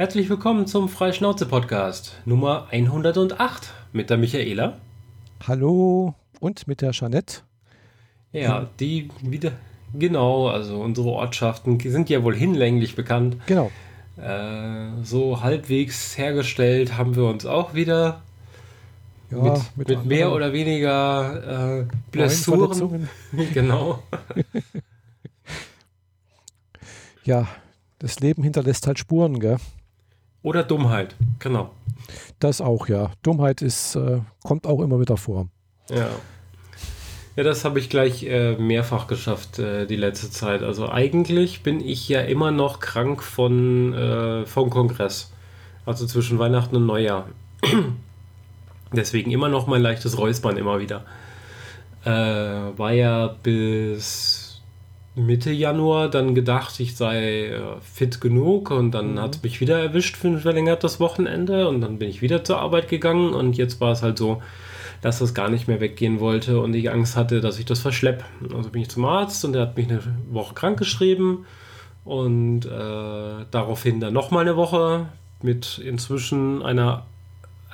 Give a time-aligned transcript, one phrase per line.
[0.00, 4.78] Herzlich willkommen zum Freischnauze-Podcast Nummer 108 mit der Michaela.
[5.44, 7.40] Hallo und mit der Jeanette.
[8.30, 9.50] Ja, die wieder,
[9.92, 13.38] genau, also unsere Ortschaften sind ja wohl hinlänglich bekannt.
[13.46, 13.72] Genau.
[14.16, 18.22] Äh, so halbwegs hergestellt haben wir uns auch wieder.
[19.32, 23.08] Ja, mit, mit, mit mehr oder weniger äh, Blessuren.
[23.52, 24.00] genau.
[27.24, 27.48] ja,
[27.98, 29.56] das Leben hinterlässt halt Spuren, gell?
[30.42, 31.70] Oder Dummheit, genau.
[32.38, 33.10] Das auch, ja.
[33.22, 35.48] Dummheit ist, äh, kommt auch immer wieder vor.
[35.90, 36.08] Ja.
[37.36, 40.62] Ja, das habe ich gleich äh, mehrfach geschafft äh, die letzte Zeit.
[40.62, 45.32] Also eigentlich bin ich ja immer noch krank von äh, vom Kongress.
[45.86, 47.28] Also zwischen Weihnachten und Neujahr.
[48.92, 51.04] Deswegen immer noch mein leichtes Räuspern immer wieder.
[52.04, 52.10] Äh,
[52.76, 54.37] war ja bis
[55.18, 59.20] Mitte Januar dann gedacht, ich sei äh, fit genug und dann mhm.
[59.20, 62.58] hat es mich wieder erwischt für ein verlängertes Wochenende und dann bin ich wieder zur
[62.58, 64.42] Arbeit gegangen und jetzt war es halt so,
[65.02, 68.24] dass das gar nicht mehr weggehen wollte und ich Angst hatte, dass ich das verschleppe.
[68.54, 71.46] Also bin ich zum Arzt und der hat mich eine Woche krank geschrieben
[72.04, 75.06] und äh, daraufhin dann nochmal eine Woche
[75.42, 77.06] mit inzwischen einer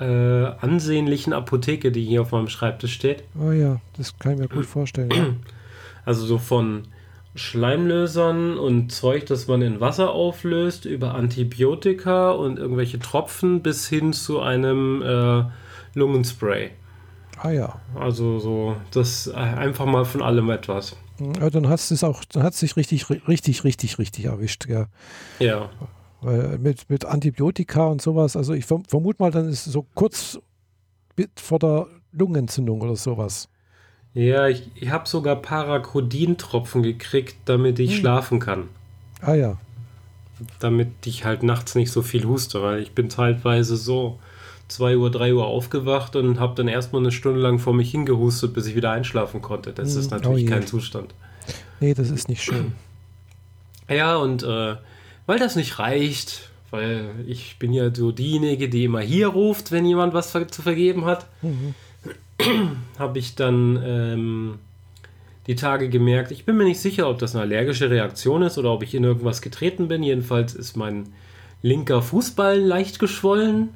[0.00, 3.24] äh, ansehnlichen Apotheke, die hier auf meinem Schreibtisch steht.
[3.40, 5.40] Oh ja, das kann ich mir gut vorstellen.
[6.06, 6.82] Also so von
[7.34, 14.12] Schleimlösern und Zeug, das man in Wasser auflöst, über Antibiotika und irgendwelche Tropfen bis hin
[14.12, 15.44] zu einem äh,
[15.94, 16.70] Lungenspray.
[17.38, 17.80] Ah ja.
[17.94, 20.96] Also so, das äh, einfach mal von allem etwas.
[21.40, 24.86] Ja, dann hat es auch, dann hat es sich richtig, richtig, richtig, richtig erwischt, ja.
[25.40, 25.70] Ja.
[26.20, 30.38] Weil mit, mit Antibiotika und sowas, also ich vermute mal, dann ist es so kurz
[31.36, 33.48] vor der Lungenentzündung oder sowas.
[34.14, 37.98] Ja, ich, ich habe sogar Parakodintropfen gekriegt, damit ich hm.
[37.98, 38.68] schlafen kann.
[39.20, 39.56] Ah ja.
[40.60, 44.18] Damit ich halt nachts nicht so viel huste, weil ich bin teilweise so
[44.68, 48.54] 2 Uhr, 3 Uhr aufgewacht und habe dann erstmal eine Stunde lang vor mich hingehustet,
[48.54, 49.72] bis ich wieder einschlafen konnte.
[49.72, 50.00] Das hm.
[50.00, 51.12] ist natürlich oh kein Zustand.
[51.80, 52.72] Nee, das ist nicht schön.
[53.88, 54.76] Ja, und äh,
[55.26, 59.84] weil das nicht reicht, weil ich bin ja so diejenige, die immer hier ruft, wenn
[59.84, 61.26] jemand was zu vergeben hat.
[61.42, 61.74] Mhm
[62.98, 64.58] habe ich dann ähm,
[65.46, 68.72] die Tage gemerkt, ich bin mir nicht sicher, ob das eine allergische Reaktion ist oder
[68.72, 70.02] ob ich in irgendwas getreten bin.
[70.02, 71.12] Jedenfalls ist mein
[71.62, 73.70] linker Fußball leicht geschwollen.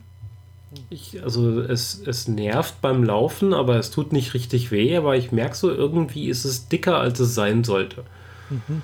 [0.91, 5.33] Ich, also es, es nervt beim Laufen, aber es tut nicht richtig weh, aber ich
[5.33, 8.05] merke so, irgendwie ist es dicker, als es sein sollte.
[8.51, 8.83] Mhm.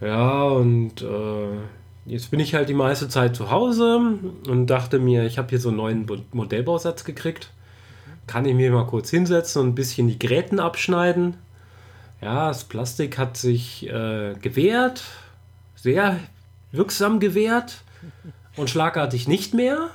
[0.00, 1.56] Ja, und äh,
[2.06, 4.18] jetzt bin ich halt die meiste Zeit zu Hause
[4.48, 7.50] und dachte mir, ich habe hier so einen neuen Modellbausatz gekriegt
[8.26, 11.36] kann ich mir mal kurz hinsetzen und ein bisschen die Gräten abschneiden.
[12.20, 15.04] Ja, das Plastik hat sich äh, gewehrt,
[15.74, 16.18] sehr
[16.70, 17.82] wirksam gewehrt
[18.56, 19.90] und schlagartig nicht mehr.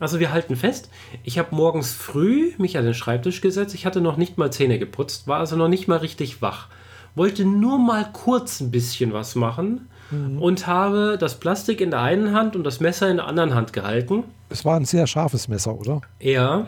[0.00, 0.90] Also wir halten fest,
[1.22, 4.80] ich habe morgens früh mich an den Schreibtisch gesetzt, ich hatte noch nicht mal Zähne
[4.80, 6.66] geputzt, war also noch nicht mal richtig wach,
[7.14, 10.40] wollte nur mal kurz ein bisschen was machen mhm.
[10.40, 13.72] und habe das Plastik in der einen Hand und das Messer in der anderen Hand
[13.72, 14.24] gehalten.
[14.48, 16.00] Es war ein sehr scharfes Messer, oder?
[16.20, 16.66] Ja.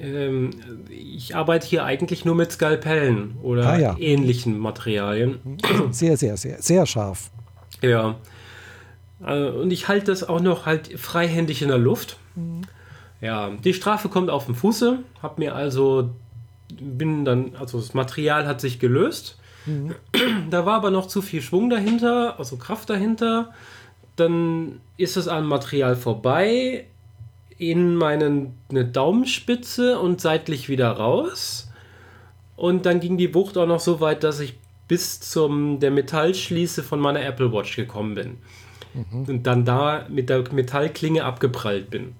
[0.00, 0.50] Ähm,
[0.88, 3.96] ich arbeite hier eigentlich nur mit Skalpellen oder ah, ja.
[3.98, 5.38] ähnlichen Materialien.
[5.92, 7.30] Sehr, sehr, sehr, sehr scharf.
[7.80, 8.16] Ja.
[9.24, 12.16] Äh, und ich halte das auch noch halt freihändig in der Luft.
[12.34, 12.62] Mhm.
[13.20, 14.98] Ja, die Strafe kommt auf den Fuße.
[15.22, 16.10] Hab mir also,
[16.80, 19.38] bin dann, also das Material hat sich gelöst.
[19.66, 19.94] Mhm.
[20.50, 23.52] Da war aber noch zu viel Schwung dahinter, also Kraft dahinter.
[24.16, 26.86] Dann ist es am Material vorbei,
[27.58, 31.70] in meine Daumenspitze und seitlich wieder raus.
[32.56, 34.54] Und dann ging die Wucht auch noch so weit, dass ich
[34.88, 38.38] bis zum der Metallschließe von meiner Apple Watch gekommen bin.
[38.94, 39.24] Mhm.
[39.26, 42.14] Und dann da mit der Metallklinge abgeprallt bin.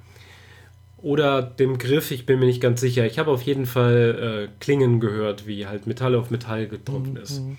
[1.02, 3.04] Oder dem Griff, ich bin mir nicht ganz sicher.
[3.04, 7.40] Ich habe auf jeden Fall äh, Klingen gehört, wie halt Metall auf Metall getroffen ist.
[7.40, 7.58] Mhm.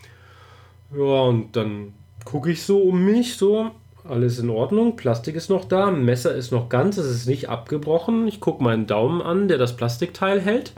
[0.96, 1.94] Ja, und dann
[2.24, 3.72] gucke ich so um mich, so,
[4.08, 8.28] alles in Ordnung, Plastik ist noch da, Messer ist noch ganz, es ist nicht abgebrochen.
[8.28, 10.74] Ich gucke meinen Daumen an, der das Plastikteil hält.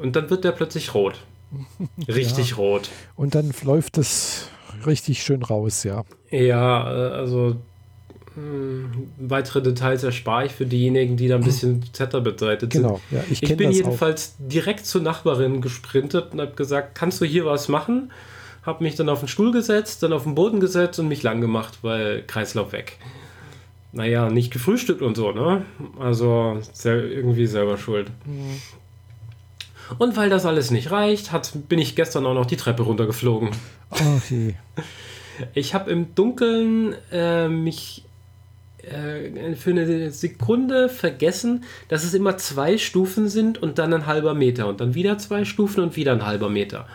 [0.00, 1.20] Und dann wird der plötzlich rot.
[2.08, 2.56] Richtig ja.
[2.56, 2.90] rot.
[3.16, 4.48] Und dann läuft es
[4.86, 6.04] richtig schön raus, ja.
[6.30, 7.56] Ja, äh, also
[9.18, 12.82] weitere Details erspare ich für diejenigen, die da ein bisschen zetterbetreitet sind.
[12.82, 14.48] Genau, ja, ich, ich bin jedenfalls auch.
[14.48, 18.12] direkt zur Nachbarin gesprintet und habe gesagt, kannst du hier was machen?
[18.62, 21.40] Habe mich dann auf den Stuhl gesetzt, dann auf den Boden gesetzt und mich lang
[21.40, 22.98] gemacht, weil Kreislauf weg.
[23.92, 25.64] Naja, nicht gefrühstückt und so, ne?
[25.98, 28.10] Also irgendwie selber schuld.
[28.24, 28.60] Mhm.
[29.98, 33.50] Und weil das alles nicht reicht, hat, bin ich gestern auch noch die Treppe runtergeflogen.
[33.90, 34.54] Okay.
[35.54, 38.04] Ich habe im Dunkeln äh, mich
[38.84, 44.34] äh, für eine Sekunde vergessen, dass es immer zwei Stufen sind und dann ein halber
[44.34, 46.86] Meter und dann wieder zwei Stufen und wieder ein halber Meter.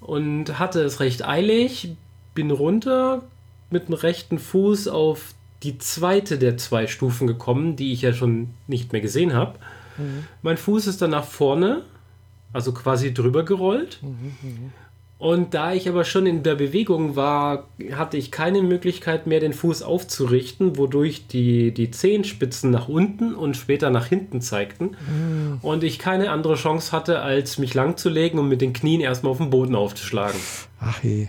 [0.00, 1.96] Und hatte es recht eilig,
[2.34, 3.22] bin runter
[3.70, 8.50] mit dem rechten Fuß auf die zweite der zwei Stufen gekommen, die ich ja schon
[8.66, 9.58] nicht mehr gesehen habe.
[9.98, 10.24] Mhm.
[10.42, 11.82] Mein Fuß ist dann nach vorne,
[12.52, 13.98] also quasi drüber gerollt.
[14.02, 14.70] Mhm, mh.
[15.20, 19.52] Und da ich aber schon in der Bewegung war, hatte ich keine Möglichkeit mehr, den
[19.52, 24.96] Fuß aufzurichten, wodurch die, die Zehenspitzen nach unten und später nach hinten zeigten.
[24.96, 25.58] Mm.
[25.60, 29.36] Und ich keine andere Chance hatte, als mich langzulegen und mit den Knien erstmal auf
[29.36, 30.40] den Boden aufzuschlagen.
[30.80, 31.28] Ach je.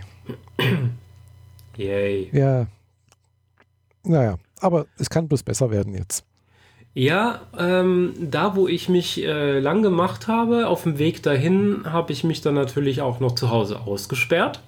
[1.76, 2.30] Yay.
[2.32, 2.68] Ja.
[4.04, 6.24] Naja, aber es kann bloß besser werden jetzt.
[6.94, 12.12] Ja, ähm, da wo ich mich äh, lang gemacht habe, auf dem Weg dahin, habe
[12.12, 14.60] ich mich dann natürlich auch noch zu Hause ausgesperrt.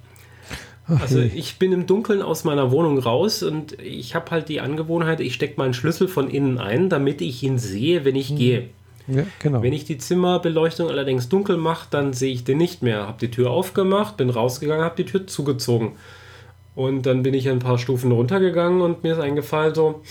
[0.89, 0.99] Okay.
[1.01, 5.21] Also ich bin im Dunkeln aus meiner Wohnung raus und ich habe halt die Angewohnheit,
[5.21, 8.37] ich stecke meinen Schlüssel von innen ein, damit ich ihn sehe, wenn ich hm.
[8.37, 8.69] gehe.
[9.07, 9.63] Ja, genau.
[9.63, 13.07] Wenn ich die Zimmerbeleuchtung allerdings dunkel mache, dann sehe ich den nicht mehr.
[13.07, 15.93] Habe die Tür aufgemacht, bin rausgegangen, habe die Tür zugezogen.
[16.75, 20.03] Und dann bin ich ein paar Stufen runtergegangen und mir ist eingefallen so,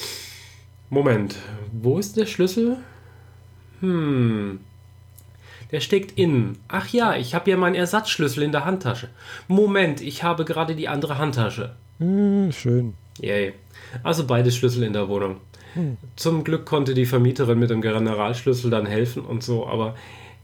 [0.89, 1.35] Moment,
[1.71, 2.77] wo ist der Schlüssel?
[3.79, 4.59] Hm.
[5.71, 6.59] Der steckt innen.
[6.67, 9.09] Ach ja, ich habe ja meinen Ersatzschlüssel in der Handtasche.
[9.47, 11.75] Moment, ich habe gerade die andere Handtasche.
[11.97, 12.93] Hm, schön.
[13.19, 13.53] Yay.
[14.03, 15.37] Also beide Schlüssel in der Wohnung.
[15.73, 15.97] Hm.
[16.15, 19.95] Zum Glück konnte die Vermieterin mit dem Generalschlüssel dann helfen und so, aber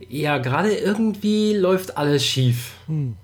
[0.08, 2.74] ja, gerade irgendwie läuft alles schief.
[2.88, 3.16] Hm.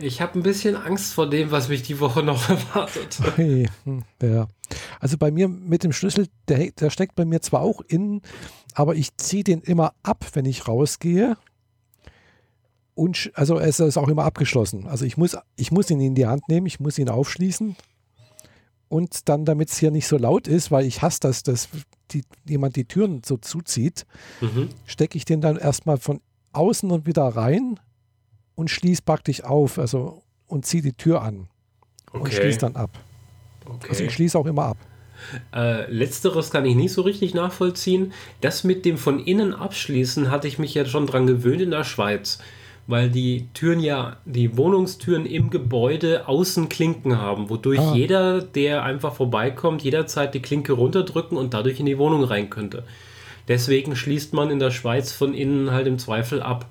[0.00, 3.18] Ich habe ein bisschen Angst vor dem, was mich die Woche noch erwartet.
[3.20, 3.68] Okay.
[3.84, 4.46] Hm, ja.
[5.00, 8.22] Also bei mir mit dem Schlüssel, der, der steckt bei mir zwar auch innen,
[8.74, 11.36] aber ich ziehe den immer ab, wenn ich rausgehe.
[12.94, 14.86] Und also es ist auch immer abgeschlossen.
[14.86, 17.76] Also ich muss, ich muss ihn in die Hand nehmen, ich muss ihn aufschließen.
[18.88, 21.68] Und dann, damit es hier nicht so laut ist, weil ich hasse das, dass
[22.12, 24.06] die, jemand die Türen so zuzieht,
[24.40, 24.68] mhm.
[24.86, 26.20] stecke ich den dann erstmal von
[26.52, 27.78] außen und wieder rein
[28.58, 31.46] und schließt praktisch auf, also und zieht die Tür an
[32.08, 32.18] okay.
[32.18, 32.90] und schließt dann ab.
[33.64, 33.86] Okay.
[33.88, 34.78] Also ich schließe auch immer ab.
[35.54, 38.12] Äh, letzteres kann ich nicht so richtig nachvollziehen.
[38.40, 41.84] Das mit dem von innen abschließen hatte ich mich ja schon dran gewöhnt in der
[41.84, 42.40] Schweiz,
[42.88, 47.94] weil die Türen ja, die Wohnungstüren im Gebäude außen Klinken haben, wodurch ah.
[47.94, 52.82] jeder, der einfach vorbeikommt, jederzeit die Klinke runterdrücken und dadurch in die Wohnung rein könnte.
[53.46, 56.66] Deswegen schließt man in der Schweiz von innen halt im Zweifel ab.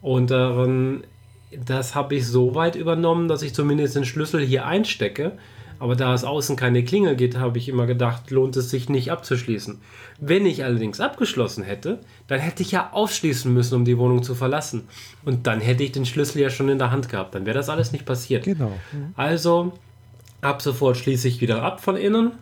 [0.00, 1.04] Und daran
[1.64, 5.32] das habe ich so weit übernommen, dass ich zumindest den Schlüssel hier einstecke.
[5.80, 9.12] Aber da es außen keine Klingel geht, habe ich immer gedacht, lohnt es sich nicht
[9.12, 9.80] abzuschließen.
[10.18, 14.34] Wenn ich allerdings abgeschlossen hätte, dann hätte ich ja aufschließen müssen, um die Wohnung zu
[14.34, 14.88] verlassen.
[15.24, 17.34] Und dann hätte ich den Schlüssel ja schon in der Hand gehabt.
[17.34, 18.44] Dann wäre das alles nicht passiert.
[18.44, 18.72] Genau.
[19.14, 19.72] Also,
[20.40, 22.32] ab sofort schließe ich wieder ab von innen.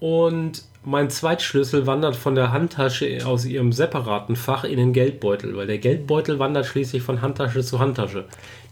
[0.00, 5.66] Und mein Zweitschlüssel wandert von der Handtasche aus ihrem separaten Fach in den Geldbeutel, weil
[5.66, 8.26] der Geldbeutel wandert schließlich von Handtasche zu Handtasche.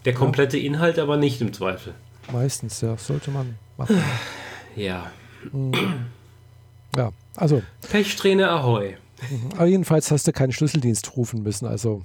[0.05, 0.57] Der komplette.
[0.57, 1.93] Inhalt aber nicht im Zweifel.
[2.31, 4.01] Meistens, ja, sollte man machen.
[4.75, 5.11] Ja.
[5.51, 5.73] Mhm.
[6.95, 7.61] Ja, also.
[7.89, 8.95] Pechsträhne Ahoi.
[9.29, 9.49] Mhm.
[9.57, 12.03] Aber jedenfalls hast du keinen Schlüsseldienst rufen müssen, also.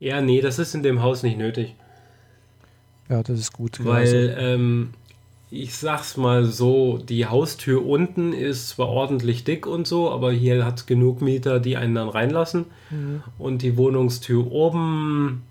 [0.00, 1.74] Ja, nee, das ist in dem Haus nicht nötig.
[3.08, 3.84] Ja, das ist gut.
[3.84, 4.40] Weil, also.
[4.40, 4.94] ähm,
[5.50, 10.64] ich sag's mal so, die Haustür unten ist zwar ordentlich dick und so, aber hier
[10.64, 12.66] hat es genug Mieter, die einen dann reinlassen.
[12.90, 13.22] Mhm.
[13.38, 15.42] Und die Wohnungstür oben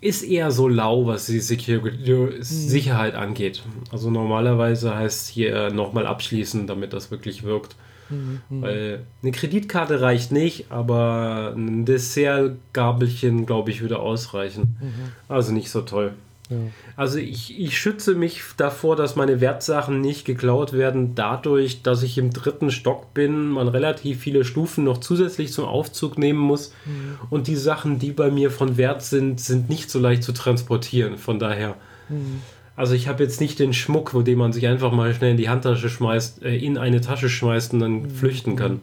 [0.00, 2.42] ist eher so lau, was die mhm.
[2.42, 3.62] Sicherheit angeht.
[3.90, 7.74] Also normalerweise heißt hier nochmal abschließen, damit das wirklich wirkt.
[8.08, 8.40] Mhm.
[8.50, 14.76] Weil eine Kreditkarte reicht nicht, aber ein Dessertgabelchen, glaube ich, würde ausreichen.
[14.80, 15.12] Mhm.
[15.28, 16.12] Also nicht so toll.
[16.50, 16.56] Ja.
[16.94, 22.18] Also ich, ich schütze mich davor, dass meine Wertsachen nicht geklaut werden, dadurch, dass ich
[22.18, 26.72] im dritten Stock bin, man relativ viele Stufen noch zusätzlich zum Aufzug nehmen muss.
[26.84, 27.18] Mhm.
[27.30, 31.18] Und die Sachen, die bei mir von Wert sind, sind nicht so leicht zu transportieren.
[31.18, 31.76] Von daher.
[32.08, 32.42] Mhm.
[32.76, 35.36] Also ich habe jetzt nicht den Schmuck, wo den man sich einfach mal schnell in
[35.38, 38.10] die Handtasche schmeißt, äh, in eine Tasche schmeißt und dann mhm.
[38.10, 38.82] flüchten kann.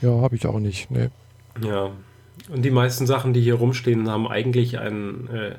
[0.00, 0.90] Ja, habe ich auch nicht.
[0.90, 1.10] Nee.
[1.64, 1.90] Ja.
[2.48, 5.28] Und die meisten Sachen, die hier rumstehen, haben eigentlich einen.
[5.28, 5.54] Äh,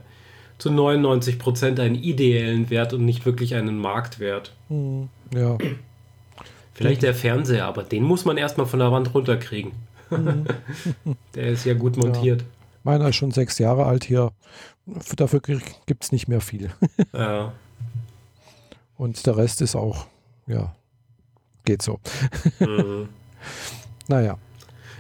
[0.63, 4.53] zu 99 Prozent einen ideellen Wert und nicht wirklich einen Marktwert.
[4.69, 5.57] Hm, ja.
[6.73, 9.73] Vielleicht der Fernseher, aber den muss man erstmal von der Wand runterkriegen.
[10.09, 10.45] Mhm.
[11.35, 12.43] der ist ja gut montiert.
[12.43, 12.47] Ja.
[12.85, 14.31] Meiner ist schon sechs Jahre alt hier.
[15.17, 16.71] Dafür gibt es nicht mehr viel.
[17.13, 17.51] ja.
[18.95, 20.07] Und der Rest ist auch,
[20.47, 20.73] ja,
[21.65, 21.99] geht so.
[22.59, 23.09] Mhm.
[24.07, 24.37] naja.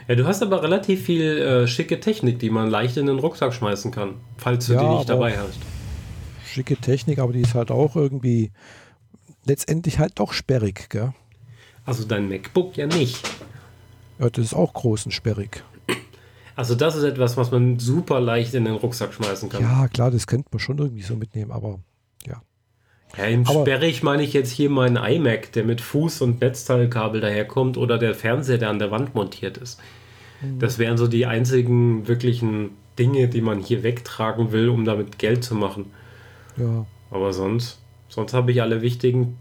[0.07, 3.53] Ja, du hast aber relativ viel äh, schicke Technik, die man leicht in den Rucksack
[3.53, 5.59] schmeißen kann, falls du ja, die nicht dabei hast.
[6.45, 8.51] Schicke Technik, aber die ist halt auch irgendwie
[9.45, 11.13] letztendlich halt doch sperrig, gell?
[11.85, 13.19] Also dein MacBook ja nicht.
[14.19, 15.63] Ja, das ist auch groß und sperrig.
[16.55, 19.61] Also das ist etwas, was man super leicht in den Rucksack schmeißen kann.
[19.61, 21.79] Ja, klar, das könnte man schon irgendwie so mitnehmen, aber
[23.17, 23.25] ja.
[23.25, 27.77] Im Aber- sperrig meine ich jetzt hier meinen iMac, der mit Fuß- und Netzteilkabel daherkommt
[27.77, 29.79] oder der Fernseher, der an der Wand montiert ist.
[30.41, 30.59] Mhm.
[30.59, 35.43] Das wären so die einzigen wirklichen Dinge, die man hier wegtragen will, um damit Geld
[35.43, 35.85] zu machen.
[36.57, 37.79] Ja, Aber sonst,
[38.09, 39.37] sonst habe ich alle wichtigen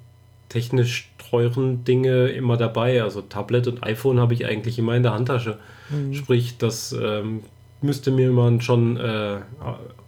[0.49, 3.03] technisch teuren Dinge immer dabei.
[3.03, 5.59] Also Tablet und iPhone habe ich eigentlich immer in der Handtasche.
[5.91, 6.13] Mhm.
[6.15, 7.41] Sprich, das ähm,
[7.81, 9.39] müsste mir man schon äh,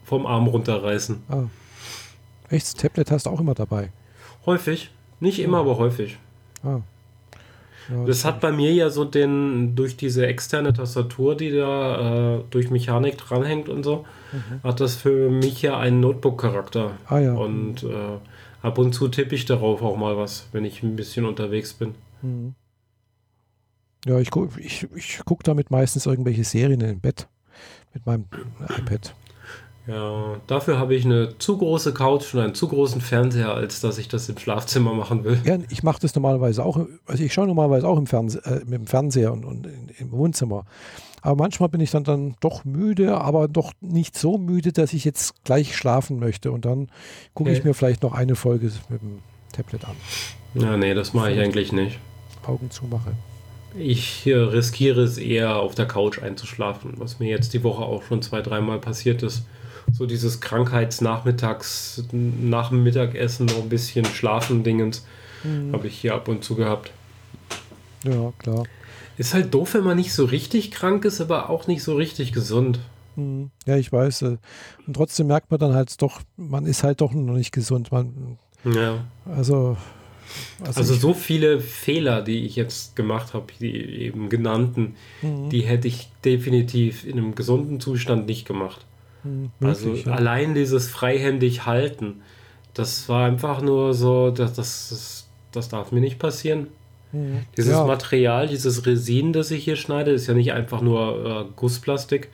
[0.05, 1.23] vom Arm runterreißen.
[1.29, 1.45] ah.
[2.49, 3.91] Echt, das Tablet hast du auch immer dabei.
[4.47, 4.91] Häufig.
[5.21, 6.19] Nicht immer, aber häufig.
[6.63, 6.81] Ah.
[7.91, 12.41] Ja, Das hat bei mir ja so den, durch diese externe Tastatur, die da äh,
[12.51, 14.05] durch Mechanik dranhängt und so,
[14.63, 16.93] hat das für mich ja einen Notebook-Charakter.
[17.07, 17.35] Ah ja.
[17.35, 18.19] Und äh,
[18.63, 21.95] ab und zu tippe ich darauf auch mal was, wenn ich ein bisschen unterwegs bin.
[22.23, 22.55] Mhm.
[24.07, 27.29] Ja, ich gucke ich, ich guck damit meistens irgendwelche Serien im Bett
[27.95, 28.27] mit meinem
[28.79, 29.15] iPad.
[29.87, 33.99] Ja, dafür habe ich eine zu große Couch und einen zu großen Fernseher, als dass
[33.99, 35.39] ich das im Schlafzimmer machen will.
[35.45, 38.73] Ja, ich mache das normalerweise auch, also ich schaue normalerweise auch im Fernseh, äh, mit
[38.73, 40.65] dem Fernseher und, und im Wohnzimmer.
[41.21, 45.05] Aber manchmal bin ich dann, dann doch müde, aber doch nicht so müde, dass ich
[45.05, 46.51] jetzt gleich schlafen möchte.
[46.53, 46.89] Und dann
[47.35, 47.69] gucke ich Okay.
[47.69, 49.19] mir vielleicht noch eine Folge mit dem
[49.53, 49.97] Tablet an.
[50.55, 51.99] Ja, nee, das mache ich eigentlich nicht.
[52.47, 53.13] Augen zumache.
[53.77, 58.03] Ich äh, riskiere es eher, auf der Couch einzuschlafen, was mir jetzt die Woche auch
[58.03, 59.45] schon zwei, dreimal passiert ist.
[59.93, 65.05] So dieses Krankheitsnachmittags, nach dem Mittagessen noch ein bisschen schlafen Dingens,
[65.73, 66.91] habe ich hier ab und zu gehabt.
[68.05, 68.65] Ja, klar.
[69.19, 72.33] Ist halt doof, wenn man nicht so richtig krank ist, aber auch nicht so richtig
[72.33, 72.81] gesund.
[73.17, 73.51] Mhm.
[73.67, 74.23] Ja, ich weiß.
[74.23, 74.37] äh,
[74.87, 77.93] Und trotzdem merkt man dann halt doch, man ist halt doch noch nicht gesund.
[77.93, 79.05] Man, Ja.
[79.27, 79.77] also,
[80.65, 85.51] also, Also so viele Fehler, die ich jetzt gemacht habe, die eben genannten, Mhm.
[85.51, 88.85] die hätte ich definitiv in einem gesunden Zustand nicht gemacht.
[89.25, 90.13] Mhm, Also möglich, ja.
[90.13, 92.23] allein dieses freihändig halten,
[92.75, 96.69] das war einfach nur so, das, das, das, das darf mir nicht passieren.
[97.13, 97.41] Mhm.
[97.57, 97.85] Dieses ja.
[97.85, 102.29] Material, dieses Resin, das ich hier schneide, ist ja nicht einfach nur äh, Gussplastik.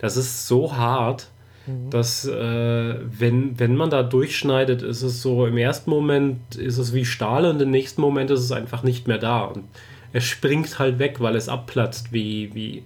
[0.00, 1.28] Das ist so hart,
[1.66, 1.88] Mhm.
[1.88, 6.92] dass äh, wenn, wenn man da durchschneidet, ist es so, im ersten Moment ist es
[6.92, 9.44] wie Stahl und im nächsten Moment ist es einfach nicht mehr da.
[9.44, 9.64] Und
[10.12, 12.82] es springt halt weg, weil es abplatzt, wie, wie,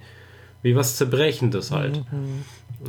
[0.63, 1.97] wie was Zerbrechendes halt.
[2.13, 2.45] Mhm.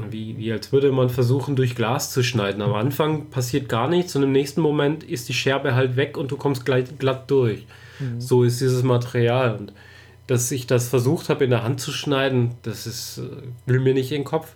[0.09, 2.61] Wie, wie als würde man versuchen, durch Glas zu schneiden.
[2.61, 6.29] Am Anfang passiert gar nichts und im nächsten Moment ist die Scherbe halt weg und
[6.31, 7.65] du kommst gleich glatt durch.
[7.99, 8.21] Mhm.
[8.21, 9.57] So ist dieses Material.
[9.57, 9.73] Und
[10.27, 13.95] dass ich das versucht habe, in der Hand zu schneiden, das ist, äh, will mir
[13.95, 14.55] nicht in den Kopf.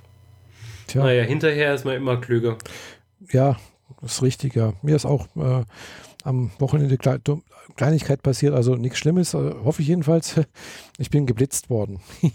[0.88, 1.04] Tja.
[1.04, 2.58] Naja, hinterher ist man immer klüger.
[3.32, 3.58] Ja,
[4.02, 4.74] das ist richtig, ja.
[4.84, 5.64] Mir ist auch äh,
[6.24, 7.20] am Wochenende Kle
[7.76, 10.36] Kleinigkeit passiert, also nichts Schlimmes, äh, hoffe ich jedenfalls.
[11.00, 12.02] Ich bin geblitzt worden.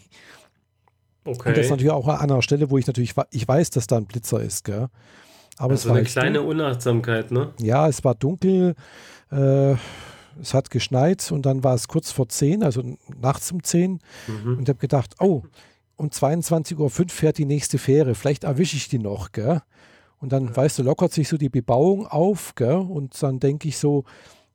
[1.28, 1.48] Okay.
[1.50, 4.06] Und das natürlich auch an einer Stelle, wo ich natürlich, ich weiß, dass da ein
[4.06, 4.88] Blitzer ist, gell.
[5.58, 7.52] Aber es also war eine kleine dun- Unachtsamkeit, ne?
[7.60, 8.74] Ja, es war dunkel,
[9.32, 9.72] äh,
[10.40, 12.82] es hat geschneit und dann war es kurz vor 10, also
[13.20, 14.58] nachts um 10 Mhm.
[14.58, 15.42] und ich habe gedacht, oh,
[15.96, 19.60] um 22.05 Uhr fährt die nächste Fähre, vielleicht erwische ich die noch, gell?
[20.20, 22.74] Und dann, weißt du, lockert sich so die Bebauung auf, gell?
[22.76, 24.04] Und dann denke ich so,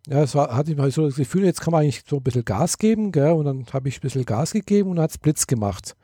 [0.07, 2.23] ja, es war, hatte ich mal so das Gefühl, jetzt kann man eigentlich so ein
[2.23, 3.31] bisschen Gas geben, gell?
[3.31, 5.95] Und dann habe ich ein bisschen Gas gegeben und hat es Blitz gemacht.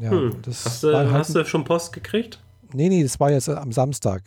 [0.00, 0.36] Ja, Hm.
[0.46, 2.40] Hast, du, halt hast du schon Post gekriegt?
[2.72, 4.22] Nee, nee, das war jetzt am Samstag.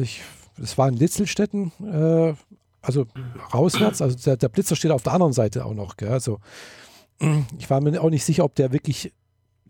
[0.00, 0.20] Ich,
[0.56, 2.34] das war in Litzelstetten, äh,
[2.82, 3.06] also
[3.52, 5.96] rauswärts, also der, der Blitzer steht auf der anderen Seite auch noch.
[5.96, 6.10] Gell?
[6.10, 6.38] Also,
[7.58, 9.12] ich war mir auch nicht sicher, ob der wirklich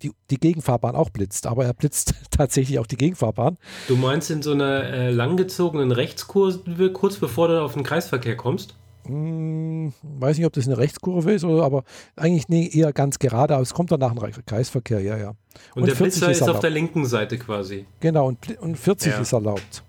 [0.02, 3.58] die, die Gegenfahrbahn auch blitzt, aber er blitzt tatsächlich auch die Gegenfahrbahn.
[3.88, 8.74] Du meinst in so einer äh, langgezogenen Rechtskurve, kurz bevor du auf den Kreisverkehr kommst?
[9.10, 11.84] Hm, weiß nicht, ob das eine Rechtskurve ist, oder, aber
[12.16, 15.34] eigentlich nee, eher ganz gerade, aber es kommt dann nach dem Kreisverkehr, ja, ja.
[15.74, 16.62] Und, der 40 Blitzer ist auf erlaubt.
[16.64, 17.86] der linken Seite quasi.
[18.00, 19.18] Genau, und, und 40 Ja.
[19.20, 19.82] ist erlaubt.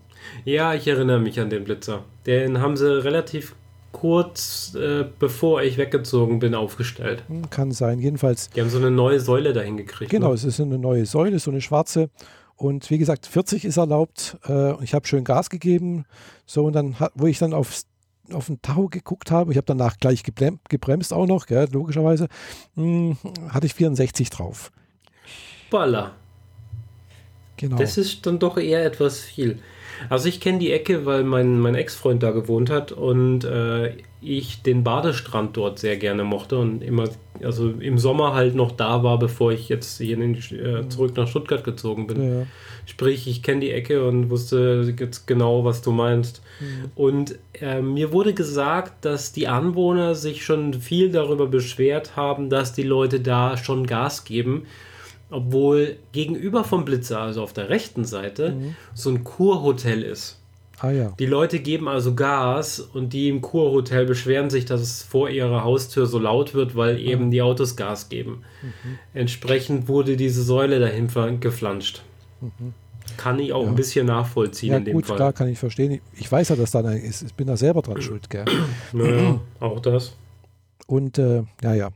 [0.46, 2.04] Ja, ich erinnere mich an den Blitzer.
[2.25, 3.56] Den haben sie relativ
[3.92, 7.24] kurz äh, bevor ich weggezogen bin aufgestellt.
[7.28, 8.50] Hm, Kann sein, jedenfalls.
[8.51, 10.10] Die haben so eine neue Säule dahin gekriegt.
[10.12, 10.34] Genau, Ne?
[10.36, 12.10] es ist eine neue Säule, so eine schwarze.
[12.56, 14.38] Und wie gesagt, 40 ist erlaubt.
[14.48, 16.06] Äh, und ich habe schön Gas gegeben.
[16.46, 17.86] So, und dann, wo ich dann aufs,
[18.34, 22.28] auf den Tacho geguckt habe, ich habe danach gleich gebrem, gebremst auch noch, gell, logischerweise,
[22.76, 23.16] mh,
[23.50, 24.72] hatte ich 64 drauf.
[25.70, 26.16] Baller.
[27.58, 27.78] Genau.
[27.78, 29.60] Das ist dann doch eher etwas viel.
[30.10, 34.62] Also ich kenne die Ecke, weil mein, mein Ex-Freund da gewohnt hat und äh, ich
[34.62, 37.10] den Badestrand dort sehr gerne mochte und immer
[37.44, 41.28] also im Sommer halt noch da war, bevor ich jetzt hier in, äh, zurück nach
[41.28, 42.40] Stuttgart gezogen bin.
[42.40, 42.46] Ja.
[42.86, 46.42] Sprich, ich kenne die Ecke und wusste jetzt genau, was du meinst.
[46.60, 46.92] Mhm.
[46.96, 52.74] Und äh, mir wurde gesagt, dass die Anwohner sich schon viel darüber beschwert haben, dass
[52.74, 54.66] die Leute da schon Gas geben.
[55.30, 58.75] Obwohl gegenüber vom Blitzer, also auf der rechten Seite, Mhm.
[58.94, 60.41] so ein Kurhotel ist.
[60.84, 61.14] Ah ja.
[61.20, 65.64] Die Leute geben also Gas und die im Kurhotel beschweren sich, dass es vor ihrer
[65.64, 68.44] Haustür so laut wird, weil eben die Autos Gas geben.
[69.14, 71.10] Entsprechend wurde diese Säule dahin
[71.40, 72.02] geflanscht.
[73.18, 73.70] Kann ich auch Ja.
[73.70, 75.18] ein bisschen nachvollziehen Ja, in dem gut, Fall.
[75.18, 75.92] klar, kann ich verstehen.
[75.92, 77.22] Ich- Ich weiß ja, dass da ist.
[77.24, 78.46] Ich bin da selber dran schuld, gell?
[78.94, 80.14] Naja, auch das.
[80.88, 81.90] Und äh, ja, ja.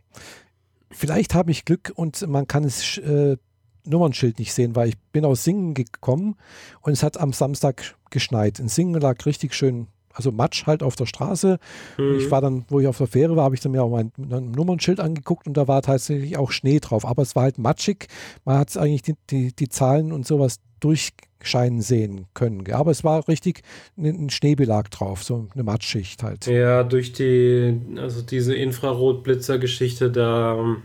[0.92, 3.38] Vielleicht habe ich Glück und man kann sch- äh,
[3.86, 6.36] Nummernschild nicht sehen, weil ich bin aus Singen gekommen
[6.82, 8.60] und es hat am Samstag geschneit.
[8.60, 11.60] In Singen lag richtig schön, also Matsch halt auf der Straße.
[11.98, 12.20] Mhm.
[12.20, 14.12] ich war dann, wo ich auf der Fähre war, habe ich dann mir auch mein,
[14.18, 17.06] mein Nummernschild angeguckt und da war tatsächlich auch Schnee drauf.
[17.06, 18.08] Aber es war halt matschig.
[18.46, 22.64] Man hat eigentlich die, die, die Zahlen und sowas durchscheinen sehen können.
[22.72, 23.62] Aber es war richtig
[23.98, 26.46] ein, ein Schneebelag drauf, so eine Matschschicht halt.
[26.46, 30.78] Ja, durch die, also diese Infrarotblitzer-Geschichte, da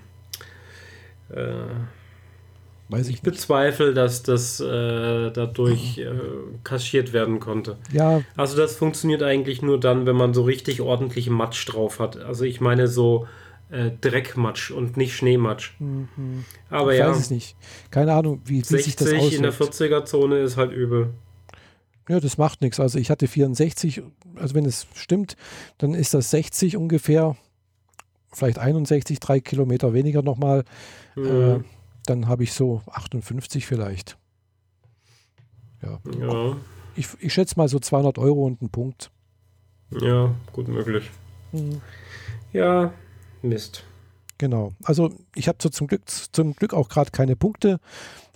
[1.30, 1.64] äh,
[2.90, 6.10] Weiß ich ich bezweifle, dass das äh, dadurch äh,
[6.64, 7.76] kaschiert werden konnte.
[7.92, 12.16] Ja, Also das funktioniert eigentlich nur dann, wenn man so richtig ordentlich Matsch drauf hat.
[12.18, 13.26] Also ich meine so
[13.70, 15.72] äh, Dreckmatsch und nicht Schneematsch.
[16.68, 16.90] Aber Mhm.
[16.92, 17.56] ich ja, weiß es nicht.
[17.92, 19.74] Keine Ahnung, wie, wie sich das 60 in der auswirkt.
[19.74, 21.10] 40er-Zone ist halt übel.
[22.08, 22.80] Ja, das macht nichts.
[22.80, 24.02] Also ich hatte 64,
[24.34, 25.36] also wenn es stimmt,
[25.78, 27.36] dann ist das 60 ungefähr,
[28.32, 30.64] vielleicht 61, drei Kilometer weniger nochmal.
[31.16, 31.64] Äh, Mhm.
[32.10, 34.18] Dann habe ich so 58 vielleicht.
[35.82, 36.00] Ja.
[36.18, 36.56] Ja,
[36.96, 39.10] Ich, ich schätze mal so 200 Euro und einen Punkt.
[39.90, 41.10] ja, gut möglich.
[42.52, 42.92] Ja,
[43.42, 43.84] Mist.
[44.38, 44.72] Genau.
[44.82, 47.78] Also ich habe so zum Glück, zum Glück auch gerade keine Punkte.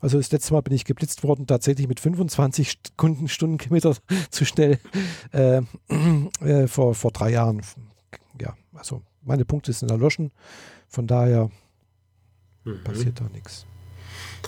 [0.01, 3.97] Also das letzte Mal bin ich geblitzt worden, tatsächlich mit 25 Stunden, Stundenkilometer
[4.31, 4.79] zu schnell
[5.33, 5.63] äh,
[6.41, 7.63] äh, vor, vor drei Jahren.
[8.41, 10.31] Ja, also meine Punkte sind erloschen.
[10.89, 11.51] Von daher
[12.65, 12.83] Mhm.
[12.85, 13.67] passiert da nichts.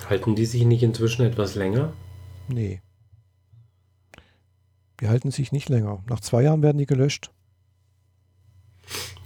[0.09, 1.92] Halten die sich nicht inzwischen etwas länger?
[2.48, 2.81] Nee.
[5.00, 6.02] Die halten sich nicht länger.
[6.09, 7.31] Nach zwei Jahren werden die gelöscht.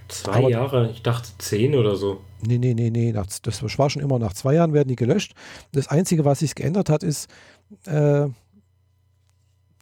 [0.08, 0.90] Zwei Aber- Jahre?
[0.90, 2.20] Ich dachte zehn oder so.
[2.40, 3.12] Nee, nee, nee, nee.
[3.12, 5.34] Nach, das war schon immer nach zwei Jahren werden die gelöscht.
[5.72, 7.28] Das Einzige, was sich geändert hat, ist,
[7.84, 8.26] äh,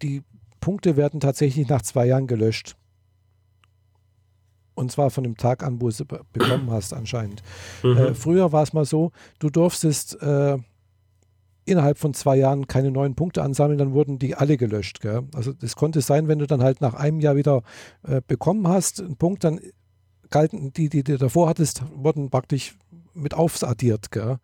[0.02, 0.22] die
[0.60, 2.76] Punkte werden tatsächlich nach zwei Jahren gelöscht.
[4.78, 7.42] Und zwar von dem Tag an, wo du sie be bekommen hast, anscheinend.
[7.82, 7.96] Mhm.
[7.96, 9.10] Äh, früher war es mal so,
[9.40, 10.56] du durftest äh,
[11.64, 15.00] innerhalb von zwei Jahren keine neuen Punkte ansammeln, dann wurden die alle gelöscht.
[15.00, 15.24] Gell?
[15.34, 17.62] Also das konnte sein, wenn du dann halt nach einem Jahr wieder
[18.06, 19.60] äh, bekommen hast, einen Punkt, dann
[20.30, 22.76] galten die, die du davor hattest, wurden praktisch
[23.14, 24.12] mit aufaddiert.
[24.12, 24.38] Gell?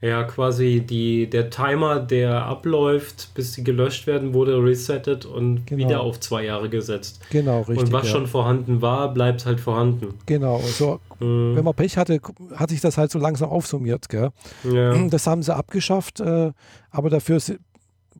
[0.00, 5.84] Ja, quasi die, der Timer, der abläuft, bis sie gelöscht werden, wurde resettet und Genau.
[5.88, 7.20] wieder auf zwei Jahre gesetzt.
[7.30, 7.78] Genau, richtig.
[7.86, 8.12] und was ja.
[8.12, 10.14] schon vorhanden war, bleibt halt vorhanden.
[10.26, 11.56] Genau, so, Mhm.
[11.56, 12.20] wenn man Pech hatte,
[12.54, 14.08] hat sich das halt so langsam aufsummiert.
[14.08, 14.30] Gell?
[14.72, 14.94] Ja.
[15.10, 16.52] Das haben sie abgeschafft, äh,
[16.92, 17.40] aber dafür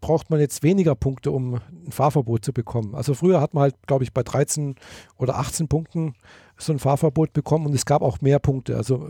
[0.01, 2.97] braucht man jetzt weniger Punkte, um ein Fahrverbot zu bekommen.
[2.97, 4.75] Also früher hat man halt, glaube ich, bei 13
[5.17, 6.15] oder 18 Punkten
[6.57, 8.77] so ein Fahrverbot bekommen und es gab auch mehr Punkte.
[8.77, 9.07] Also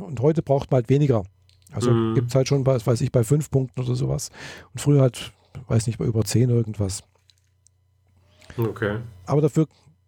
[0.00, 1.22] und heute braucht man halt weniger.
[1.72, 2.14] Also Mhm.
[2.14, 4.30] gibt es halt schon, bei, weiß ich, bei fünf Punkten oder sowas.
[4.72, 5.32] Und früher halt,
[5.68, 7.02] weiß nicht, bei über 10 irgendwas.
[8.56, 8.98] Okay.
[9.26, 9.66] Aber dafür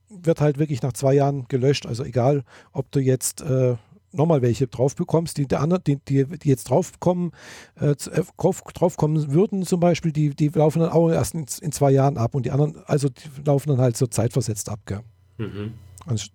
[0.09, 1.87] wird halt wirklich nach zwei Jahren gelöscht.
[1.87, 3.77] Also egal, ob du jetzt äh,
[4.13, 7.33] nochmal welche drauf bekommst, die, die, die, die jetzt draufkommen,
[7.79, 7.97] äh, äh,
[8.39, 12.17] drauf, draufkommen würden zum Beispiel, die, die laufen dann auch erst in, in zwei Jahren
[12.17, 15.01] ab und die anderen, also die laufen dann halt so zeitversetzt ab, gell?
[15.37, 15.75] Mhm.
[16.07, 16.31] Ansch-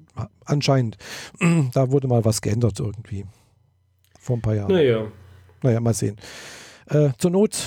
[0.46, 0.98] Anscheinend.
[1.74, 3.26] da wurde mal was geändert irgendwie.
[4.24, 4.72] Vor ein paar Jahren.
[4.72, 5.12] Naja.
[5.64, 6.16] Naja, mal sehen.
[6.86, 7.58] Äh, zur Not,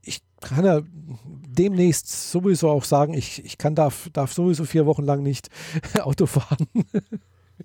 [0.00, 0.80] ich kann ja
[1.14, 5.50] demnächst sowieso auch sagen, ich, ich kann, darf, darf sowieso vier Wochen lang nicht
[6.00, 6.66] Auto fahren.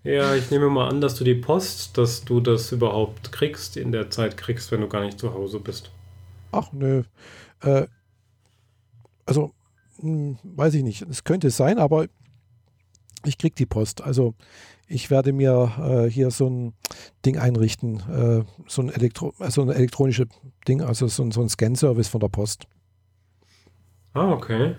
[0.04, 3.94] Ja, ich nehme mal an, dass du die Post, dass du das überhaupt kriegst, in
[3.94, 5.92] der Zeit kriegst, wenn du gar nicht zu Hause bist.
[6.52, 7.04] Ach nö.
[7.62, 7.88] Äh,
[9.26, 9.54] also,
[10.02, 11.04] hm, weiß ich nicht.
[11.04, 12.08] Es könnte sein, aber
[13.24, 14.02] ich krieg die Post.
[14.02, 14.34] Also
[14.88, 16.74] ich werde mir äh, hier so ein
[17.26, 20.28] Ding einrichten, äh, so ein Elektro, also ein elektronisches
[20.68, 22.66] Ding, also so ein, so ein Scan-Service von der Post.
[24.14, 24.76] Ah, okay.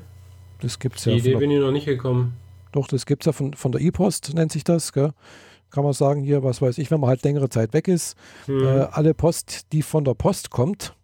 [0.61, 1.17] Das gibt es Die ja.
[1.17, 2.35] Idee Von der, bin ich noch nicht gekommen.
[2.73, 4.93] doch, das gibt es ja von, von der E-Post, nennt sich das.
[4.93, 5.13] Gell?
[5.71, 8.63] Kann man sagen, hier, was weiß ich, wenn man halt längere Zeit weg ist, Hm.
[8.63, 10.95] äh, alle Post, die von der Post kommt,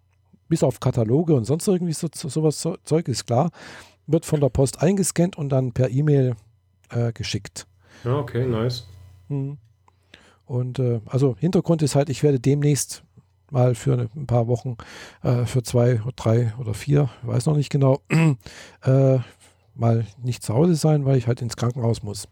[0.48, 3.50] bis auf Kataloge und sonst irgendwie so, so, sowas so, Zeug ist klar,
[4.06, 6.34] wird von der Post eingescannt und dann per E-Mail
[6.90, 7.66] äh, geschickt.
[8.04, 8.86] Ja, okay, nice.
[9.28, 9.58] Mhm.
[10.46, 13.04] Und äh, also Hintergrund ist halt, ich werde demnächst
[13.50, 14.76] mal für ein paar Wochen,
[15.22, 18.00] äh, für zwei, drei oder vier, weiß noch nicht genau,
[18.84, 19.18] äh,
[19.74, 22.28] mal nicht zu Hause sein, weil ich halt ins Krankenhaus muss.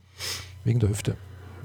[0.65, 1.17] Wegen der Hüfte.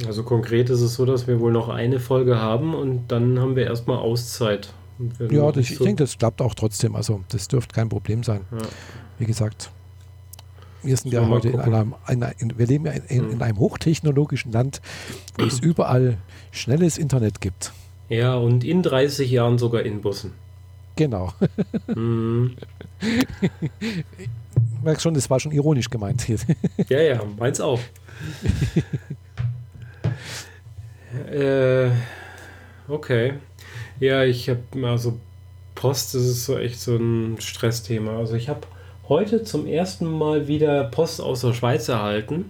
[0.05, 3.55] Also konkret ist es so, dass wir wohl noch eine Folge haben und dann haben
[3.55, 4.73] wir erstmal Auszeit.
[5.29, 6.95] Ja, das, ich so denke, das klappt auch trotzdem.
[6.95, 8.41] Also das dürfte kein Problem sein.
[8.51, 8.59] Ja.
[9.17, 9.71] Wie gesagt,
[10.83, 13.57] wir sind ja heute in einem, in, in, wir leben ja in, in, in, einem
[13.57, 14.81] hochtechnologischen Land,
[15.37, 16.17] wo es überall
[16.51, 17.71] schnelles Internet gibt.
[18.09, 20.33] Ja, und in 30 Jahren sogar in Bussen.
[20.95, 21.33] Genau.
[21.95, 22.55] Mhm.
[24.83, 26.25] merkst schon, das war schon ironisch gemeint.
[26.89, 27.79] ja, ja, meins auch.
[31.31, 31.89] äh,
[32.87, 33.33] okay.
[33.99, 35.19] Ja, ich habe also
[35.75, 38.17] Post, das ist so echt so ein Stressthema.
[38.17, 38.61] Also ich habe
[39.09, 42.49] heute zum ersten Mal wieder Post aus der Schweiz erhalten.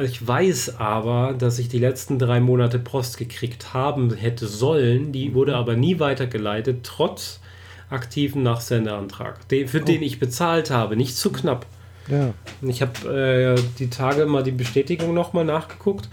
[0.00, 5.12] Ich weiß aber, dass ich die letzten drei Monate Post gekriegt haben hätte sollen.
[5.12, 7.40] Die wurde aber nie weitergeleitet, trotz
[7.88, 9.84] aktiven Nachsendeantrag, den, für oh.
[9.84, 10.96] den ich bezahlt habe.
[10.96, 11.66] Nicht zu knapp.
[12.08, 12.34] Ja.
[12.62, 16.08] Ich habe äh, die Tage mal die Bestätigung nochmal nachgeguckt.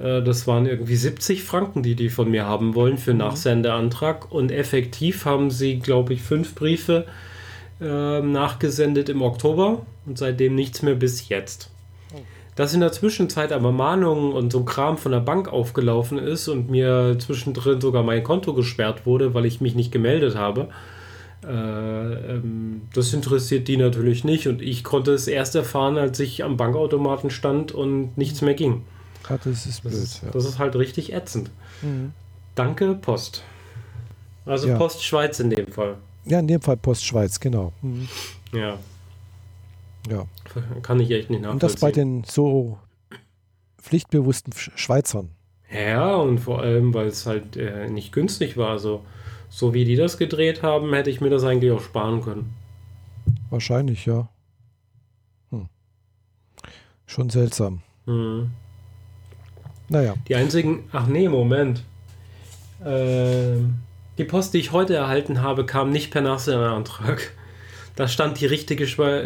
[0.00, 3.18] Äh, das waren irgendwie 70 Franken, die die von mir haben wollen für mhm.
[3.18, 4.32] Nachsendeantrag.
[4.32, 7.06] Und effektiv haben sie, glaube ich, fünf Briefe
[7.80, 11.70] äh, nachgesendet im Oktober und seitdem nichts mehr bis jetzt.
[12.56, 16.68] Dass in der Zwischenzeit aber Mahnungen und so Kram von der Bank aufgelaufen ist und
[16.68, 20.68] mir zwischendrin sogar mein Konto gesperrt wurde, weil ich mich nicht gemeldet habe,
[21.42, 26.44] äh, ähm, das interessiert die natürlich nicht und ich konnte es erst erfahren, als ich
[26.44, 28.84] am Bankautomaten stand und nichts mehr ging.
[29.28, 29.94] Ja, das ist blöd.
[29.94, 30.28] Das, ja.
[30.30, 31.50] das ist halt richtig ätzend.
[31.82, 32.12] Mhm.
[32.54, 33.42] Danke, Post.
[34.44, 34.76] Also ja.
[34.76, 35.96] Post Schweiz in dem Fall.
[36.24, 37.72] Ja, in dem Fall Post Schweiz, genau.
[37.82, 38.08] Mhm.
[38.52, 38.78] Ja.
[40.08, 40.26] Ja.
[40.82, 41.50] Kann ich echt nicht nachvollziehen.
[41.50, 42.78] Und das bei den so
[43.80, 45.30] pflichtbewussten Schweizern.
[45.72, 48.78] Ja, und vor allem, weil es halt äh, nicht günstig war.
[48.78, 49.04] So,
[49.48, 52.54] so wie die das gedreht haben, hätte ich mir das eigentlich auch sparen können.
[53.50, 54.28] Wahrscheinlich, ja.
[55.50, 55.68] Hm.
[57.06, 57.82] Schon seltsam.
[58.06, 58.50] Hm.
[59.88, 60.14] Naja.
[60.28, 60.84] Die einzigen.
[60.92, 61.84] Ach nee, Moment.
[62.84, 63.80] Ähm.
[64.20, 67.32] Die Post, die ich heute erhalten habe, kam nicht per Nachsendeantrag.
[67.96, 68.84] Da stand die richtige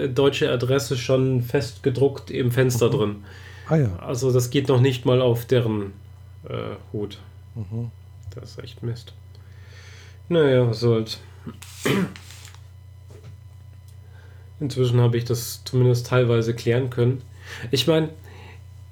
[0.09, 2.93] deutsche Adresse schon fest gedruckt im Fenster mhm.
[2.93, 3.25] drin.
[3.69, 3.97] Ah ja.
[3.99, 5.95] Also das geht noch nicht mal auf deren
[6.49, 7.19] äh, Hut.
[7.57, 7.91] Mhm.
[8.37, 9.15] Das ist echt Mist.
[10.29, 11.19] Naja, was soll's.
[14.61, 17.23] Inzwischen habe ich das zumindest teilweise klären können.
[17.73, 18.11] Ich meine,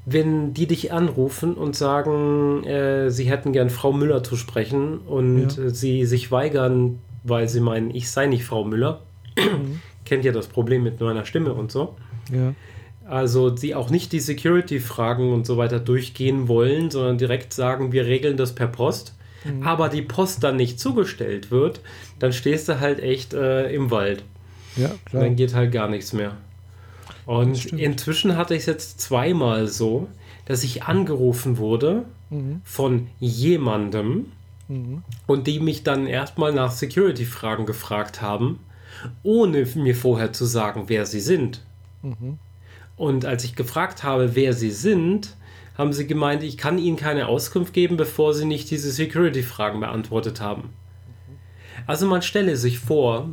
[0.04, 5.56] wenn die dich anrufen und sagen, äh, sie hätten gern Frau Müller zu sprechen und
[5.56, 5.70] ja.
[5.70, 9.02] sie sich weigern, weil sie meinen, ich sei nicht Frau Müller,
[9.36, 9.80] mhm.
[10.04, 11.96] kennt ja das Problem mit meiner Stimme und so.
[12.32, 12.54] Ja.
[13.04, 18.06] Also sie auch nicht die Security-Fragen und so weiter durchgehen wollen, sondern direkt sagen, wir
[18.06, 19.14] regeln das per Post.
[19.44, 19.62] Mhm.
[19.62, 21.80] Aber die Post dann nicht zugestellt wird,
[22.18, 24.24] dann stehst du halt echt äh, im Wald.
[24.76, 25.24] Ja, klar.
[25.24, 26.36] Dann geht halt gar nichts mehr.
[27.26, 30.08] Und inzwischen hatte ich es jetzt zweimal so,
[30.44, 32.60] dass ich angerufen wurde mhm.
[32.64, 34.32] von jemandem
[34.68, 35.02] mhm.
[35.26, 38.58] und die mich dann erstmal nach Security-Fragen gefragt haben,
[39.22, 41.62] ohne mir vorher zu sagen, wer sie sind.
[42.02, 42.38] Mhm.
[42.96, 45.36] Und als ich gefragt habe, wer sie sind,
[45.78, 50.40] haben sie gemeint, ich kann ihnen keine Auskunft geben, bevor sie nicht diese Security-Fragen beantwortet
[50.40, 50.62] haben.
[50.62, 51.36] Mhm.
[51.86, 53.30] Also man stelle sich vor,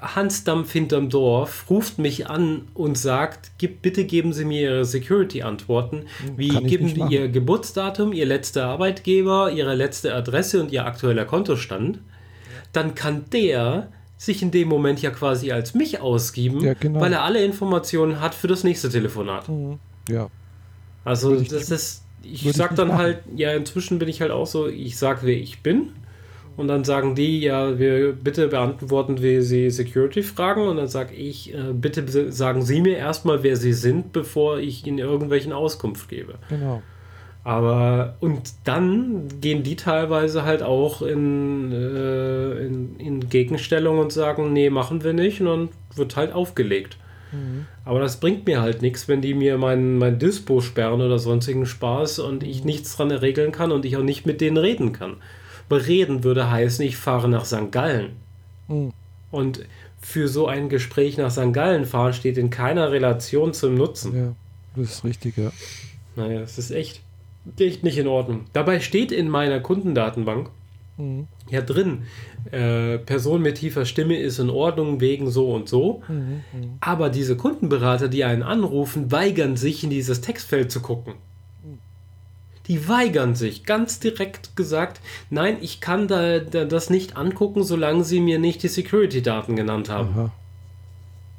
[0.00, 4.84] Hans Dampf hinterm Dorf ruft mich an und sagt, Gib, bitte geben Sie mir Ihre
[4.84, 6.06] Security-Antworten.
[6.36, 11.98] Wie geben Sie Ihr Geburtsdatum, Ihr letzter Arbeitgeber, Ihre letzte Adresse und Ihr aktueller Kontostand.
[12.72, 17.00] Dann kann der sich in dem Moment ja quasi als mich ausgeben, ja, genau.
[17.00, 19.48] weil er alle Informationen hat für das nächste Telefonat.
[19.48, 19.78] Mhm.
[20.08, 20.28] Ja.
[21.04, 24.96] Also das ist, ich sag dann halt, ja, inzwischen bin ich halt auch so, ich
[24.96, 25.90] sag, wer ich bin
[26.56, 30.68] und dann sagen die, ja, wir bitte beantworten wir Sie Security-Fragen.
[30.68, 34.86] Und dann sage ich, äh, bitte sagen Sie mir erstmal, wer Sie sind, bevor ich
[34.86, 36.34] Ihnen irgendwelchen Auskunft gebe.
[36.48, 36.82] Genau.
[37.44, 44.52] Aber und dann gehen die teilweise halt auch in, äh, in, in Gegenstellung und sagen,
[44.52, 45.40] nee, machen wir nicht.
[45.40, 46.98] Und dann wird halt aufgelegt.
[47.32, 47.66] Mhm.
[47.84, 51.64] Aber das bringt mir halt nichts, wenn die mir mein, mein Dispo sperren oder sonstigen
[51.64, 55.16] Spaß und ich nichts dran regeln kann und ich auch nicht mit denen reden kann
[55.72, 57.72] bereden würde heißen, ich fahre nach St.
[57.72, 58.10] Gallen.
[58.68, 58.92] Mhm.
[59.30, 59.64] Und
[60.02, 61.54] für so ein Gespräch nach St.
[61.54, 64.14] Gallen fahren steht in keiner Relation zum Nutzen.
[64.14, 64.34] Ja,
[64.76, 65.50] das ist richtig, ja.
[66.14, 67.00] Naja, es ist echt,
[67.58, 68.44] echt nicht in Ordnung.
[68.52, 70.50] Dabei steht in meiner Kundendatenbank
[70.98, 71.26] mhm.
[71.48, 72.02] ja drin,
[72.50, 76.02] äh, Person mit tiefer Stimme ist in Ordnung wegen so und so.
[76.06, 76.42] Mhm.
[76.80, 81.14] Aber diese Kundenberater, die einen anrufen, weigern sich in dieses Textfeld zu gucken.
[82.68, 88.04] Die weigern sich, ganz direkt gesagt, nein, ich kann da, da das nicht angucken, solange
[88.04, 90.08] sie mir nicht die Security-Daten genannt haben.
[90.10, 90.32] Aha.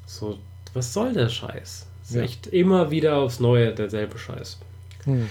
[0.05, 0.37] So,
[0.73, 1.87] was soll der Scheiß?
[2.03, 2.21] Ist ja.
[2.21, 4.59] echt immer wieder aufs Neue derselbe Scheiß.
[5.05, 5.29] Hm.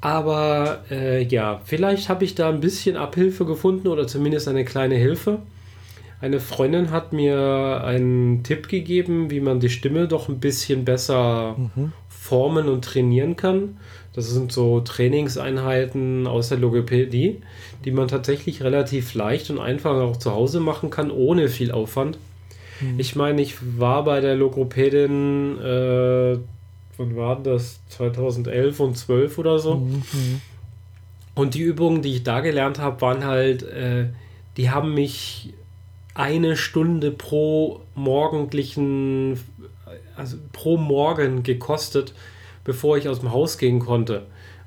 [0.00, 4.94] Aber äh, ja, vielleicht habe ich da ein bisschen Abhilfe gefunden oder zumindest eine kleine
[4.94, 5.40] Hilfe.
[6.20, 11.56] Eine Freundin hat mir einen Tipp gegeben, wie man die Stimme doch ein bisschen besser
[11.58, 11.92] mhm.
[12.08, 13.76] formen und trainieren kann.
[14.14, 17.42] Das sind so Trainingseinheiten aus der Logopädie,
[17.84, 22.18] die man tatsächlich relativ leicht und einfach auch zu Hause machen kann, ohne viel Aufwand.
[22.80, 22.94] Mhm.
[22.98, 26.38] Ich meine, ich war bei der Logopädin, äh,
[26.96, 27.80] wann war das?
[27.88, 29.76] 2011 und 12 oder so.
[29.76, 30.02] Mhm.
[31.34, 34.06] Und die Übungen, die ich da gelernt habe, waren halt, äh,
[34.56, 35.52] die haben mich
[36.14, 39.40] eine Stunde pro morgendlichen,
[40.16, 42.14] also pro Morgen gekostet,
[42.64, 44.26] bevor ich aus dem Haus gehen konnte,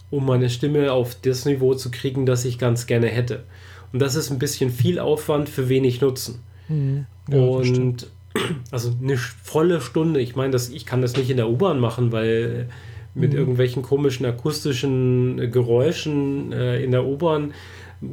[0.09, 3.43] um meine Stimme auf das Niveau zu kriegen, das ich ganz gerne hätte.
[3.91, 6.39] Und das ist ein bisschen viel Aufwand für wenig Nutzen.
[6.67, 7.05] Mhm.
[7.29, 8.07] Ja, und
[8.71, 12.69] also eine volle Stunde, ich meine, ich kann das nicht in der U-Bahn machen, weil
[13.15, 13.39] mit mhm.
[13.39, 17.53] irgendwelchen komischen akustischen Geräuschen äh, in der U-Bahn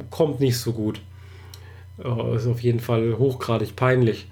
[0.09, 1.01] kommt nicht so gut.
[2.03, 4.27] Äh, ist auf jeden Fall hochgradig peinlich.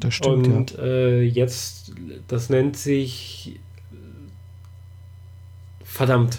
[0.00, 0.48] Das stimmt.
[0.48, 0.84] Und ja.
[0.84, 1.92] äh, jetzt,
[2.26, 3.60] das nennt sich
[5.94, 6.38] verdammt,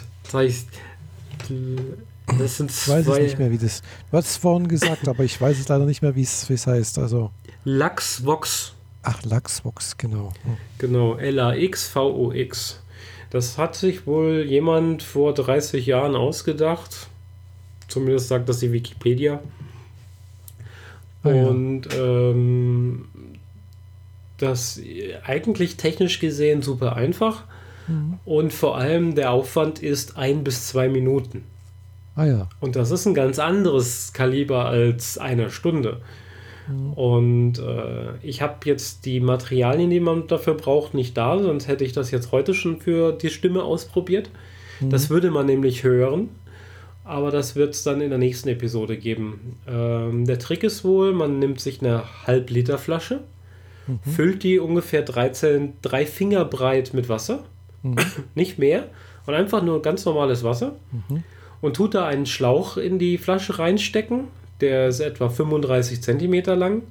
[2.38, 3.00] das sind zwei.
[3.02, 3.82] Ich weiß es nicht mehr, wie das.
[4.12, 7.00] Du hast es vorhin gesagt, aber ich weiß es leider nicht mehr, wie es heißt.
[7.00, 7.32] Also.
[7.64, 8.74] Laxvox.
[9.04, 10.34] Ach, Laxvox, genau.
[10.44, 10.58] Hm.
[10.80, 12.82] Genau, L-A-X-V-O-X.
[13.30, 17.08] Das hat sich wohl jemand vor 30 Jahren ausgedacht.
[17.88, 19.40] Zumindest sagt das die Wikipedia.
[21.24, 22.00] Ah, Und ja.
[22.00, 23.08] ähm,
[24.38, 24.80] das
[25.26, 27.44] eigentlich technisch gesehen super einfach.
[27.88, 28.20] Mhm.
[28.26, 31.44] Und vor allem der Aufwand ist ein bis zwei Minuten.
[32.16, 32.50] Ah ja.
[32.60, 36.02] Und das ist ein ganz anderes Kaliber als eine Stunde.
[36.68, 36.94] Mhm.
[36.94, 41.84] Und äh, ich habe jetzt die Materialien, die man dafür braucht, nicht da, sonst hätte
[41.84, 44.30] ich das jetzt heute schon für die Stimme ausprobiert.
[44.80, 44.90] Mhm.
[44.90, 46.30] Das würde man nämlich hören,
[47.04, 49.58] aber das wird es dann in der nächsten Episode geben.
[49.68, 53.22] Ähm, der Trick ist wohl, man nimmt sich eine Halb-Liter Flasche,
[53.88, 54.00] mhm.
[54.10, 57.44] füllt die ungefähr 13, drei Finger breit mit Wasser,
[57.92, 57.96] mhm.
[58.36, 58.90] nicht mehr,
[59.26, 60.76] und einfach nur ganz normales Wasser.
[60.92, 61.24] Mhm.
[61.62, 64.26] Und tut da einen Schlauch in die Flasche reinstecken,
[64.62, 66.84] der ist etwa 35 cm lang,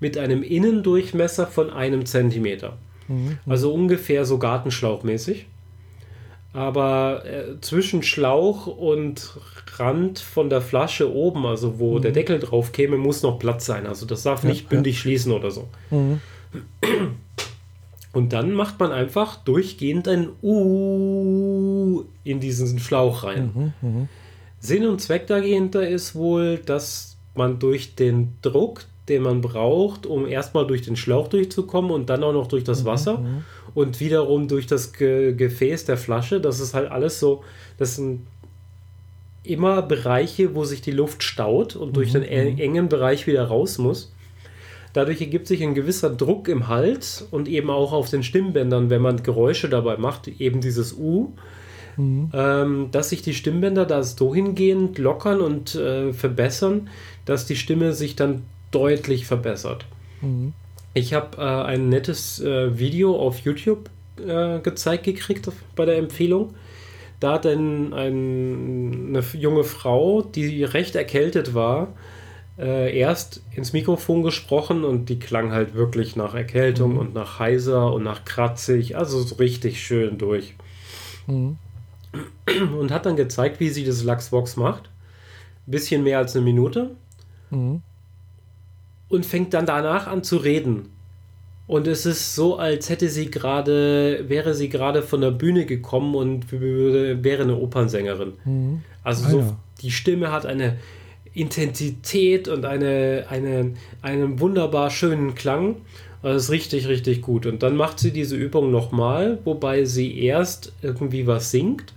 [0.00, 2.76] mit einem Innendurchmesser von einem Zentimeter.
[3.08, 3.38] Mhm.
[3.46, 5.46] Also ungefähr so gartenschlauchmäßig.
[6.52, 9.38] Aber äh, zwischen Schlauch und
[9.76, 12.02] Rand von der Flasche oben, also wo mhm.
[12.02, 13.86] der Deckel drauf käme, muss noch Platz sein.
[13.86, 15.00] Also das darf ja, nicht bündig ja.
[15.00, 15.68] schließen oder so.
[18.12, 23.72] Und dann macht man einfach durchgehend ein U in diesen Schlauch rein.
[23.80, 24.08] Mhm, mh.
[24.60, 30.26] Sinn und Zweck dahinter ist wohl, dass man durch den Druck, den man braucht, um
[30.26, 33.44] erstmal durch den Schlauch durchzukommen und dann auch noch durch das mhm, Wasser mhm,
[33.74, 37.44] und wiederum durch das Ge Gefäß der Flasche, das ist halt alles so,
[37.78, 38.26] das sind
[39.44, 42.58] immer Bereiche, wo sich die Luft staut und durch mhm, den mhm.
[42.58, 44.12] engen Bereich wieder raus muss.
[44.98, 49.00] Dadurch ergibt sich ein gewisser Druck im Hals und eben auch auf den Stimmbändern, wenn
[49.00, 51.34] man Geräusche dabei macht, eben dieses U
[51.98, 52.30] mhm.
[52.32, 56.88] ähm, dass sich die Stimmbänder da so hingehend lockern und äh, verbessern,
[57.24, 59.84] dass die Stimme sich dann deutlich verbessert.
[60.20, 60.52] Mhm.
[60.94, 63.90] Ich habe äh, ein nettes äh, Video auf YouTube
[64.26, 66.54] äh, gezeigt gekriegt bei der Empfehlung.
[67.20, 71.88] Da hat ein, ein, eine junge Frau, die recht erkältet war,
[72.58, 76.98] äh, erst ins Mikrofon gesprochen und die klang halt wirklich nach Erkältung mhm.
[76.98, 80.54] und nach heiser und nach kratzig, also so richtig schön durch.
[81.26, 81.58] Mhm
[82.78, 84.90] und hat dann gezeigt, wie sie das Lachsbox macht.
[85.66, 86.90] bisschen mehr als eine Minute.
[87.50, 87.82] Mhm.
[89.08, 90.90] Und fängt dann danach an zu reden.
[91.66, 96.14] Und es ist so, als hätte sie gerade, wäre sie gerade von der Bühne gekommen
[96.14, 98.32] und wäre eine Opernsängerin.
[98.44, 98.82] Mhm.
[99.04, 99.56] Also ah, so, ja.
[99.82, 100.78] die Stimme hat eine
[101.38, 105.76] Intensität und eine, eine, einen wunderbar schönen Klang.
[106.22, 107.46] Das ist richtig, richtig gut.
[107.46, 111.94] Und dann macht sie diese Übung nochmal, wobei sie erst irgendwie was singt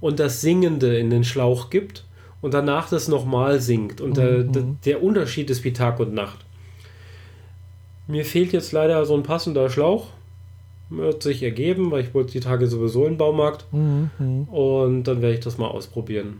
[0.00, 2.04] und das Singende in den Schlauch gibt
[2.40, 4.00] und danach das nochmal singt.
[4.00, 4.52] Und der, mhm.
[4.52, 6.38] der, der, Unterschied ist wie Tag und Nacht.
[8.06, 10.06] Mir fehlt jetzt leider so ein passender Schlauch.
[10.88, 13.66] Wird sich ergeben, weil ich wollte die Tage sowieso den Baumarkt.
[13.72, 14.44] Mhm.
[14.44, 16.38] Und dann werde ich das mal ausprobieren.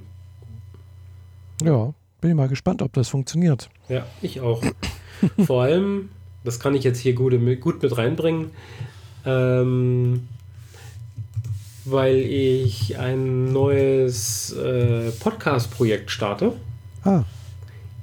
[1.63, 3.69] Ja, bin ich mal gespannt, ob das funktioniert.
[3.89, 4.63] Ja, ich auch.
[5.47, 6.11] Vor allem,
[6.45, 8.51] das kann ich jetzt hier gut, gut mit reinbringen.
[9.25, 10.29] Ähm,
[11.85, 16.53] weil ich ein neues äh, Podcast-Projekt starte.
[17.05, 17.25] Ah,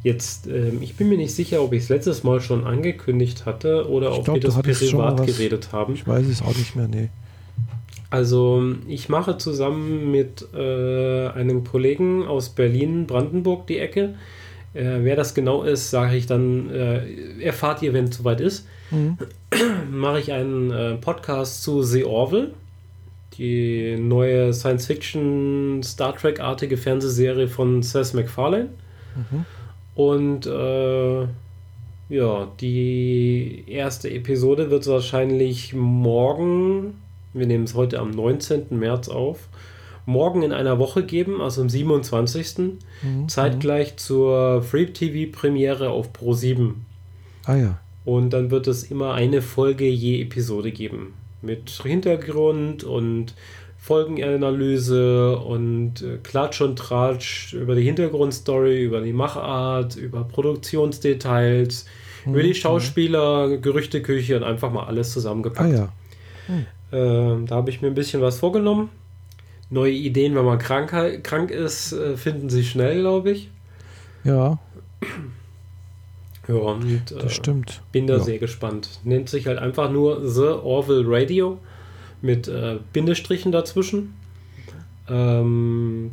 [0.05, 3.89] Jetzt, ähm, ich bin mir nicht sicher, ob ich es letztes Mal schon angekündigt hatte
[3.89, 5.95] oder Ich ob glaub, wir das privat geredet haben.
[5.95, 7.09] ich weiß es auch nicht mehr, nee.
[8.15, 14.15] Also, ich mache zusammen mit äh, einem Kollegen aus Berlin, Brandenburg, die Ecke.
[14.73, 18.69] Äh, wer das genau ist, sage ich dann, äh, erfahrt ihr, wenn es soweit ist.
[18.89, 19.17] Mhm.
[19.91, 22.51] Mache ich einen äh, Podcast zu The Orville,
[23.37, 28.69] die neue Science-Fiction, Star Trek-artige Fernsehserie von Seth MacFarlane.
[29.15, 29.45] Mhm.
[29.93, 31.27] Und äh,
[32.07, 36.93] ja, die erste Episode wird wahrscheinlich morgen,
[37.35, 38.67] wir nehmen es heute am 19.
[38.71, 39.49] März auf,
[40.05, 42.57] morgen in einer Woche geben, also am 27.
[43.01, 43.27] Mhm.
[43.27, 46.85] Zeitgleich zur Free TV Premiere auf Pro 7.
[47.45, 47.79] Ah ja.
[48.05, 51.13] Und dann wird es immer eine Folge je Episode geben.
[51.41, 53.33] Mit Hintergrund und
[53.77, 61.85] Folgenanalyse und äh, Klatsch und Tratsch über die Hintergrundstory, über die Machart, über Produktionsdetails,
[62.25, 65.71] über die Schauspieler, Gerüchteküche und einfach mal alles Ah zusammengepackt.
[65.71, 65.93] ja.
[66.91, 68.89] Ähm, da habe ich mir ein bisschen was vorgenommen.
[69.69, 70.91] Neue Ideen, wenn man krank,
[71.23, 73.49] krank ist, äh, finden sich schnell, glaube ich.
[74.23, 74.59] Ja,
[76.47, 77.81] Ja, und äh, das stimmt.
[77.91, 78.23] bin da Ja.
[78.23, 78.99] sehr gespannt.
[79.03, 81.57] Nennt sich halt einfach nur The Orville Radio
[82.21, 84.13] mit äh, Bindestrichen dazwischen.
[85.09, 86.11] Ähm,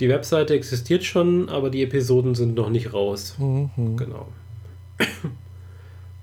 [0.00, 3.36] die Webseite existiert schon, aber die Episoden sind noch nicht raus.
[3.38, 3.96] Mhm.
[3.96, 4.28] Genau.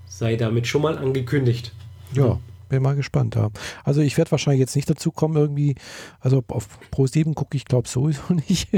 [0.06, 1.72] Sei damit schon mal angekündigt.
[2.12, 2.38] Ja,
[2.70, 3.34] bin mal gespannt.
[3.34, 3.50] Ja.
[3.84, 5.74] Also ich werde wahrscheinlich jetzt nicht dazu kommen, irgendwie,
[6.20, 8.72] also auf Pro 7 gucke ich glaube sowieso nicht.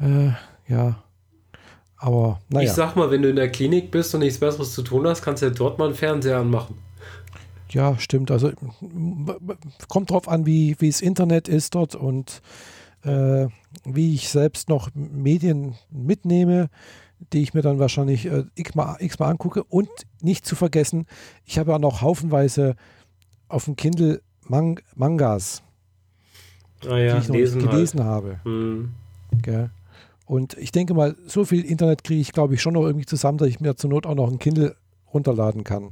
[0.00, 0.30] äh,
[0.68, 1.02] ja.
[1.96, 4.82] Aber Ich naja, sag mal, wenn du in der Klinik bist und nichts Besseres zu
[4.82, 6.76] tun hast, kannst du ja dort mal einen Fernseher anmachen.
[7.70, 8.30] ja, stimmt.
[8.30, 8.50] Also
[9.88, 12.42] kommt drauf an, wie, wie das Internet ist dort und
[13.04, 13.46] äh,
[13.84, 16.68] wie ich selbst noch Medien mitnehme,
[17.32, 19.64] die ich mir dann wahrscheinlich äh, x-mal x-mal angucke.
[19.64, 19.88] Und
[20.20, 21.06] nicht zu vergessen,
[21.44, 22.76] ich habe ja noch haufenweise
[23.48, 25.62] auf dem Kindle Mang Mangas,
[26.86, 27.76] Ah ja, die ich noch lesen nicht halt.
[27.76, 28.40] gelesen habe.
[28.44, 28.94] Hm.
[29.42, 29.70] Gell?
[30.26, 33.38] Und ich denke mal, so viel Internet kriege ich, glaube ich, schon noch irgendwie zusammen,
[33.38, 34.76] dass ich mir zur Not auch noch ein Kindle
[35.12, 35.90] runterladen kann.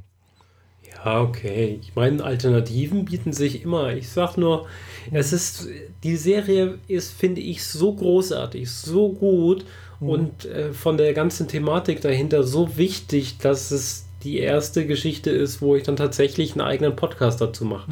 [1.03, 1.79] Ja, okay.
[1.81, 3.93] Ich meine, Alternativen bieten sich immer.
[3.93, 4.67] Ich sag nur,
[5.11, 5.67] es ist,
[6.03, 9.65] die Serie ist, finde ich, so großartig, so gut
[9.99, 15.61] und äh, von der ganzen Thematik dahinter so wichtig, dass es die erste Geschichte ist,
[15.61, 17.91] wo ich dann tatsächlich einen eigenen Podcast dazu mache.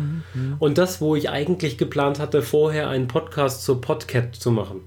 [0.59, 4.81] Und das, wo ich eigentlich geplant hatte, vorher einen Podcast zur Podcat zu machen.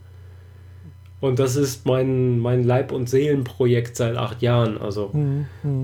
[1.20, 4.78] Und das ist mein, mein Leib- und Seelenprojekt seit acht Jahren.
[4.78, 5.10] Also.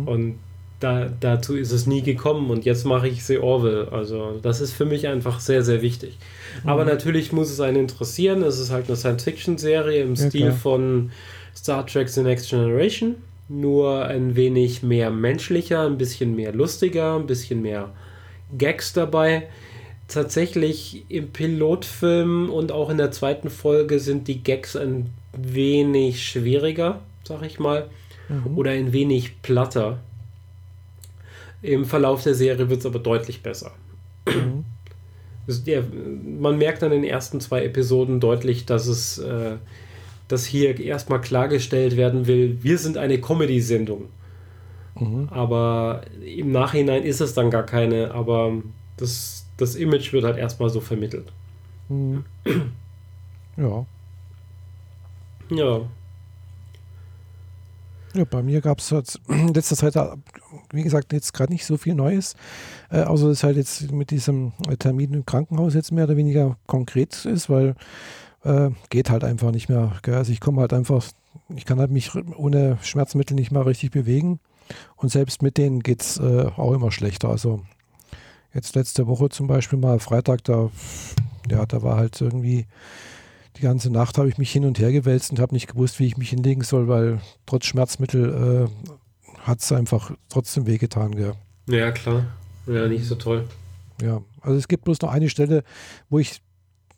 [0.07, 0.38] Und
[0.81, 3.88] da, dazu ist es nie gekommen und jetzt mache ich The Orville.
[3.93, 6.16] Also das ist für mich einfach sehr, sehr wichtig.
[6.64, 8.43] Aber natürlich muss es einen interessieren.
[8.43, 10.53] Es ist halt eine Science-Fiction-Serie im Ja, Stil klar.
[10.55, 11.11] von
[11.55, 13.16] Star Trek The Next Generation.
[13.49, 17.90] Nur ein wenig mehr menschlicher, ein bisschen mehr lustiger, ein bisschen mehr
[18.57, 19.49] Gags dabei.
[20.09, 27.01] Tatsächlich im Pilotfilm und auch in der zweiten Folge sind die Gags ein wenig schwieriger,
[27.25, 27.88] sag ich mal,
[28.57, 29.99] oder ein wenig platter.
[31.62, 33.73] Im Verlauf der Serie wird es aber deutlich besser.
[35.46, 35.83] Es- Der,
[36.40, 39.57] man merkt an den ersten zwei Episoden deutlich, dass es äh,
[40.29, 44.05] dass hier erstmal klargestellt werden will, wir sind eine Comedy-Sendung.
[45.31, 48.53] Aber im Nachhinein ist es dann gar keine, aber
[48.96, 51.33] das, das Image wird halt erstmal so vermittelt.
[51.88, 52.25] Mhm.
[53.57, 53.87] Ja.
[55.51, 55.81] Ja,
[58.14, 58.92] Ja, bei mir gab es
[59.29, 59.96] in letzter Zeit,
[60.73, 62.35] wie gesagt, jetzt gerade nicht so viel Neues.
[62.91, 66.57] Äh, außer dass halt jetzt mit diesem äh, Termin im Krankenhaus jetzt mehr oder weniger
[66.67, 67.75] konkret ist, weil
[68.45, 69.93] äh, geht halt einfach nicht mehr.
[70.03, 70.15] Gell?
[70.15, 71.05] Also ich komme halt einfach,
[71.55, 74.41] ich kann halt mich ohne Schmerzmittel nicht mehr richtig bewegen.
[74.97, 77.29] Und selbst mit denen geht es äh, auch immer schlechter.
[77.29, 77.63] Also
[78.55, 80.71] jetzt letzte Woche zum Beispiel mal Freitag, da,
[81.51, 82.67] ja, da war halt irgendwie
[83.57, 86.07] die ganze Nacht habe ich mich hin und her gewälzt und habe nicht gewusst, wie
[86.07, 88.91] ich mich hinlegen soll, weil trotz Schmerzmittel äh,
[89.44, 91.14] hat es einfach trotzdem wehgetan.
[91.14, 91.34] Gell?
[91.66, 92.24] ja klar.
[92.66, 93.47] Ja, nicht so toll.
[94.03, 95.64] Ja, also es gibt bloß noch eine Stelle,
[96.09, 96.41] wo ich,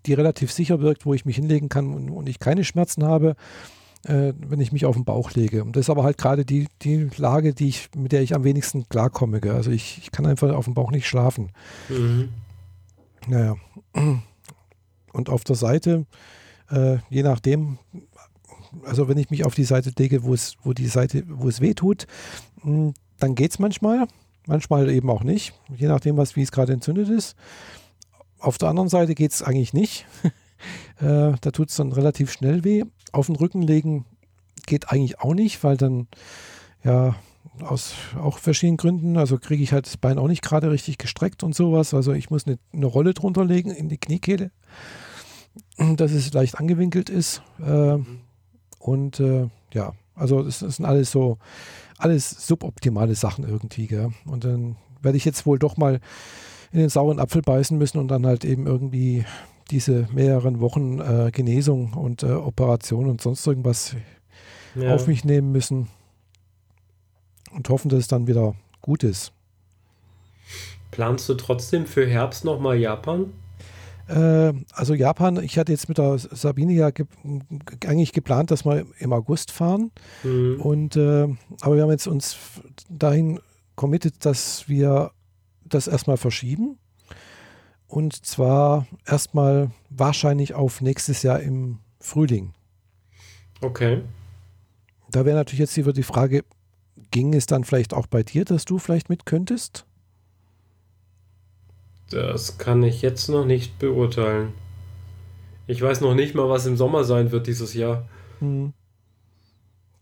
[0.07, 3.37] die relativ sicher wirkt, wo ich mich hinlegen kann und, und ich keine Schmerzen habe,
[4.05, 5.65] äh, wenn ich mich auf den Bauch lege.
[5.65, 8.45] Und das ist aber halt gerade die, die Lage, die ich, mit der ich am
[8.45, 9.41] wenigsten klarkomme.
[9.41, 9.55] Gell?
[9.55, 11.51] Also ich, ich kann einfach auf dem Bauch nicht schlafen.
[11.89, 12.29] Mhm.
[13.27, 13.57] Naja.
[15.13, 16.07] Und auf der Seite,
[16.71, 17.79] äh, je nachdem,
[18.85, 21.61] also wenn ich mich auf die Seite lege, wo es, wo die Seite, wo es
[21.61, 22.07] weh tut,
[22.63, 24.07] mh, dann geht es manchmal,
[24.47, 27.37] manchmal eben auch nicht, je nachdem, was, wie es gerade entzündet ist.
[28.39, 30.07] Auf der anderen Seite geht es eigentlich nicht.
[31.01, 32.85] äh, da tut es dann relativ schnell weh.
[33.13, 34.05] Auf den Rücken legen
[34.67, 36.09] geht eigentlich auch nicht, weil dann,
[36.83, 37.15] ja,
[37.61, 41.43] aus auch verschiedenen Gründen, also kriege ich halt das Bein auch nicht gerade richtig gestreckt
[41.43, 41.95] und sowas.
[41.95, 44.51] Also ich muss eine, eine Rolle drunter legen in die Kniekehle,
[45.77, 47.43] dass es leicht angewinkelt ist.
[47.61, 47.99] Äh,
[48.83, 51.39] und äh, ja, also das, das, sind alles so,
[51.99, 53.87] alles suboptimale Sachen irgendwie.
[53.87, 54.13] Gell?
[54.27, 56.01] Und dann werde ich jetzt wohl doch mal
[56.73, 59.25] in den sauren Apfel beißen müssen und dann halt eben irgendwie
[59.71, 63.95] diese mehreren Wochen äh, Genesung und äh, Operation und sonst irgendwas
[64.75, 64.95] ja.
[64.95, 65.89] auf mich nehmen müssen
[67.53, 69.33] und hoffen, dass es dann wieder gut ist.
[70.91, 73.33] Planst du trotzdem für Herbst nochmal Japan?
[74.09, 77.07] Äh, also Japan, ich hatte jetzt mit der Sabine ja ge
[77.87, 79.91] eigentlich geplant, dass wir im August fahren.
[80.23, 80.61] Mhm.
[80.61, 81.29] Und äh,
[81.61, 82.37] aber wir haben jetzt uns
[82.89, 83.41] dahin
[83.77, 85.13] committed, dass wir
[85.65, 86.79] das erstmal verschieben.
[87.87, 92.55] Und zwar erstmal wahrscheinlich auf nächstes Jahr im Frühling.
[93.61, 94.03] Okay.
[95.11, 96.45] Da wäre natürlich jetzt wieder die Frage,
[97.11, 99.85] ging es dann vielleicht auch bei dir, dass du vielleicht mit könntest?
[102.13, 104.53] Das kann ich jetzt noch nicht beurteilen.
[105.67, 108.07] Ich weiß noch nicht mal, was im Sommer sein wird dieses Jahr.
[108.41, 108.73] Hm.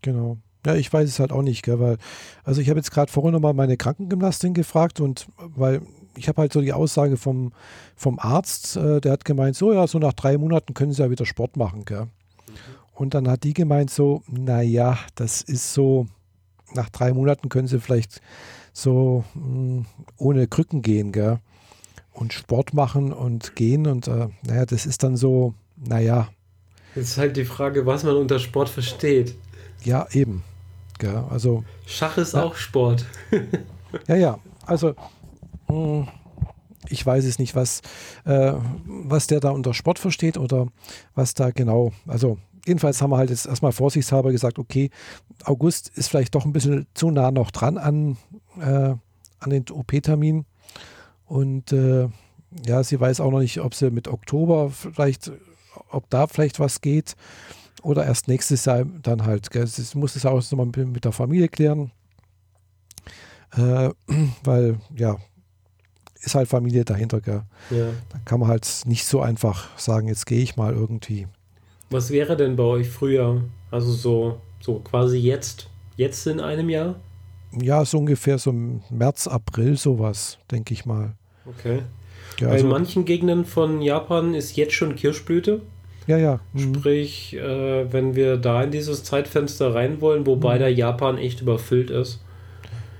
[0.01, 0.37] Genau.
[0.65, 1.97] Ja, ich weiß es halt auch nicht, gell, weil,
[2.43, 5.81] also ich habe jetzt gerade vorhin nochmal meine Krankengymnastin gefragt und weil
[6.15, 7.51] ich habe halt so die Aussage vom,
[7.95, 11.09] vom Arzt, äh, der hat gemeint, so ja, so nach drei Monaten können sie ja
[11.09, 12.03] wieder Sport machen, gell.
[12.03, 12.09] Mhm.
[12.93, 16.07] Und dann hat die gemeint so, naja, das ist so,
[16.73, 18.21] nach drei Monaten können sie vielleicht
[18.73, 19.85] so mh, hm,
[20.17, 21.39] ohne Krücken gehen, gell?
[22.13, 26.27] Und Sport machen und gehen und äh, naja, das ist dann so, naja.
[26.95, 29.35] Jetzt ist halt die Frage, was man unter Sport versteht.
[29.83, 30.43] Ja, eben.
[30.99, 31.23] Gell?
[31.29, 32.43] Also, Schach ist ja.
[32.43, 33.05] auch Sport.
[34.07, 34.39] ja, ja.
[34.65, 34.89] Also,
[35.69, 36.07] mh, hm,
[36.89, 37.81] ich weiß es nicht, was,
[38.25, 38.53] äh,
[38.85, 40.67] was der da unter Sport versteht oder
[41.15, 44.89] was da genau, also jedenfalls haben wir halt jetzt erstmal vorsichtshalber gesagt, okay,
[45.43, 48.17] August ist vielleicht doch ein bisschen zu nah noch dran an,
[48.59, 48.95] äh,
[49.39, 50.45] an den OP-Termin.
[51.31, 52.09] Und äh,
[52.65, 55.31] ja, sie weiß auch noch nicht, ob sie mit Oktober vielleicht,
[55.89, 57.15] ob da vielleicht was geht
[57.83, 59.49] oder erst nächstes Jahr dann halt.
[59.49, 59.65] Gell.
[59.65, 61.91] Sie muss es auch nochmal mit der Familie klären,
[63.55, 63.91] äh,
[64.43, 65.19] weil ja,
[66.19, 67.21] ist halt Familie dahinter.
[67.21, 67.43] Gell.
[67.69, 67.91] Ja.
[68.09, 71.27] Da kann man halt nicht so einfach sagen, jetzt gehe ich mal irgendwie.
[71.91, 73.45] Was wäre denn bei euch früher?
[73.71, 76.99] Also so, so quasi jetzt, jetzt in einem Jahr?
[77.53, 81.15] Ja, so ungefähr so März, April, sowas, denke ich mal.
[81.45, 81.81] Okay.
[82.39, 85.61] Ja, also, in manchen Gegenden von Japan ist jetzt schon Kirschblüte.
[86.07, 86.39] Ja, ja.
[86.53, 86.75] Mhm.
[86.75, 90.59] Sprich, äh, wenn wir da in dieses Zeitfenster rein wollen, wobei mhm.
[90.59, 92.23] der Japan echt überfüllt ist.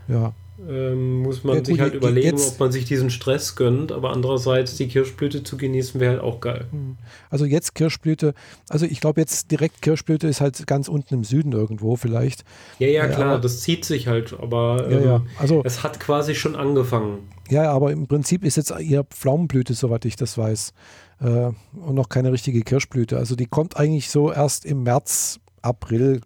[0.08, 0.34] Ja
[0.68, 3.92] ähm, muss man ja, sich halt überlegen, jetzt, ob man sich diesen Stress gönnt.
[3.92, 6.68] Aber andererseits die Kirschblüte zu genießen wäre halt auch geil.
[6.72, 6.98] Hm.
[7.30, 8.34] Also jetzt Kirschblüte,
[8.70, 12.44] also ich glaube jetzt direkt Kirschblüte ist halt ganz unten im Süden irgendwo vielleicht.
[12.80, 15.26] Ja, ja, klar, aber, das zieht sich halt, aber ähm, ja, ja.
[15.38, 17.20] Also, es hat quasi schon angefangen.
[17.50, 20.74] Ja, aber im Prinzip ist jetzt eher Pflaumenblüte, soweit ich das weiß.
[21.20, 23.18] Äh, und noch keine richtige Kirschblüte.
[23.18, 26.22] Also die kommt eigentlich so erst im März, April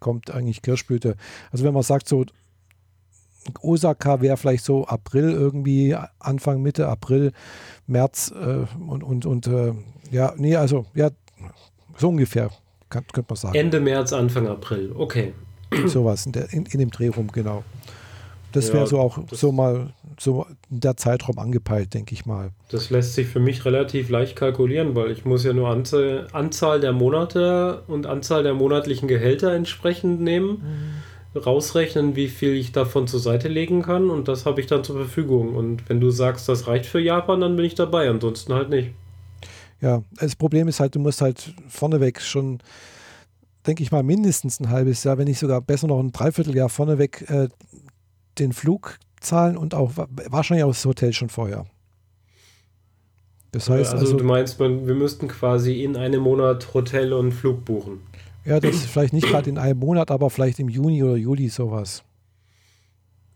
[0.00, 1.16] kommt eigentlich Kirschblüte.
[1.50, 2.24] Also wenn man sagt so
[3.62, 7.32] Osaka wäre vielleicht so April irgendwie, Anfang, Mitte April,
[7.86, 9.72] März äh, und, und, und äh,
[10.10, 11.10] ja, nee, also ja,
[11.96, 12.50] so ungefähr,
[12.90, 13.54] kann, könnte man sagen.
[13.54, 15.34] Ende März, Anfang April, okay.
[15.86, 17.64] Sowas in, der, in, in dem Dreh rum, genau.
[18.52, 22.50] Das ja, wäre so auch so mal so der Zeitraum angepeilt, denke ich mal.
[22.70, 26.80] Das lässt sich für mich relativ leicht kalkulieren, weil ich muss ja nur Anzahl, Anzahl
[26.80, 30.48] der Monate und Anzahl der monatlichen Gehälter entsprechend nehmen.
[30.48, 34.84] Mhm rausrechnen, wie viel ich davon zur Seite legen kann und das habe ich dann
[34.84, 35.54] zur Verfügung.
[35.54, 38.90] Und wenn du sagst, das reicht für Japan, dann bin ich dabei, ansonsten halt nicht.
[39.80, 42.58] Ja, das Problem ist halt, du musst halt vorneweg schon,
[43.66, 47.24] denke ich mal, mindestens ein halbes Jahr, wenn nicht sogar besser noch ein Dreivierteljahr vorneweg
[47.30, 47.48] äh,
[48.38, 51.64] den Flug zahlen und auch wahrscheinlich auch das Hotel schon vorher.
[53.52, 57.32] Das heißt also, also du meinst, man, wir müssten quasi in einem Monat Hotel und
[57.32, 58.00] Flug buchen.
[58.48, 61.48] Ja, das ist vielleicht nicht gerade in einem Monat, aber vielleicht im Juni oder Juli
[61.48, 62.02] sowas.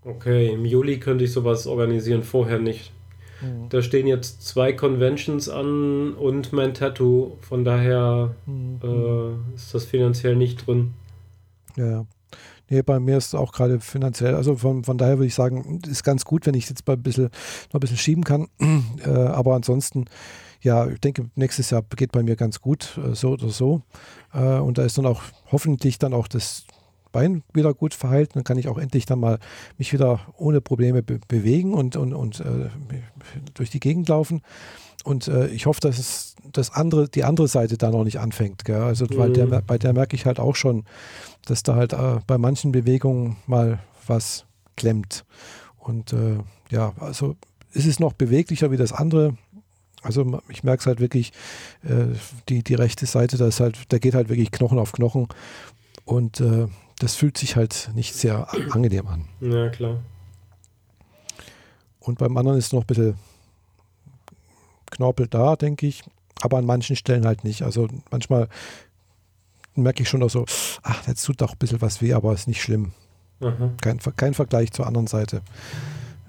[0.05, 2.93] Okay, im Juli könnte ich sowas organisieren, vorher nicht.
[3.43, 3.69] Mhm.
[3.69, 7.37] Da stehen jetzt zwei Conventions an und mein Tattoo.
[7.41, 8.81] Von daher mhm.
[8.83, 10.95] äh, ist das finanziell nicht drin.
[11.77, 12.07] Ja.
[12.71, 15.81] Nee, bei mir ist es auch gerade finanziell, also von, von daher würde ich sagen,
[15.87, 18.49] ist ganz gut, wenn ich jetzt ein bisschen, noch ein bisschen schieben kann.
[19.05, 20.07] Äh, aber ansonsten
[20.63, 23.83] ja, ich denke, nächstes Jahr geht bei mir ganz gut, äh, so oder so.
[24.33, 26.65] Äh, und da ist dann auch hoffentlich dann auch das
[27.13, 28.35] Bein wieder gut verheilt.
[28.35, 29.39] Dann kann ich auch endlich dann mal
[29.79, 32.71] mich wieder ohne Probleme be bewegen und, und, und äh,
[33.55, 34.43] durch die Gegend laufen.
[35.05, 38.65] Und äh, ich hoffe, dass es das andere, die andere Seite da noch nicht anfängt.
[38.65, 38.81] Gell?
[38.81, 39.17] Also mhm.
[39.17, 39.63] weil der, mhm.
[39.67, 40.85] bei der merke ich halt auch schon,
[41.45, 45.25] dass da halt äh, bei manchen Bewegungen mal was klemmt.
[45.79, 46.39] Und äh,
[46.71, 47.37] ja, also
[47.73, 49.37] ist es noch beweglicher wie das andere.
[50.03, 51.33] Also ich merke es halt wirklich,
[51.85, 52.17] äh,
[52.49, 55.29] die, die rechte Seite, da ist halt, da geht halt wirklich Knochen auf Knochen.
[56.05, 56.67] Und äh,
[56.99, 59.25] das fühlt sich halt nicht sehr angenehm an.
[59.41, 59.99] Ja, klar.
[62.01, 63.15] Und beim anderen ist noch ein bisschen
[64.91, 66.03] Knorpel da, denke ich,
[66.43, 67.63] aber an manchen Stellen halt nicht.
[67.63, 68.49] Also manchmal
[69.75, 70.45] merke ich schon auch so,
[70.83, 72.93] ach, jetzt tut doch ein bisschen was weh, aber ist nicht schlimm.
[73.81, 75.43] Kein, kein Vergleich zur anderen Seite.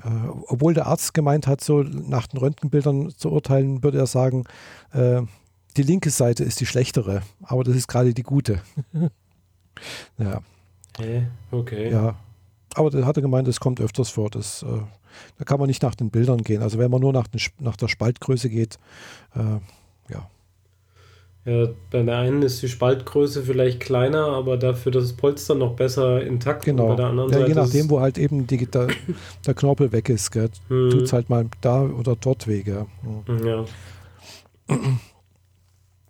[0.03, 0.09] Äh,
[0.47, 4.43] obwohl der Arzt gemeint hat, so nach den Röntgenbildern zu urteilen, würde er sagen,
[4.91, 5.21] äh,
[5.77, 8.61] die linke Seite ist die schlechtere, aber das ist gerade die gute.
[10.17, 10.41] ja.
[10.97, 11.27] Okay.
[11.51, 11.91] okay.
[11.91, 12.15] Ja.
[12.75, 14.29] Aber der hatte gemeint, es kommt öfters vor.
[14.29, 14.81] Das, äh,
[15.37, 16.61] da kann man nicht nach den Bildern gehen.
[16.61, 18.77] Also wenn man nur nach, den, nach der Spaltgröße geht.
[21.45, 26.25] Ja, bei der einen ist die Spaltgröße vielleicht kleiner, aber dafür das Polster noch besser
[26.25, 26.63] intakt.
[26.63, 26.87] Genau.
[26.87, 28.87] bei der anderen ja, Seite je nachdem, wo halt eben die, der,
[29.45, 30.89] der Knorpel weg ist, gell, mhm.
[30.89, 32.63] tut es halt mal da oder dort weh.
[32.63, 32.85] Gell.
[33.27, 33.45] Mhm.
[33.45, 33.65] Ja.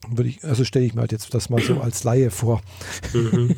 [0.08, 2.62] Würde ich, also stelle ich mir halt jetzt das mal so als Laie vor.
[3.14, 3.56] Mhm.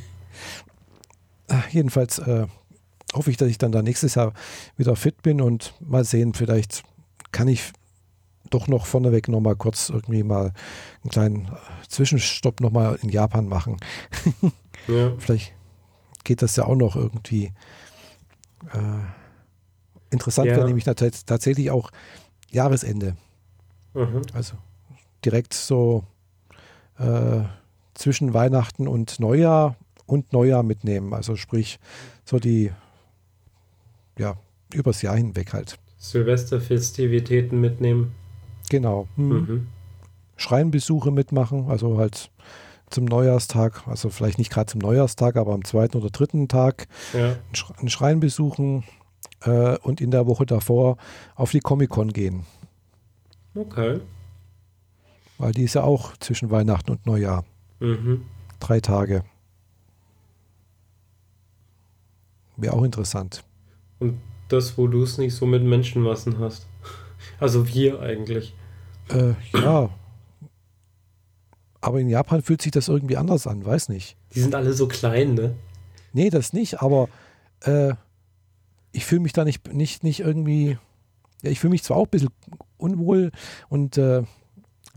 [1.72, 2.48] Jedenfalls äh,
[3.14, 4.34] hoffe ich, dass ich dann da nächstes Jahr
[4.78, 6.84] wieder fit bin und mal sehen, vielleicht
[7.34, 7.74] kann ich
[8.50, 10.54] doch noch vorneweg nochmal kurz irgendwie mal
[11.04, 11.52] einen kleinen
[11.88, 13.78] Zwischenstopp nochmal in Japan machen.
[14.88, 15.14] ja.
[15.18, 15.54] Vielleicht
[16.24, 17.52] geht das ja auch noch irgendwie.
[18.74, 19.06] Äh,
[20.10, 20.56] interessant ja.
[20.56, 21.92] wäre nämlich tatsächlich auch
[22.50, 23.16] Jahresende.
[23.94, 24.22] Mhm.
[24.34, 24.56] Also
[25.24, 26.04] direkt so
[27.00, 27.42] äh,
[27.94, 29.76] zwischen Weihnachten und Neujahr
[30.06, 31.14] und Neujahr mitnehmen.
[31.14, 31.80] Also sprich,
[32.24, 32.72] so die,
[34.18, 34.38] ja,
[34.74, 35.78] übers Jahr hinweg halt.
[35.98, 38.14] Silvesterfestivitäten mitnehmen.
[38.70, 39.08] Genau.
[39.16, 39.30] Hm.
[39.30, 39.68] Mhm.
[40.38, 42.30] Schreinbesuche mitmachen, also halt
[42.90, 47.36] zum Neujahrstag, also vielleicht nicht gerade zum Neujahrstag, aber am zweiten oder dritten Tag ja.
[47.78, 48.84] einen Schrein besuchen
[49.42, 50.98] äh, und in der Woche davor
[51.36, 52.46] auf die Comic-Con gehen.
[53.56, 54.02] Okay.
[55.38, 57.44] Weil die ist ja auch zwischen Weihnachten und Neujahr.
[57.80, 58.26] Mhm.
[58.60, 59.24] Drei Tage.
[62.58, 63.44] Wäre auch interessant.
[64.00, 66.68] Und das, wo du es nicht so mit Menschenmassen hast.
[67.40, 68.56] Also wir eigentlich.
[69.10, 69.90] Äh, ja.
[71.82, 74.18] Aber in Japan fühlt sich das irgendwie anders an, weiß nicht.
[74.34, 75.56] Die sind alle so klein, ne?
[76.14, 77.10] Nee, das nicht, aber
[77.62, 77.94] äh,
[78.92, 80.78] ich fühle mich da nicht, nicht, nicht irgendwie.
[81.44, 82.30] Ja, ich fühle mich zwar auch ein bisschen
[82.78, 83.32] unwohl
[83.70, 84.24] und äh,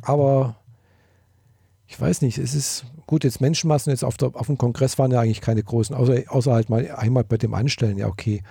[0.01, 0.57] aber
[1.87, 5.11] ich weiß nicht, es ist gut, jetzt Menschenmassen jetzt auf, der, auf dem Kongress waren
[5.11, 8.43] ja eigentlich keine großen, außer, außer halt mal einmal bei dem Anstellen, ja okay.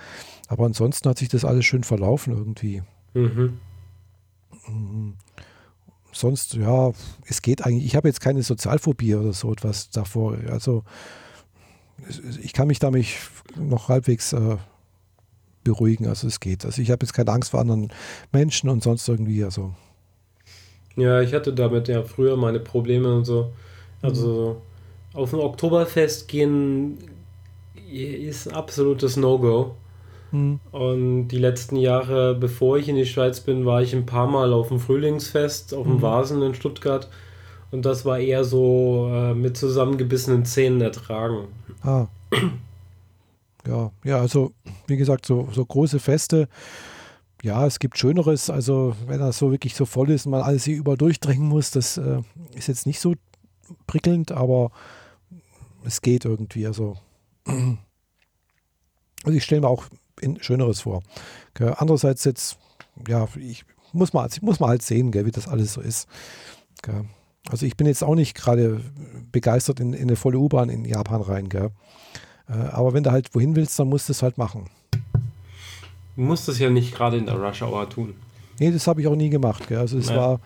[0.48, 2.82] Aber ansonsten hat sich das alles schön verlaufen irgendwie.
[3.14, 3.58] Mhm.
[4.68, 5.14] Mhm.
[6.12, 6.92] Sonst, ja,
[7.26, 7.84] es geht eigentlich.
[7.84, 10.36] Ich habe jetzt keine Sozialphobie oder so etwas davor.
[10.48, 10.82] Also
[12.42, 13.06] ich kann mich damit
[13.56, 14.56] noch halbwegs äh,
[15.64, 16.06] beruhigen.
[16.06, 16.64] Also es geht.
[16.64, 17.92] Also ich habe jetzt keine Angst vor anderen
[18.32, 19.44] Menschen und sonst irgendwie.
[19.44, 19.74] Also.
[20.96, 23.52] Ja, ich hatte damit ja früher meine Probleme und so.
[24.02, 24.60] Also
[25.12, 25.18] mhm.
[25.18, 26.98] auf ein Oktoberfest gehen
[27.90, 29.74] ist absolutes No-Go.
[30.30, 30.60] Mhm.
[30.72, 34.52] Und die letzten Jahre, bevor ich in die Schweiz bin, war ich ein paar Mal
[34.52, 36.02] auf dem Frühlingsfest, auf dem mhm.
[36.02, 37.08] Vasen in Stuttgart.
[37.70, 41.48] Und das war eher so äh, mit zusammengebissenen Zähnen ertragen.
[41.82, 42.06] Ah.
[43.66, 44.52] Ja, ja, also
[44.86, 46.48] wie gesagt, so, so große Feste,
[47.42, 48.50] ja, es gibt Schöneres.
[48.50, 51.70] Also wenn das so wirklich so voll ist und man alles hier über durchdrängen muss,
[51.70, 52.22] das äh,
[52.54, 53.14] ist jetzt nicht so
[53.86, 54.70] prickelnd, aber
[55.84, 56.66] es geht irgendwie.
[56.66, 56.96] Also,
[57.46, 59.84] also ich stelle mir auch
[60.20, 61.02] in Schöneres vor.
[61.54, 61.74] Gell.
[61.76, 62.58] Andererseits jetzt,
[63.06, 66.08] ja, ich muss mal, ich muss mal halt sehen, gell, wie das alles so ist.
[66.82, 67.04] Gell.
[67.50, 68.80] Also ich bin jetzt auch nicht gerade
[69.32, 71.48] begeistert in, in, eine volle U-Bahn in Japan rein.
[71.48, 71.70] Gell.
[72.48, 74.68] Äh, aber wenn du halt wohin willst, dann musst du es halt machen.
[76.16, 78.14] Du musst es ja nicht gerade in der Rush Hour tun.
[78.58, 79.68] Nee, das habe ich auch nie gemacht.
[79.68, 79.78] Gell.
[79.78, 80.20] Also es naja.
[80.20, 80.40] war,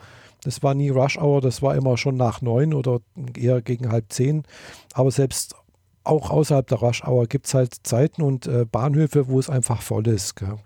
[0.45, 3.01] das war nie Rush Hour, das war immer schon nach neun oder
[3.37, 4.45] eher gegen halb zehn.
[4.93, 5.57] Aber selbst
[6.05, 9.83] auch außerhalb der Rush Hour gibt es halt Zeiten und äh, Bahnhöfe, wo es einfach
[9.83, 10.37] voll ist.
[10.37, 10.57] Gell?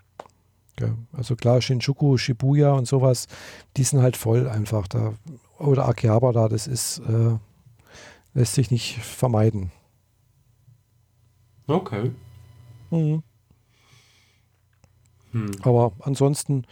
[0.77, 0.95] Gell?
[1.13, 3.27] Also klar, Shinjuku, Shibuya und sowas,
[3.77, 5.15] die sind halt voll einfach da.
[5.59, 7.37] Oder Akihabara da, das ist, äh,
[8.35, 9.73] lässt sich nicht vermeiden.
[11.67, 12.13] Okay.
[12.91, 13.23] Mhm.
[15.33, 15.51] Hm.
[15.63, 16.65] Aber ansonsten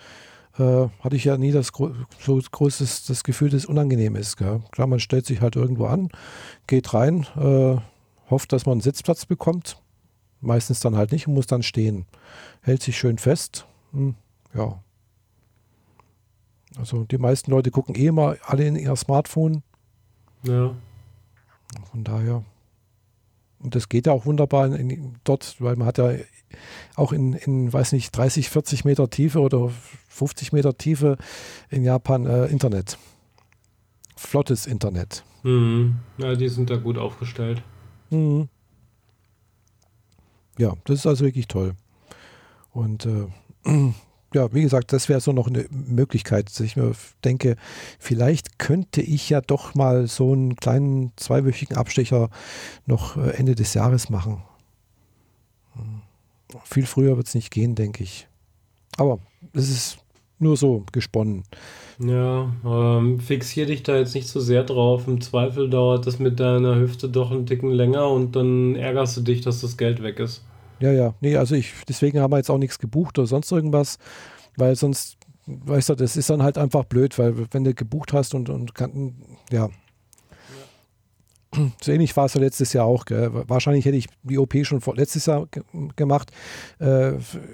[0.58, 4.36] äh, hatte ich ja nie das gro so großes das Gefühl, dass es unangenehm ist.
[4.36, 4.62] Gell?
[4.70, 6.10] Klar, man stellt sich halt irgendwo an,
[6.66, 7.76] geht rein, äh,
[8.30, 9.80] hofft, dass man einen Sitzplatz bekommt.
[10.40, 12.06] Meistens dann halt nicht und muss dann stehen.
[12.60, 13.66] Hält sich schön fest.
[13.92, 14.14] Hm,
[14.54, 14.80] ja.
[16.76, 19.62] Also die meisten Leute gucken eh immer alle in ihr Smartphone.
[20.42, 20.74] Ja.
[21.90, 22.44] Von daher.
[23.58, 26.12] Und das geht ja auch wunderbar in, in, dort, weil man hat ja
[26.96, 29.70] auch in, in, weiß nicht, 30, 40 Meter Tiefe oder
[30.08, 31.16] 50 Meter Tiefe
[31.70, 32.98] in Japan äh, Internet.
[34.16, 35.24] Flottes Internet.
[35.42, 35.96] Mhm.
[36.18, 37.62] Ja, die sind da gut aufgestellt.
[38.14, 38.48] Mhm.
[40.58, 41.74] Ja, das ist also wirklich toll.
[42.72, 43.26] Und äh,
[44.34, 46.92] ja, wie gesagt, das wäre so noch eine Möglichkeit, dass ich mir
[47.24, 47.56] denke,
[47.98, 52.30] vielleicht könnte ich ja doch mal so einen kleinen zweiwöchigen Abstecher
[52.86, 54.42] noch äh, Ende des Jahres machen.
[55.74, 56.02] Hm.
[56.64, 58.28] Viel früher wird es nicht gehen, denke ich.
[58.96, 59.18] Aber
[59.54, 59.98] es ist
[60.44, 61.42] nur so gesponnen.
[61.98, 65.06] Ja, ähm, fixier dich da jetzt nicht so sehr drauf.
[65.06, 69.20] Im Zweifel dauert das mit deiner Hüfte doch einen Ticken länger und dann ärgerst du
[69.20, 70.44] dich, dass das Geld weg ist.
[70.80, 71.14] Ja, ja.
[71.20, 73.98] Nee, also ich, deswegen haben wir jetzt auch nichts gebucht oder sonst irgendwas,
[74.56, 75.16] weil sonst,
[75.46, 78.74] weißt du, das ist dann halt einfach blöd, weil wenn du gebucht hast und, und
[78.74, 79.14] kann,
[79.50, 79.70] ja.
[81.80, 83.04] So ähnlich war es ja letztes Jahr auch.
[83.04, 83.30] Gell?
[83.48, 85.48] Wahrscheinlich hätte ich die OP schon vor, letztes Jahr
[85.96, 86.30] gemacht,
[86.80, 87.12] äh,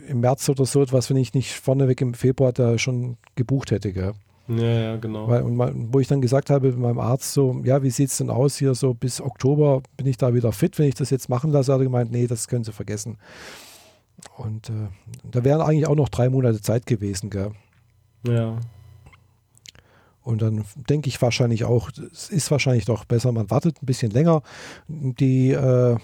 [0.08, 3.92] im März oder so etwas, wenn ich nicht vorneweg im Februar da schon gebucht hätte.
[3.92, 4.12] Gell?
[4.48, 5.28] Ja, ja, genau.
[5.28, 8.18] Weil, und mal, wo ich dann gesagt habe meinem Arzt so, ja, wie sieht es
[8.18, 11.28] denn aus hier so bis Oktober bin ich da wieder fit, wenn ich das jetzt
[11.28, 13.18] machen lasse, hat er gemeint, nee, das können Sie vergessen.
[14.36, 14.88] Und äh,
[15.30, 17.52] da wären eigentlich auch noch drei Monate Zeit gewesen, gell?
[18.26, 18.58] Ja.
[20.30, 24.12] Und dann denke ich wahrscheinlich auch, es ist wahrscheinlich doch besser, man wartet ein bisschen
[24.12, 24.42] länger.
[24.86, 25.96] Die äh,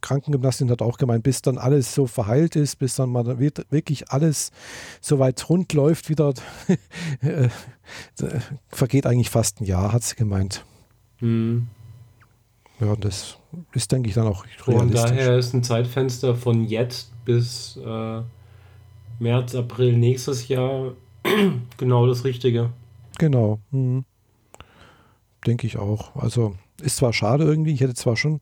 [0.00, 4.52] Krankengymnastin hat auch gemeint, bis dann alles so verheilt ist, bis dann mal wirklich alles
[5.00, 6.34] so weit rund läuft, wieder
[7.20, 7.48] äh,
[8.68, 10.64] vergeht eigentlich fast ein Jahr, hat sie gemeint.
[11.20, 11.66] Mhm.
[12.78, 13.38] Ja, das
[13.72, 15.00] ist, denke ich, dann auch realistisch.
[15.00, 18.22] Von daher ist ein Zeitfenster von jetzt bis äh,
[19.18, 20.92] März, April nächstes Jahr
[21.76, 22.70] genau das Richtige.
[23.18, 23.58] Genau.
[23.70, 24.04] Mhm.
[25.46, 26.16] Denke ich auch.
[26.16, 28.40] Also ist zwar schade irgendwie, ich hätte zwar schon,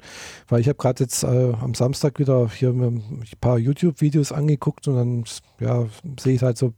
[0.49, 4.97] weil ich habe gerade jetzt äh, am Samstag wieder hier ein paar YouTube-Videos angeguckt und
[4.97, 5.25] dann
[5.61, 5.87] ja,
[6.19, 6.73] sehe ich halt so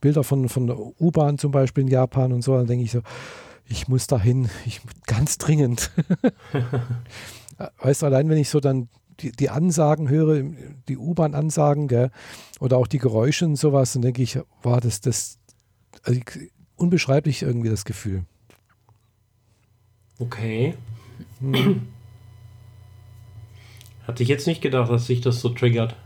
[0.00, 3.00] Bilder von, von der U-Bahn zum Beispiel in Japan und so, dann denke ich so,
[3.64, 5.90] ich muss dahin, ich ganz dringend.
[7.82, 8.88] weißt du, allein wenn ich so dann
[9.20, 10.42] die, die Ansagen höre,
[10.88, 12.10] die U-Bahn-Ansagen,
[12.58, 15.38] oder auch die Geräusche und sowas, dann denke ich, war das, das,
[16.02, 16.20] also
[16.80, 18.24] unbeschreiblich irgendwie das Gefühl.
[20.18, 20.74] Okay.
[21.40, 21.88] Hm.
[24.06, 25.96] Hatte ich jetzt nicht gedacht, dass sich das so triggert.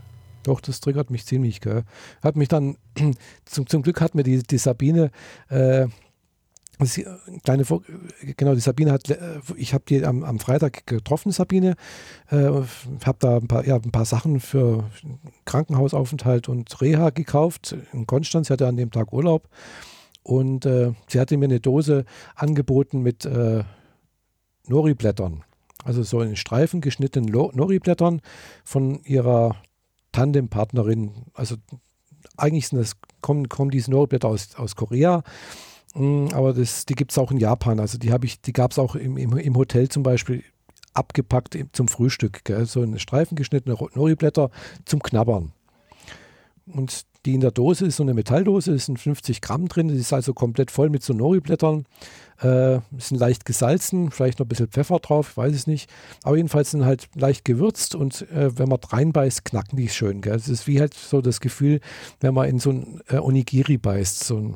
[0.43, 1.59] Doch, das triggert mich ziemlich.
[1.59, 1.83] Gell.
[2.21, 2.77] Hat mich dann,
[3.45, 5.11] zum, zum Glück hat mir die, die Sabine,
[5.49, 5.87] äh,
[6.79, 7.05] die,
[7.43, 7.63] kleine,
[8.37, 11.75] genau, die Sabine hat, äh, ich habe die am, am, Freitag getroffen, Sabine,
[12.29, 12.51] äh,
[13.05, 14.89] habe da ein paar, ja, ein paar Sachen für
[15.45, 18.47] Krankenhausaufenthalt und Reha gekauft in Konstanz.
[18.47, 19.49] Sie hatte an dem Tag Urlaub
[20.25, 22.03] und äh, sie hatte mir eine Dose
[22.35, 23.63] angeboten mit äh,
[24.67, 25.43] Nori-Blättern.
[25.83, 28.21] Also so in Streifen geschnittenen Nori-Blättern
[28.63, 29.55] von ihrer
[30.13, 31.11] Tandempartnerin.
[31.35, 31.57] Also
[32.37, 35.21] eigentlich sind das, kommen, kommen diese Nori-Blätter aus, aus Korea.
[35.93, 37.79] Mm, aber das, die gibt es auch in Japan.
[37.79, 40.43] Also die ich, die gab es auch im, im, im, Hotel zum Beispiel
[40.95, 42.43] abgepackt zum Frühstück.
[42.45, 42.65] Gell?
[42.65, 44.49] So in Streifen geschnittene Nori-Blätter
[44.85, 45.51] zum Knabbern.
[46.65, 49.95] Und die in der Dose ist so eine Metalldose, ist sind 50 Gramm drin, die
[49.95, 51.85] ist also komplett voll mit so Nori-Blättern,
[52.39, 55.89] äh, sind leicht gesalzen, vielleicht noch ein bisschen Pfeffer drauf, ich weiß es nicht,
[56.23, 60.21] aber jedenfalls sind halt leicht gewürzt und äh, wenn man reinbeißt, knacken die schön.
[60.23, 61.79] Es ist wie halt so das Gefühl,
[62.19, 64.55] wenn man in so ein äh, Onigiri beißt, so ein,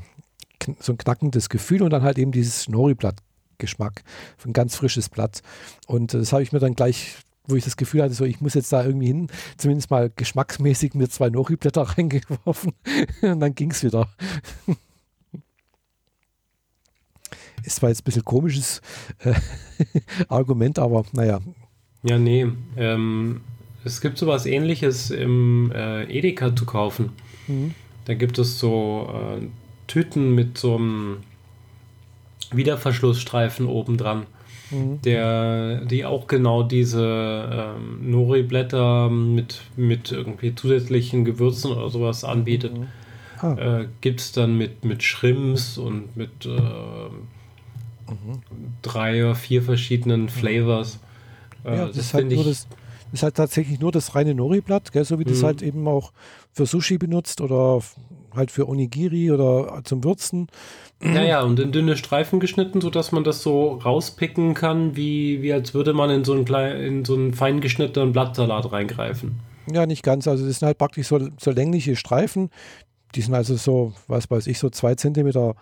[0.79, 3.15] so ein knackendes Gefühl und dann halt eben dieses Nori-Blatt
[3.59, 4.03] Geschmack,
[4.45, 5.41] ein ganz frisches Blatt.
[5.85, 7.17] Und das habe ich mir dann gleich
[7.47, 9.27] wo ich das Gefühl hatte, so ich muss jetzt da irgendwie hin,
[9.57, 12.73] zumindest mal geschmacksmäßig mir zwei Nori-Blätter reingeworfen
[13.21, 14.09] und dann ging es wieder.
[17.63, 18.81] Ist zwar jetzt ein bisschen komisches
[19.19, 19.33] äh,
[20.27, 21.39] Argument, aber naja.
[22.03, 22.47] Ja, nee.
[22.77, 23.41] Ähm,
[23.83, 27.11] es gibt sowas ähnliches im äh, Edeka zu kaufen.
[27.47, 27.73] Mhm.
[28.05, 29.45] Da gibt es so äh,
[29.87, 31.17] Tüten mit so einem
[32.51, 34.25] Wiederverschlussstreifen oben dran
[34.71, 35.01] mhm.
[35.01, 42.77] der, die auch genau diese ähm, Nori-Blätter mit, mit irgendwie zusätzlichen Gewürzen oder sowas anbietet.
[42.77, 42.87] Mhm.
[43.41, 43.53] Ah.
[43.53, 48.41] Äh, Gibt es dann mit, mit Shrimps und mit äh, mhm.
[48.81, 50.29] drei oder vier verschiedenen mhm.
[50.29, 50.99] Flavors.
[51.63, 52.43] Äh, ja, das, das finde ich.
[52.43, 52.67] Das,
[53.11, 55.29] ist halt tatsächlich nur das reine Nori-Blatt, so wie mhm.
[55.29, 56.11] das halt eben auch
[56.53, 57.81] für Sushi benutzt oder
[58.35, 60.47] halt für Onigiri oder zum Würzen.
[61.01, 65.53] Ja, ja, und in dünne Streifen geschnitten, sodass man das so rauspicken kann, wie, wie
[65.53, 69.39] als würde man in so einen, klein, in so einen fein geschnittenen Blattsalat reingreifen.
[69.71, 70.27] Ja, nicht ganz.
[70.27, 72.49] Also das sind halt praktisch so, so längliche Streifen.
[73.15, 75.55] Die sind also so, was weiß ich, so zwei Zentimeter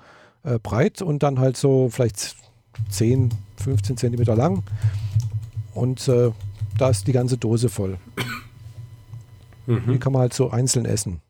[0.43, 2.35] äh, breit und dann halt so vielleicht
[2.89, 4.63] 10, 15 Zentimeter lang.
[5.73, 6.31] Und äh,
[6.77, 7.97] da ist die ganze Dose voll.
[9.67, 9.91] Mhm.
[9.91, 11.21] Die kann man halt so einzeln essen.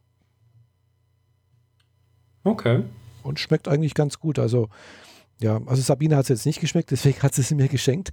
[2.48, 2.84] Okay.
[3.24, 4.40] Und schmeckt eigentlich ganz gut.
[4.40, 4.70] Also,
[5.42, 8.12] ja, also Sabine hat es jetzt nicht geschmeckt, deswegen hat sie sie mir geschenkt.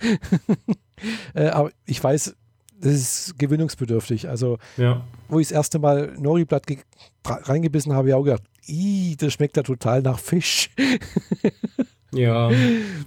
[1.35, 2.35] äh, aber ich weiß,
[2.81, 4.29] das ist gewöhnungsbedürftig.
[4.29, 5.05] Also, ja.
[5.29, 6.65] wo ich das erste Mal Nori-Blatt
[7.25, 8.43] reingebissen habe, habe ich auch gedacht,
[9.23, 10.71] das schmeckt ja total nach Fisch.
[12.13, 12.51] ja.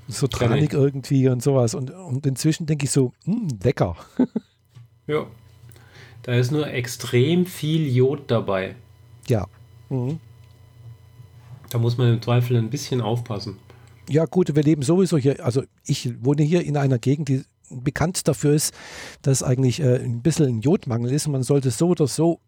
[0.07, 1.75] So tranig irgendwie und sowas.
[1.75, 3.97] Und, und inzwischen denke ich so, hm, lecker.
[5.07, 5.27] ja.
[6.23, 8.75] Da ist nur extrem viel Jod dabei.
[9.27, 9.47] Ja.
[9.89, 10.19] Mhm.
[11.69, 13.57] Da muss man im Zweifel ein bisschen aufpassen.
[14.09, 18.27] Ja, gut, wir leben sowieso hier, also ich wohne hier in einer Gegend, die bekannt
[18.27, 18.73] dafür ist,
[19.21, 21.27] dass eigentlich äh, ein bisschen ein Jodmangel ist.
[21.27, 22.39] Man sollte so oder so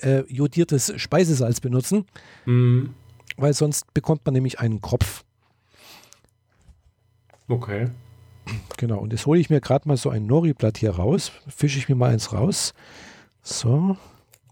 [0.00, 2.06] äh, jodiertes Speisesalz benutzen,
[2.46, 2.94] mhm.
[3.36, 5.24] weil sonst bekommt man nämlich einen Kropf.
[7.48, 7.88] Okay.
[8.76, 11.88] Genau, und jetzt hole ich mir gerade mal so ein Nori-Blatt hier raus, fische ich
[11.88, 12.72] mir mal eins raus.
[13.42, 13.96] So,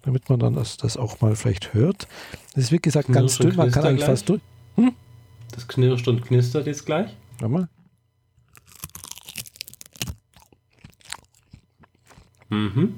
[0.03, 2.09] damit man dann das, das auch mal vielleicht hört.
[2.55, 4.11] Das ist wie gesagt ganz dünn, man kann eigentlich gleich.
[4.11, 4.41] fast durch.
[4.77, 4.93] Hm?
[5.53, 7.17] Das knirscht und knistert jetzt gleich.
[7.41, 7.69] Schau mal.
[12.51, 12.95] Mhm.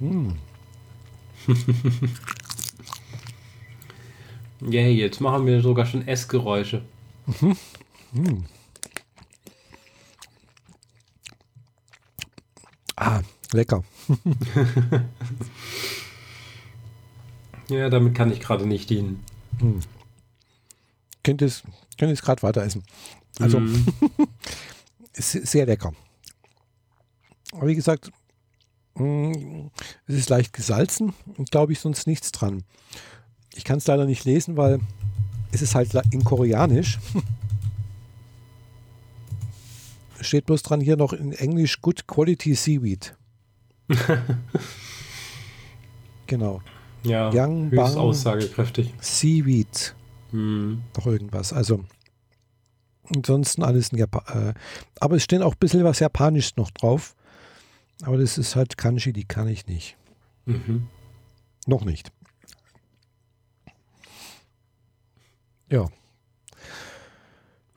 [0.00, 0.36] Hm.
[4.60, 6.82] Yay, yeah, jetzt machen wir sogar schon Essgeräusche.
[7.26, 7.56] Mhm.
[8.12, 8.44] Mhm.
[12.96, 13.20] Ah,
[13.52, 13.84] lecker.
[17.68, 19.22] ja, damit kann ich gerade nicht dienen.
[19.58, 19.80] Hm.
[21.22, 21.62] Könnt es,
[21.98, 22.82] könnt es gerade weiter essen.
[23.40, 23.86] Also, mm.
[25.14, 25.92] ist sehr lecker.
[27.52, 28.10] Aber wie gesagt,
[28.96, 29.70] hm,
[30.06, 32.62] es ist leicht gesalzen und glaube ich sonst nichts dran.
[33.54, 34.80] Ich kann es leider nicht lesen, weil
[35.52, 36.98] es ist halt in Koreanisch.
[40.20, 43.16] Steht bloß dran hier noch in Englisch Good Quality Seaweed.
[46.26, 46.62] genau.
[47.04, 48.92] Ja, Yang höchst aussagekräftig.
[49.00, 49.94] Seaweed.
[50.30, 50.82] Hm.
[50.96, 51.52] Noch irgendwas.
[51.52, 51.84] Also
[53.14, 54.50] ansonsten alles in Japan.
[54.50, 54.54] Äh,
[55.00, 57.14] aber es steht auch ein bisschen was Japanisches noch drauf.
[58.02, 59.96] Aber das ist halt Kanji, die kann ich nicht.
[60.46, 60.88] Mhm.
[61.66, 62.10] Noch nicht.
[65.70, 65.88] Ja.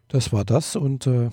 [0.09, 1.29] Das war das und äh,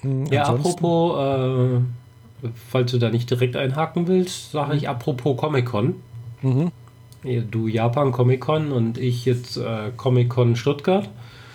[0.00, 5.94] hm, ja, apropos, äh, falls du da nicht direkt einhaken willst, sage ich apropos Comic-Con.
[6.42, 6.72] Mhm.
[7.50, 11.08] Du Japan Comic-Con und ich jetzt äh, Comic-Con Stuttgart.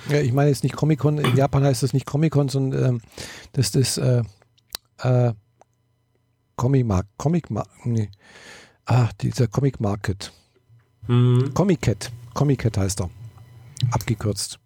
[0.09, 3.01] Ja, ich meine jetzt nicht Comic-Con, in Japan heißt das nicht Comic-Con, sondern ähm,
[3.53, 4.23] das ist äh,
[4.99, 5.33] äh,
[6.55, 7.09] Comic Market.
[7.17, 8.09] Comic Mar nee.
[8.85, 10.31] Ah, dieser Comic Market.
[11.07, 11.53] Mhm.
[11.53, 12.11] Comic Cat.
[12.33, 13.09] Comic Cat heißt er.
[13.91, 14.59] Abgekürzt.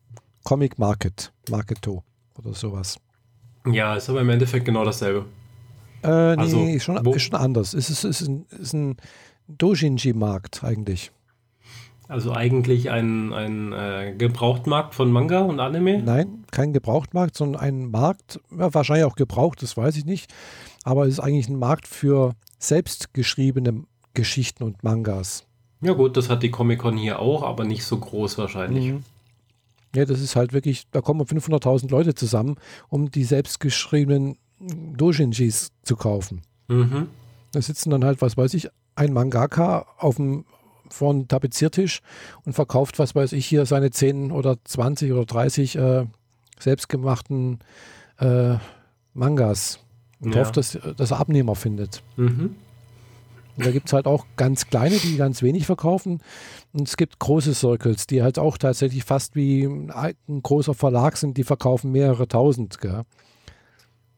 [0.44, 1.32] Comic Market.
[1.50, 2.04] Marketo
[2.38, 2.98] oder sowas.
[3.66, 5.26] Ja, ist aber im Endeffekt genau dasselbe.
[6.04, 7.74] Äh, nee, also, ist, schon, ist schon anders.
[7.74, 8.98] Es ist, ist ein, ist ein
[9.48, 11.12] Dojinji-Markt eigentlich.
[12.08, 16.04] Also eigentlich ein, ein äh, Gebrauchtmarkt von Manga und Anime?
[16.04, 20.32] Nein, kein Gebrauchtmarkt, sondern ein Markt, ja, wahrscheinlich auch gebraucht, das weiß ich nicht.
[20.84, 25.46] Aber es ist eigentlich ein Markt für selbstgeschriebene Geschichten und Mangas.
[25.82, 28.94] Ja gut, das hat die Comic-Con hier auch, aber nicht so groß wahrscheinlich.
[28.94, 29.04] Mhm.
[29.96, 32.56] Ja, das ist halt wirklich, da kommen 500.000 Leute zusammen,
[32.90, 36.42] um die selbstgeschriebenen Dojinjis zu kaufen.
[36.68, 37.08] Mhm.
[37.52, 40.46] Da sitzen dann halt, was weiß ich, ein Mangaka auf dem
[40.90, 42.02] vorn Tapeziertisch
[42.46, 46.06] und verkauft, was weiß ich, hier seine 10 oder 20 oder 30 äh,
[46.60, 47.60] selbstgemachten
[48.20, 48.56] äh,
[49.14, 49.80] Mangas
[50.20, 50.42] und ja.
[50.42, 52.04] hofft, dass, dass er Abnehmer findet.
[52.18, 52.56] Mhm.
[53.58, 56.22] Und da gibt es halt auch ganz kleine, die ganz wenig verkaufen.
[56.74, 61.38] Und es gibt große Circles, die halt auch tatsächlich fast wie ein großer Verlag sind,
[61.38, 62.82] die verkaufen mehrere tausend.
[62.82, 63.04] Gell?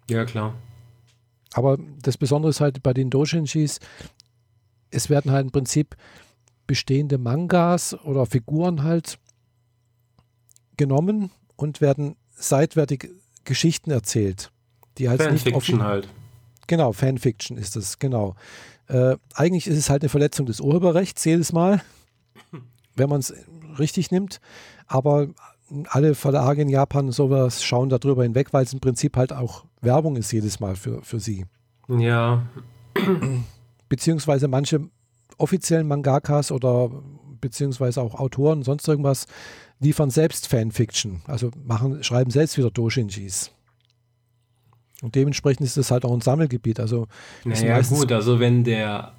[0.09, 0.55] Ja, klar.
[1.53, 3.80] Aber das Besondere ist halt bei den Doshinshis,
[4.91, 5.95] es werden halt im Prinzip
[6.65, 9.19] bestehende Mangas oder Figuren halt
[10.75, 13.09] genommen und werden seitwärtig
[13.45, 14.51] Geschichten erzählt.
[14.97, 16.07] Die halt Fanfiction halt.
[16.67, 18.35] Genau, Fanfiction ist es, genau.
[18.88, 21.81] Äh, eigentlich ist es halt eine Verletzung des Urheberrechts jedes Mal,
[22.95, 23.33] wenn man es
[23.79, 24.39] richtig nimmt.
[24.85, 25.27] Aber
[25.89, 30.15] alle Verlage in Japan sowas schauen darüber hinweg, weil es im Prinzip halt auch Werbung
[30.15, 31.45] ist jedes Mal für, für sie.
[31.88, 32.45] Ja.
[33.89, 34.89] Beziehungsweise manche
[35.38, 36.89] offiziellen Mangakas oder
[37.39, 39.27] beziehungsweise auch Autoren, sonst irgendwas,
[39.79, 41.21] liefern selbst Fanfiction.
[41.25, 43.51] Also machen, schreiben selbst wieder Doshinjis.
[45.01, 46.79] Und dementsprechend ist das halt auch ein Sammelgebiet.
[46.79, 47.07] Also
[47.43, 49.11] naja, gut, also wenn der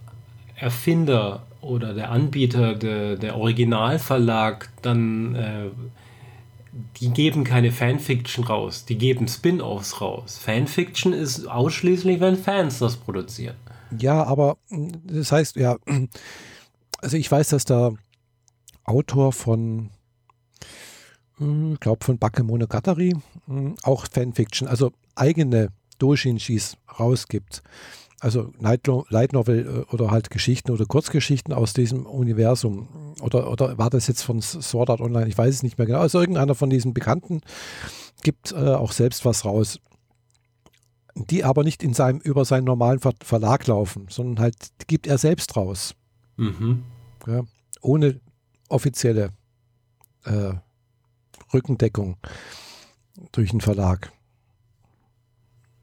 [0.56, 5.66] Erfinder oder der Anbieter, der, der Originalverlag, dann äh,
[7.00, 10.38] die geben keine Fanfiction raus, die geben Spin-offs raus.
[10.38, 13.56] Fanfiction ist ausschließlich, wenn Fans das produzieren.
[13.96, 14.58] Ja, aber
[15.04, 15.76] das heißt, ja,
[17.00, 17.94] also ich weiß, dass der
[18.84, 19.90] Autor von,
[21.36, 23.14] hm, ich glaube von Bakemonogatari,
[23.46, 25.68] hm, auch Fanfiction, also eigene
[25.98, 27.62] Doshinshis rausgibt.
[28.20, 28.88] Also Light
[29.32, 32.88] Novel äh, oder halt Geschichten oder Kurzgeschichten aus diesem Universum.
[33.20, 35.28] Oder, oder war das jetzt von Sword Art Online?
[35.28, 36.00] Ich weiß es nicht mehr genau.
[36.00, 37.42] Also irgendeiner von diesen Bekannten
[38.22, 39.78] gibt äh, auch selbst was raus.
[41.26, 44.56] Die aber nicht in seinem, über seinen normalen Ver Verlag laufen, sondern halt
[44.86, 45.94] gibt er selbst raus.
[46.36, 46.84] Mhm.
[47.26, 47.42] Ja,
[47.80, 48.20] ohne
[48.68, 49.30] offizielle
[50.24, 50.52] äh,
[51.52, 52.16] Rückendeckung
[53.32, 54.12] durch einen Verlag.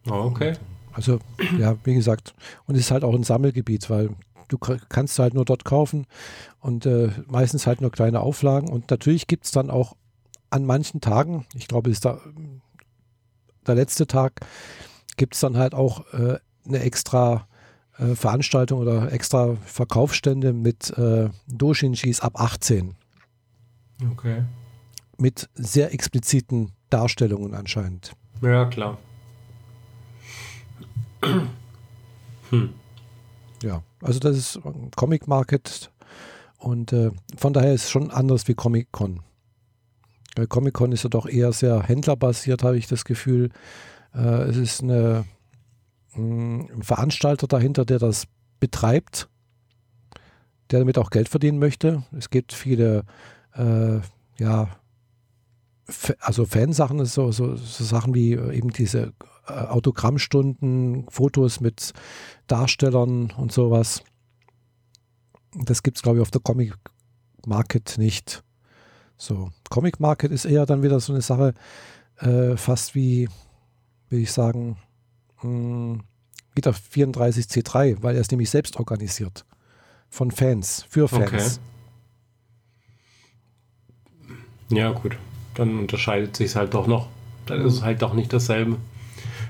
[0.08, 0.56] Okay.
[0.94, 1.20] Also,
[1.60, 2.34] ja, wie gesagt,
[2.66, 4.16] und es ist halt auch ein Sammelgebiet, weil
[4.48, 6.06] du kannst halt nur dort kaufen
[6.60, 8.70] und äh, meistens halt nur kleine Auflagen.
[8.70, 9.96] Und natürlich gibt es dann auch
[10.50, 12.22] an manchen Tagen, ich glaube, es ist da,
[13.68, 14.46] der letzte Tag,
[15.16, 17.48] gibt es dann halt auch äh, eine extra
[17.98, 22.96] äh, Veranstaltung oder extra Verkaufsstände mit äh, Doshinshis ab 18.
[24.12, 24.44] Okay.
[25.18, 28.14] Mit sehr expliziten Darstellungen anscheinend.
[28.42, 28.98] Ja, klar.
[32.50, 32.74] Hm.
[33.64, 34.60] Ja, also das ist
[34.96, 35.92] Comic Market
[36.58, 39.22] und äh, von daher ist es schon anders wie Comic Con.
[40.36, 43.50] Weil Comic Con ist ja doch eher sehr händlerbasiert, habe ich das Gefühl.
[44.16, 45.26] Äh, es ist eine,
[46.14, 48.28] hm, ein Veranstalter dahinter, der das
[48.60, 49.30] betreibt,
[50.72, 52.04] der damit auch Geld verdienen möchte.
[52.18, 53.04] Es gibt viele,
[53.54, 54.00] äh,
[54.40, 54.70] ja,
[56.20, 59.14] also Fansachen, so, so, so Sachen wie eben diese
[59.48, 61.94] äh, Autogrammstunden, Fotos mit
[62.48, 64.04] Darstellern und sowas.
[65.54, 66.74] Das gibt es, glaube ich, auf der Comic
[67.46, 68.44] Market nicht.
[69.18, 71.54] So, Comic Market ist eher dann wieder so eine Sache,
[72.18, 73.30] äh, fast wie,
[74.10, 74.78] will ich sagen,
[75.42, 76.00] mh,
[76.54, 79.46] wieder 34C3, weil er es nämlich selbst organisiert.
[80.10, 81.60] Von Fans, für Fans.
[84.30, 84.80] Okay.
[84.80, 85.18] Ja, gut.
[85.56, 87.08] Dann unterscheidet sich es halt doch noch.
[87.46, 88.78] Dann ist es halt doch nicht dasselbe.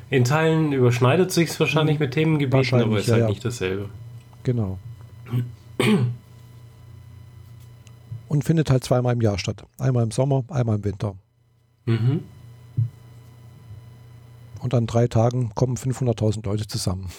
[0.09, 3.29] In Teilen überschneidet sich es wahrscheinlich mit Themengebieten, aber es ist halt ja.
[3.29, 3.89] nicht dasselbe.
[4.43, 4.77] Genau.
[8.27, 9.65] Und findet halt zweimal im Jahr statt.
[9.79, 11.15] Einmal im Sommer, einmal im Winter.
[11.85, 12.23] Mhm.
[14.65, 17.11] Und an drei Tagen kommen 500.000 Leute zusammen.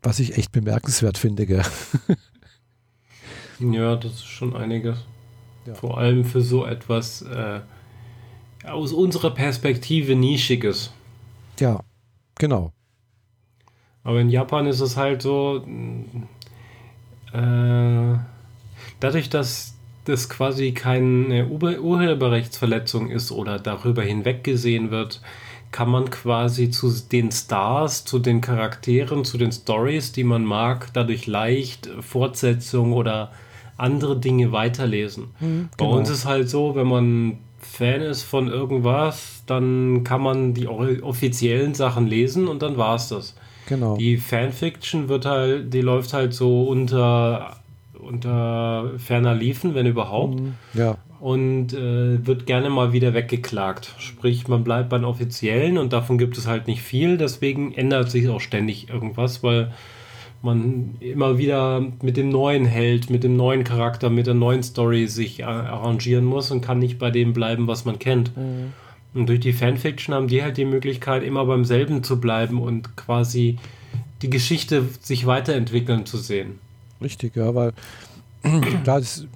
[0.00, 1.44] Was ich echt bemerkenswert finde.
[1.44, 1.64] Gell?
[3.58, 4.98] ja, das ist schon einiges.
[5.66, 5.74] Ja.
[5.74, 7.62] Vor allem für so etwas äh,
[8.64, 10.92] aus unserer Perspektive nischiges.
[11.58, 11.80] Ja,
[12.36, 12.70] genau.
[14.04, 15.66] Aber in Japan ist es halt so,
[17.32, 18.18] äh,
[19.00, 19.74] dadurch, dass
[20.04, 25.20] das quasi keine Urheberrechtsverletzung ist oder darüber hinweggesehen wird,
[25.70, 30.92] kann man quasi zu den Stars, zu den Charakteren, zu den Stories, die man mag,
[30.92, 33.32] dadurch leicht Fortsetzung oder
[33.78, 35.28] andere Dinge weiterlesen.
[35.40, 35.90] Mhm, genau.
[35.90, 40.68] Bei uns ist halt so, wenn man Fan ist von irgendwas, dann kann man die
[40.68, 43.34] offiziellen Sachen lesen und dann war es das.
[43.66, 43.96] Genau.
[43.96, 47.61] Die Fanfiction wird halt, die läuft halt so unter,
[48.02, 50.40] unter ferner Liefen, wenn überhaupt.
[50.40, 50.96] Mhm, ja.
[51.20, 53.94] Und äh, wird gerne mal wieder weggeklagt.
[53.98, 57.16] Sprich, man bleibt beim Offiziellen und davon gibt es halt nicht viel.
[57.16, 59.70] Deswegen ändert sich auch ständig irgendwas, weil
[60.42, 65.06] man immer wieder mit dem neuen Held, mit dem neuen Charakter, mit der neuen Story
[65.06, 68.36] sich arrangieren muss und kann nicht bei dem bleiben, was man kennt.
[68.36, 68.72] Mhm.
[69.14, 72.96] Und durch die Fanfiction haben die halt die Möglichkeit, immer beim selben zu bleiben und
[72.96, 73.58] quasi
[74.22, 76.58] die Geschichte sich weiterentwickeln zu sehen.
[77.02, 77.72] Richtig, ja, weil
[78.84, 79.26] da ist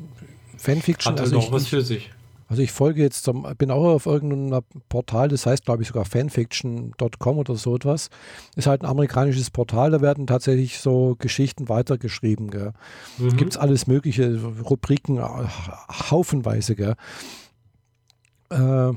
[0.56, 2.10] Fanfiction hat also auch was für sich.
[2.48, 7.38] Also ich folge jetzt, bin auch auf irgendeinem Portal, das heißt glaube ich sogar fanfiction.com
[7.38, 8.08] oder so etwas.
[8.54, 12.50] Ist halt ein amerikanisches Portal, da werden tatsächlich so Geschichten weitergeschrieben.
[12.50, 12.72] Gell.
[13.18, 13.36] Mhm.
[13.36, 16.76] Gibt es alles mögliche, Rubriken, haufenweise.
[16.76, 16.94] Gell.
[18.50, 18.92] Äh,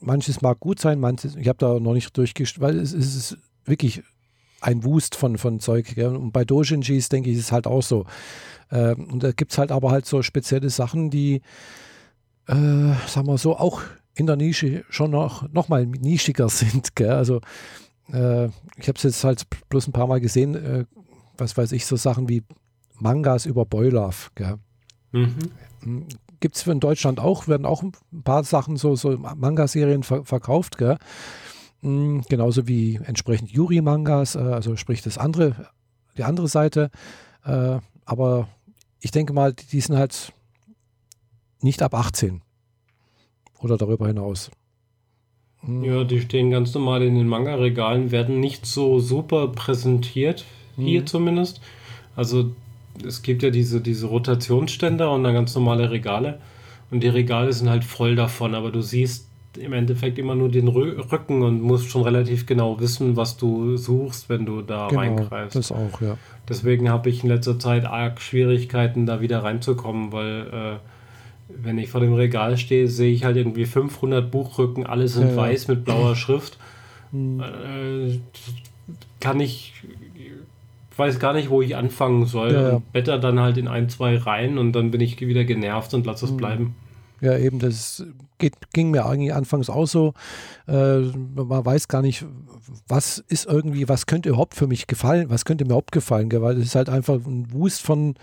[0.00, 3.38] manches mag gut sein, manches, ich habe da noch nicht durchgestellt, weil es, es, ist
[3.64, 4.02] wirklich
[4.66, 5.94] ein Wust von, von Zeug.
[5.94, 6.16] Gell.
[6.16, 8.04] Und bei Dojinjis, denke ich, ist es halt auch so.
[8.70, 11.40] Äh, und da gibt es halt aber halt so spezielle Sachen, die
[12.48, 12.52] äh,
[13.06, 13.80] sagen wir so, auch
[14.14, 16.96] in der Nische schon noch, noch mal nischiger sind.
[16.96, 17.12] Gell?
[17.12, 17.40] Also
[18.12, 18.46] äh,
[18.76, 20.54] ich habe es jetzt halt bloß ein paar Mal gesehen.
[20.56, 20.84] Äh,
[21.38, 22.42] was weiß ich, so Sachen wie
[22.98, 24.30] Mangas über Boilove.
[25.12, 26.06] Mhm.
[26.40, 27.92] Gibt es in Deutschland auch, werden auch ein
[28.24, 30.76] paar Sachen, so, so Manga-Serien ver verkauft.
[30.76, 30.96] Gell?
[31.86, 35.68] Mhm, genauso wie entsprechend Yuri-Mangas, äh, also sprich das andere,
[36.16, 36.90] die andere Seite.
[37.44, 38.48] Äh, aber
[39.00, 40.32] ich denke mal, die, die sind halt
[41.60, 42.42] nicht ab 18
[43.60, 44.50] oder darüber hinaus.
[45.60, 45.84] Hm.
[45.84, 50.44] Ja, die stehen ganz normal in den Manga-Regalen, werden nicht so super präsentiert,
[50.76, 51.06] hier mhm.
[51.06, 51.60] zumindest.
[52.16, 52.50] Also
[53.06, 56.40] es gibt ja diese, diese Rotationsständer und dann ganz normale Regale.
[56.90, 59.25] Und die Regale sind halt voll davon, aber du siehst
[59.58, 64.28] im Endeffekt immer nur den Rücken und musst schon relativ genau wissen, was du suchst,
[64.28, 65.56] wenn du da genau, reingreifst.
[65.56, 66.16] Das auch, ja.
[66.48, 70.76] Deswegen habe ich in letzter Zeit arg Schwierigkeiten, da wieder reinzukommen, weil äh,
[71.48, 75.36] wenn ich vor dem Regal stehe, sehe ich halt irgendwie 500 Buchrücken, alle sind ja,
[75.36, 76.58] weiß mit blauer Schrift.
[77.12, 77.40] Mhm.
[77.40, 78.20] Äh,
[79.20, 79.74] kann ich,
[80.96, 82.52] weiß gar nicht, wo ich anfangen soll.
[82.52, 82.82] Ja, ja.
[82.92, 86.22] Better dann halt in ein, zwei rein und dann bin ich wieder genervt und lass
[86.22, 86.36] es mhm.
[86.36, 86.74] bleiben.
[87.20, 88.04] Ja, eben, das
[88.38, 90.14] geht, ging mir eigentlich anfangs auch so.
[90.66, 92.24] Äh, man weiß gar nicht,
[92.88, 96.42] was ist irgendwie, was könnte überhaupt für mich gefallen, was könnte mir überhaupt gefallen, gell?
[96.42, 98.14] weil es ist halt einfach ein Wust von,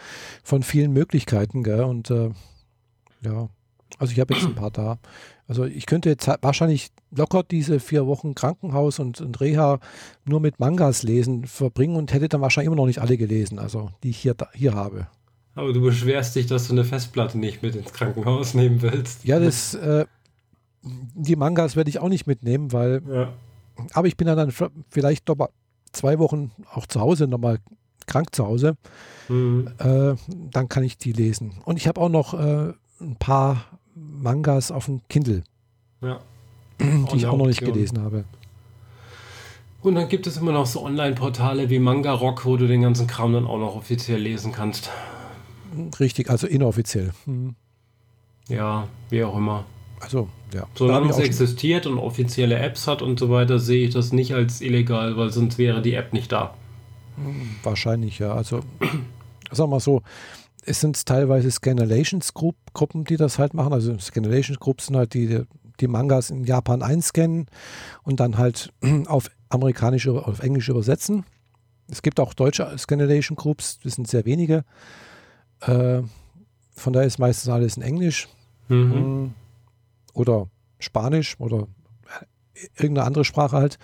[0.44, 1.64] von vielen Möglichkeiten.
[1.64, 1.84] Gell?
[1.84, 2.32] Und äh,
[3.22, 3.50] ja,
[4.00, 5.00] also ich habe jetzt ein paar da.
[5.48, 9.80] Also ich könnte jetzt wahrscheinlich locker diese vier Wochen Krankenhaus und, und Reha
[10.26, 13.90] nur mit Mangas lesen verbringen und hätte dann wahrscheinlich immer noch nicht alle gelesen, also
[14.04, 15.08] die ich hier, hier habe.
[15.56, 19.24] Aber du beschwerst dich, dass du eine Festplatte nicht mit ins Krankenhaus nehmen willst.
[19.24, 20.06] Ja, das, äh,
[20.82, 23.34] die Mangas werde ich auch nicht mitnehmen, weil, ja.
[23.94, 24.54] aber ich bin dann, dann
[24.90, 25.50] vielleicht noch mal
[25.92, 27.60] zwei Wochen auch zu Hause, nochmal
[28.08, 28.76] krank zu Hause.
[29.30, 29.70] Mhm.
[29.78, 30.16] Äh,
[30.52, 31.54] dann kann ich die lesen.
[31.66, 35.44] Und ich habe auch noch äh, ein paar Mangas auf dem Kindle.
[36.02, 36.20] Ja.
[36.82, 38.26] Die ich auch noch nicht gelesen habe.
[39.82, 43.06] Und dann gibt es immer noch so Online-Portale wie Manga Rock, wo du den ganzen
[43.06, 44.90] Kram dann auch noch offiziell lesen kannst.
[46.00, 47.12] Richtig, also inoffiziell.
[47.26, 47.56] Hm.
[48.48, 49.66] Ja, wie auch immer.
[50.00, 50.68] Also, ja.
[50.76, 54.60] Solange es existiert und offizielle Apps hat und so weiter, sehe ich das nicht als
[54.60, 56.54] illegal, weil sonst wäre die App nicht da.
[57.64, 58.34] Wahrscheinlich, ja.
[58.34, 58.60] Also,
[59.52, 60.02] sagen wir mal so,
[60.66, 63.74] es sind teilweise Scanalations-Gruppen, die das halt machen.
[63.74, 65.44] Also Scanalations-Gruppen sind halt die,
[65.80, 67.48] die Mangas in Japan einscannen
[68.04, 68.74] und dann halt
[69.08, 71.26] auf amerikanisch oder auf englisch übersetzen.
[71.90, 74.64] Es gibt auch deutsche Scanalation Groups, das sind sehr wenige.
[75.68, 76.04] Äh,
[76.76, 78.28] von daher ist meistens alles in Englisch
[78.68, 78.94] mhm.
[78.94, 79.34] Hm.
[80.14, 80.48] oder
[80.80, 81.68] Spanisch oder
[82.76, 83.78] irgendeine andere Sprache halt.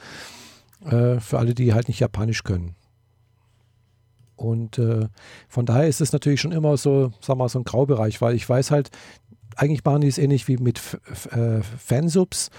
[0.85, 2.75] Äh, für alle, die halt nicht Japanisch können.
[4.37, 5.09] Und äh,
[5.49, 8.47] von daher ist es natürlich schon immer so, sag mal, so ein Graubereich, weil ich
[8.47, 8.89] weiß halt,
[9.59, 10.79] eigentlich machen die es ähnlich wie mit
[11.31, 12.49] äh, Fansubs.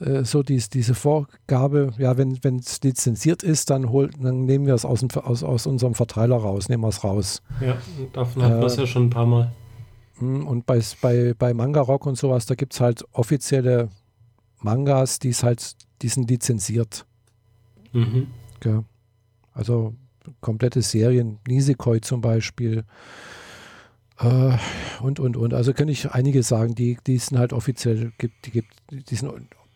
[0.00, 4.74] Äh, so dies, diese Vorgabe, ja, wenn es lizenziert ist, dann, hol, dann nehmen wir
[4.74, 7.42] es aus, aus, aus unserem Verteiler raus, nehmen wir es raus.
[7.60, 7.76] Ja,
[8.12, 9.52] davon hat man es ja schon ein paar Mal.
[10.18, 13.88] Hm, und bei, bei, bei Manga Rock und sowas, da gibt es halt offizielle
[14.60, 17.04] Mangas, die halt, die sind lizenziert.
[17.92, 18.28] Mhm.
[18.64, 18.84] Ja.
[19.52, 19.94] Also
[20.40, 22.84] komplette Serien, Nisekoi zum Beispiel.
[24.24, 24.58] Äh,
[25.02, 25.54] und, und, und.
[25.54, 29.30] Also kann ich einige sagen, die, die es halt offiziell gibt, die gibt, die sind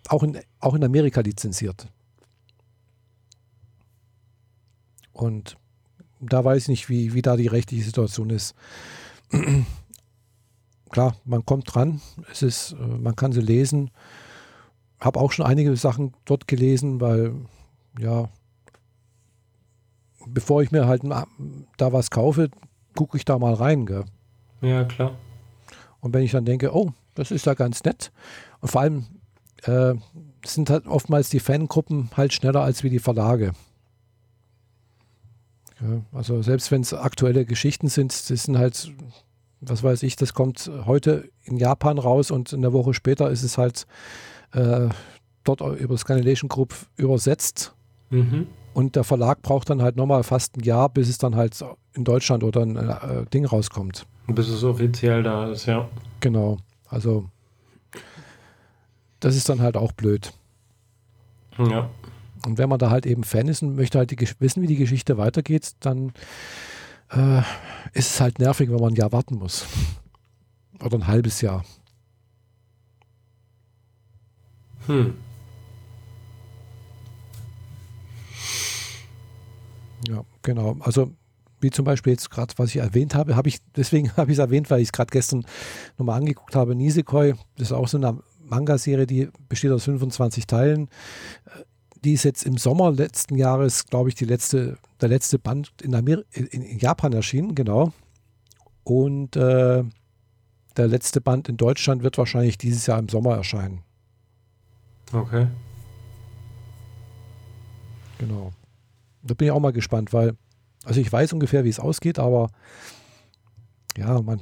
[0.09, 1.89] auch in, auch in Amerika lizenziert.
[5.13, 5.57] Und
[6.21, 8.55] da weiß ich nicht, wie, wie da die rechtliche Situation ist.
[10.91, 13.91] Klar, man kommt dran, es ist, äh, man kann sie lesen.
[15.01, 17.35] Habe auch schon einige Sachen dort gelesen, weil
[18.01, 18.31] ja,
[20.27, 22.51] bevor ich mir halt da was kaufe,
[22.97, 23.87] gucke ich da mal rein.
[23.87, 24.05] Gell?
[24.61, 25.17] Ja, klar.
[26.01, 28.13] Und wenn ich dann denke, oh, das ist ja ganz nett.
[28.61, 29.07] Und vor allem
[29.65, 29.95] äh,
[30.45, 33.53] sind halt oftmals die Fangruppen halt schneller als wie die Verlage.
[35.81, 38.93] Ja, also selbst wenn es aktuelle Geschichten sind, das sind halt,
[39.61, 43.59] was weiß ich, das kommt heute in Japan raus und eine Woche später ist es
[43.59, 43.87] halt
[44.53, 44.89] äh,
[45.45, 47.75] dort über Scandination Group übersetzt.
[48.11, 48.49] Mhm.
[48.79, 51.65] Und der Verlag braucht dann halt nochmal fast ein Jahr, bis es dann halt
[51.95, 54.07] in Deutschland oder ein äh, Ding rauskommt.
[54.29, 55.89] Bis es offiziell da ist, ja.
[56.21, 56.59] Genau.
[56.87, 57.29] Also
[59.19, 60.33] das ist dann halt auch blöd.
[61.59, 61.91] Ja.
[62.47, 64.77] Und wenn man da halt eben Fan ist und möchte halt die, wissen, wie die
[64.77, 66.13] Geschichte weitergeht, dann
[67.11, 67.41] äh,
[67.95, 69.67] ist es halt nervig, wenn man ein Jahr warten muss.
[70.85, 71.65] Oder ein halbes Jahr.
[74.87, 75.15] Hm.
[80.07, 80.77] Ja, genau.
[80.81, 81.13] Also
[81.61, 84.41] wie zum Beispiel jetzt gerade, was ich erwähnt habe, habe ich, deswegen habe ich es
[84.41, 85.45] erwähnt, weil ich es gerade gestern
[85.99, 86.75] nochmal angeguckt habe.
[86.75, 90.89] Nisekoi, das ist auch so eine Manga-Serie, die besteht aus 25 Teilen.
[92.03, 95.95] die ist jetzt im Sommer letzten Jahres, glaube ich, die letzte, der letzte Band in,
[95.95, 97.93] Amer in, in Japan erschienen, genau.
[98.85, 99.85] Und äh,
[100.79, 103.83] der letzte Band in Deutschland wird wahrscheinlich dieses Jahr im Sommer erscheinen.
[105.13, 105.49] Okay.
[108.19, 108.53] Genau.
[109.23, 110.37] Da bin ich auch mal gespannt, weil,
[110.85, 112.51] also ich weiß ungefähr, wie es ausgeht, aber
[113.97, 114.41] ja, man,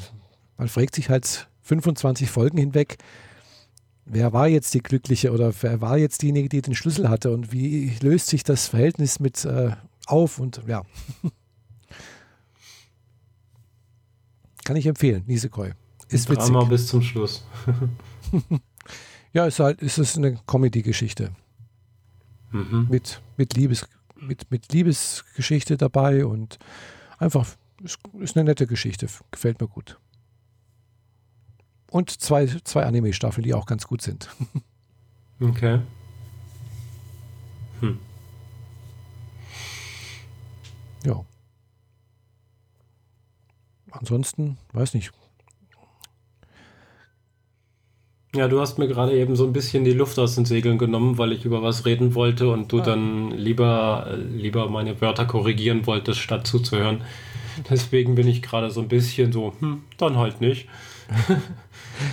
[0.57, 2.99] man fragt sich halt 25 Folgen hinweg,
[4.05, 7.53] wer war jetzt die Glückliche oder wer war jetzt diejenige, die den Schlüssel hatte und
[7.53, 9.73] wie löst sich das Verhältnis mit äh,
[10.07, 10.83] auf und ja.
[14.65, 15.73] Kann ich empfehlen, Nisekoi.
[16.09, 16.47] Ist witzig.
[16.47, 17.45] Drama bis zum Schluss.
[19.33, 21.33] ja, ist halt, ist es eine Comedy-Geschichte.
[22.53, 22.87] Mhm.
[22.91, 23.87] Mit, mit, Liebes,
[24.21, 26.59] mit, mit Liebesgeschichte dabei und
[27.19, 27.47] einfach,
[27.83, 29.09] ist, ist eine nette Geschichte.
[29.31, 29.99] Gefällt mir gut.
[31.91, 34.29] Und zwei, zwei Anime-Staffeln, die auch ganz gut sind.
[35.41, 35.81] okay.
[37.81, 37.99] Hm.
[41.05, 41.25] Ja.
[43.91, 45.13] Ansonsten, weiß nicht.
[48.37, 51.17] Ja, du hast mir gerade eben so ein bisschen die Luft aus den Segeln genommen,
[51.17, 52.85] weil ich über was reden wollte und du ah.
[52.85, 57.01] dann lieber, lieber meine Wörter korrigieren wolltest, statt zuzuhören.
[57.71, 60.69] Deswegen bin ich gerade so ein bisschen so, hm, dann halt nicht.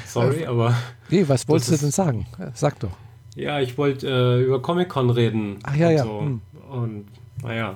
[0.06, 0.76] Sorry, aber.
[1.10, 2.26] Nee, was wolltest du denn sagen?
[2.54, 2.92] Sag doch.
[3.36, 5.58] Ja, ich wollte äh, über Comic-Con reden.
[5.64, 6.04] Ach ja, ja.
[6.04, 6.22] So.
[6.22, 6.42] Hm.
[6.70, 7.06] Und
[7.42, 7.76] naja.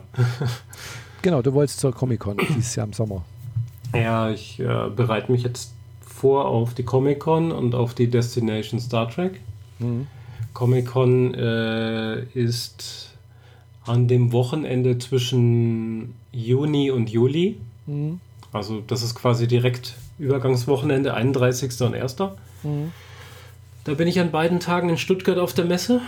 [1.21, 3.25] genau, du wolltest zur Comic-Con dieses Jahr im Sommer.
[3.93, 5.73] Ja, ich äh, bereite mich jetzt
[6.17, 9.39] vor auf die Comic-Con und auf die Destination Star Trek.
[9.79, 10.07] Mhm.
[10.53, 13.11] Comic-Con äh, ist
[13.85, 17.57] an dem Wochenende zwischen Juni und Juli.
[17.85, 18.19] Mhm.
[18.51, 21.79] Also das ist quasi direkt Übergangswochenende, 31.
[21.81, 22.17] und 1.
[22.63, 22.91] Mhm.
[23.83, 26.01] Da bin ich an beiden Tagen in Stuttgart auf der Messe.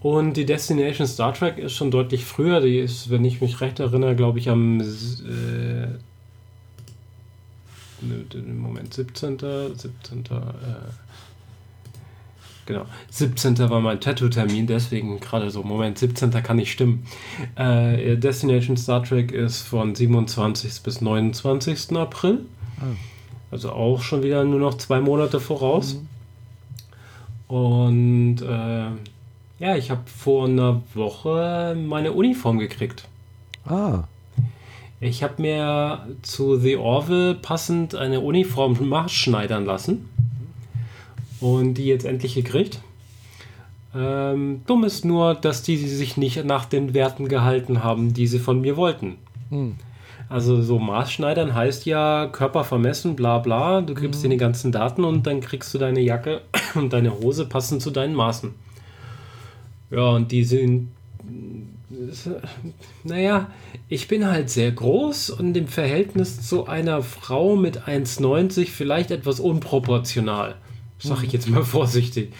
[0.00, 2.60] Und die Destination Star Trek ist schon deutlich früher.
[2.60, 5.88] Die ist, wenn ich mich recht erinnere, glaube ich, am äh,
[8.02, 9.38] Moment 17.
[9.38, 10.20] 17.
[10.20, 10.40] Äh,
[12.66, 12.86] genau.
[13.10, 13.58] 17.
[13.58, 16.30] war mein Tattoo-Termin, deswegen gerade so, Moment, 17.
[16.42, 17.06] kann nicht stimmen.
[17.56, 20.82] Äh, Destination Star Trek ist von 27.
[20.82, 21.96] bis 29.
[21.96, 22.46] April.
[23.50, 25.94] Also auch schon wieder nur noch zwei Monate voraus.
[25.94, 26.08] Mhm.
[27.54, 28.86] Und äh,
[29.58, 33.06] ja, ich habe vor einer Woche meine Uniform gekriegt.
[33.66, 34.04] Ah.
[35.02, 40.08] Ich habe mir zu The Orville passend eine Uniform maßschneidern lassen.
[41.40, 42.80] Und die jetzt endlich gekriegt.
[43.96, 48.38] Ähm, dumm ist nur, dass die sich nicht nach den Werten gehalten haben, die sie
[48.38, 49.16] von mir wollten.
[49.50, 49.74] Hm.
[50.28, 53.80] Also so Maßschneidern heißt ja Körper vermessen, bla bla.
[53.80, 54.22] Du gibst mhm.
[54.22, 56.42] dir die ganzen Daten und dann kriegst du deine Jacke
[56.76, 58.54] und deine Hose passend zu deinen Maßen.
[59.90, 60.92] Ja, und die sind.
[63.04, 63.50] Naja,
[63.88, 69.40] ich bin halt sehr groß und im Verhältnis zu einer Frau mit 1,90 vielleicht etwas
[69.40, 70.56] unproportional.
[70.98, 72.32] Sag ich jetzt mal vorsichtig.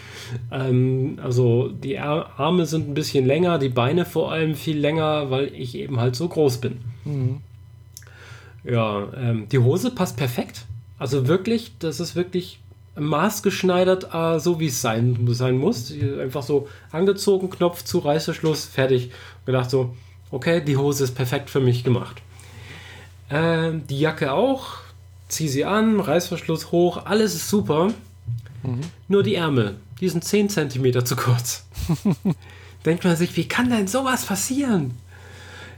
[0.51, 5.53] Ähm, also die Arme sind ein bisschen länger, die Beine vor allem viel länger, weil
[5.53, 6.77] ich eben halt so groß bin.
[7.03, 7.41] Mhm.
[8.63, 10.65] Ja, ähm, die Hose passt perfekt.
[10.97, 12.59] Also wirklich, das ist wirklich
[12.95, 15.91] maßgeschneidert, äh, so wie es sein, sein muss.
[15.91, 19.11] Einfach so angezogen, Knopf zu, Reißverschluss, fertig.
[19.45, 19.95] Gedacht so,
[20.31, 22.21] okay, die Hose ist perfekt für mich gemacht.
[23.29, 24.77] Ähm, die Jacke auch,
[25.27, 27.87] zieh sie an, Reißverschluss hoch, alles ist super.
[28.63, 28.81] Mhm.
[29.07, 31.65] Nur die Ärmel, die sind 10 cm zu kurz.
[32.85, 34.97] Denkt man sich, wie kann denn sowas passieren?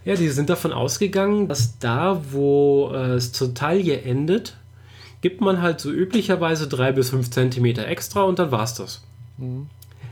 [0.04, 4.56] Ja, die sind davon ausgegangen, dass da, wo äh, es zur Taille endet,
[5.26, 9.02] gibt man halt so üblicherweise drei bis fünf Zentimeter extra und dann war's das.
[9.40, 9.66] Mhm.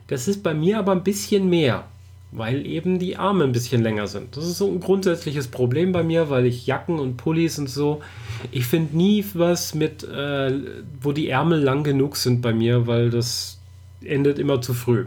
[0.07, 1.83] Das ist bei mir aber ein bisschen mehr,
[2.31, 4.35] weil eben die Arme ein bisschen länger sind.
[4.35, 8.01] Das ist so ein grundsätzliches Problem bei mir, weil ich Jacken und Pullis und so,
[8.49, 10.51] ich finde nie was mit, äh,
[10.99, 13.59] wo die Ärmel lang genug sind bei mir, weil das
[14.03, 15.05] endet immer zu früh.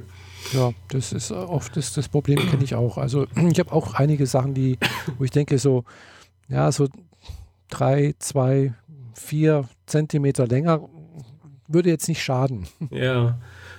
[0.52, 2.96] Ja, das ist oft das, das Problem, kenne ich auch.
[2.96, 4.78] Also ich habe auch einige Sachen, die,
[5.18, 5.82] wo ich denke, so,
[6.48, 6.86] ja, so
[7.70, 8.72] drei, zwei,
[9.14, 10.80] vier Zentimeter länger
[11.68, 12.66] würde jetzt nicht schaden.
[12.90, 13.38] Ja.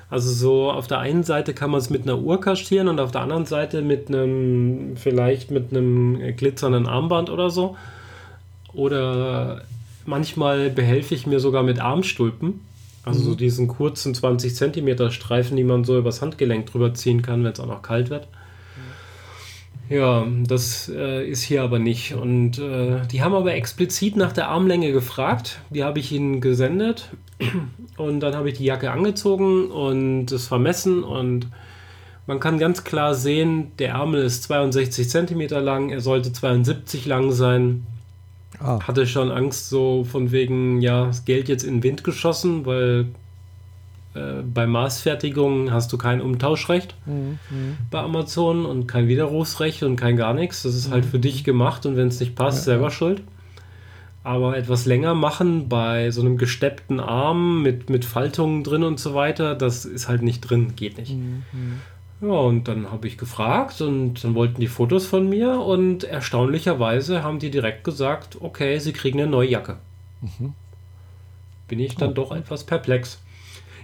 [0.09, 3.11] Also so auf der einen Seite kann man es mit einer Uhr kaschieren und auf
[3.11, 7.75] der anderen Seite mit einem, vielleicht mit einem glitzernden Armband oder so.
[8.73, 9.63] Oder
[10.05, 12.61] manchmal behelfe ich mir sogar mit Armstulpen.
[13.03, 13.25] Also mhm.
[13.25, 17.51] so diesen kurzen 20 Zentimeter Streifen, die man so übers Handgelenk drüber ziehen kann, wenn
[17.51, 18.27] es auch noch kalt wird.
[19.89, 22.13] Ja, das äh, ist hier aber nicht.
[22.13, 25.61] Und äh, die haben aber explizit nach der Armlänge gefragt.
[25.69, 27.09] Die habe ich ihnen gesendet.
[27.97, 31.47] Und dann habe ich die Jacke angezogen und es vermessen und
[32.27, 37.31] Man kann ganz klar sehen, der Ärmel ist 62 cm lang, er sollte 72 lang
[37.31, 37.87] sein.
[38.59, 38.79] Ah.
[38.85, 43.07] Hatte schon Angst, so von wegen, ja, das Geld jetzt in den Wind geschossen, weil
[44.17, 47.39] äh, bei Maßfertigung hast du kein Umtauschrecht mhm.
[47.91, 50.63] bei Amazon und kein Widerrufsrecht und kein gar nichts.
[50.63, 51.09] Das ist halt mhm.
[51.09, 53.21] für dich gemacht und wenn es nicht passt, ja, selber schuld.
[54.23, 59.13] Aber etwas länger machen bei so einem gesteppten Arm mit, mit Faltungen drin und so
[59.13, 61.13] weiter, das ist halt nicht drin, geht nicht.
[61.13, 61.43] Mhm.
[62.19, 67.23] Ja, und dann habe ich gefragt und dann wollten die Fotos von mir und erstaunlicherweise
[67.23, 69.77] haben die direkt gesagt, okay, sie kriegen eine neue Jacke.
[70.21, 70.53] Mhm.
[71.67, 72.13] Bin ich dann oh.
[72.13, 73.21] doch etwas perplex.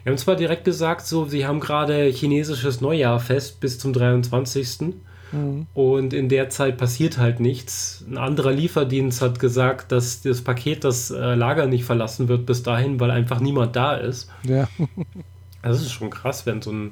[0.03, 4.95] Wir haben zwar direkt gesagt, so, sie haben gerade chinesisches Neujahr fest bis zum 23.
[5.31, 5.65] Mhm.
[5.73, 8.03] Und in der Zeit passiert halt nichts.
[8.09, 12.63] Ein anderer Lieferdienst hat gesagt, dass das Paket das äh, Lager nicht verlassen wird bis
[12.63, 14.29] dahin, weil einfach niemand da ist.
[14.43, 14.67] Ja.
[15.61, 16.91] das ist schon krass, wenn so ein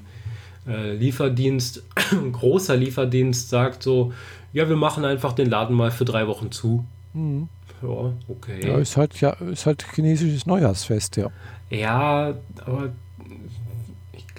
[0.68, 4.14] äh, Lieferdienst, ein großer Lieferdienst sagt so,
[4.54, 6.86] ja, wir machen einfach den Laden mal für drei Wochen zu.
[7.14, 7.48] Mhm.
[7.82, 8.68] Ja, okay.
[8.68, 11.30] Ja, ist halt, ja, ist halt chinesisches Neujahrsfest, ja.
[11.70, 12.36] Ja,
[12.66, 12.90] aber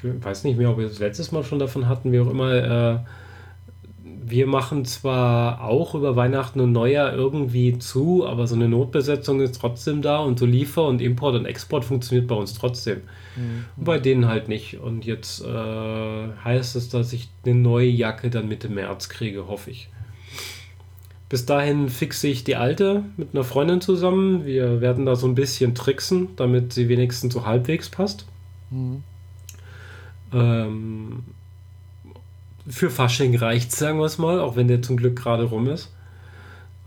[0.02, 2.52] ich weiß nicht mehr, ob wir das letztes Mal schon davon hatten, wie auch immer.
[2.52, 2.98] Äh,
[4.24, 9.60] wir machen zwar auch über Weihnachten und Neujahr irgendwie zu, aber so eine Notbesetzung ist
[9.60, 13.02] trotzdem da und so Liefer- und Import und Export funktioniert bei uns trotzdem.
[13.36, 13.64] Mhm.
[13.76, 14.78] Bei denen halt nicht.
[14.80, 19.70] Und jetzt äh, heißt es, dass ich eine neue Jacke dann Mitte März kriege, hoffe
[19.70, 19.88] ich.
[21.28, 24.44] Bis dahin fixe ich die alte mit einer Freundin zusammen.
[24.44, 28.26] Wir werden da so ein bisschen tricksen, damit sie wenigstens so halbwegs passt.
[28.70, 29.02] Mhm.
[30.32, 31.24] Ähm,
[32.68, 35.92] für Fasching reicht sagen wir es mal, auch wenn der zum Glück gerade rum ist.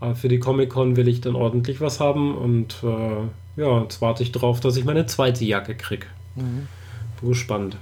[0.00, 4.22] Aber für die Comic-Con will ich dann ordentlich was haben und äh, ja, jetzt warte
[4.22, 6.06] ich darauf, dass ich meine zweite Jacke kriege.
[6.34, 6.68] Mhm.
[7.20, 7.76] Bin gespannt.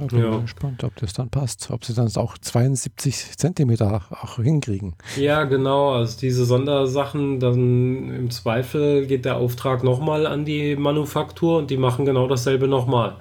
[0.00, 0.38] Ich bin ja.
[0.38, 1.70] gespannt, ob das dann passt.
[1.70, 4.94] Ob sie dann auch 72 Zentimeter auch hinkriegen.
[5.16, 5.92] Ja, genau.
[5.92, 11.76] Also diese Sondersachen, dann im Zweifel geht der Auftrag nochmal an die Manufaktur und die
[11.76, 13.16] machen genau dasselbe nochmal.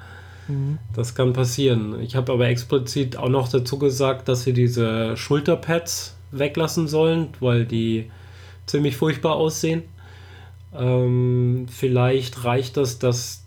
[0.47, 0.79] Mhm.
[0.95, 1.99] Das kann passieren.
[2.01, 7.65] Ich habe aber explizit auch noch dazu gesagt, dass sie diese Schulterpads weglassen sollen, weil
[7.65, 8.09] die
[8.65, 9.83] ziemlich furchtbar aussehen.
[10.75, 13.43] Ähm, vielleicht reicht das, dass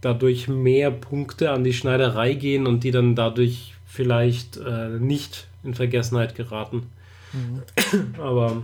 [0.00, 5.74] dadurch mehr Punkte an die Schneiderei gehen und die dann dadurch vielleicht äh, nicht in
[5.74, 6.90] Vergessenheit geraten.
[7.32, 8.14] Mhm.
[8.20, 8.62] Aber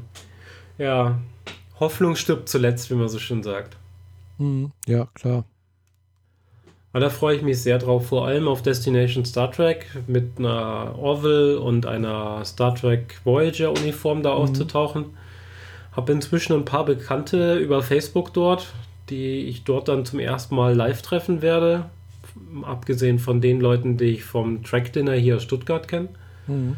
[0.78, 1.18] ja,
[1.80, 3.76] Hoffnung stirbt zuletzt, wie man so schön sagt.
[4.38, 4.72] Mhm.
[4.86, 5.44] Ja, klar.
[6.92, 10.94] Aber da freue ich mich sehr drauf, vor allem auf Destination Star Trek mit einer
[10.98, 14.42] Orville und einer Star Trek Voyager Uniform da mhm.
[14.42, 15.06] aufzutauchen.
[15.92, 18.72] Habe inzwischen ein paar Bekannte über Facebook dort,
[19.12, 21.90] die ich dort dann zum ersten Mal live treffen werde.
[22.62, 26.08] Abgesehen von den Leuten, die ich vom Track Dinner hier aus Stuttgart kenne.
[26.46, 26.76] Mhm.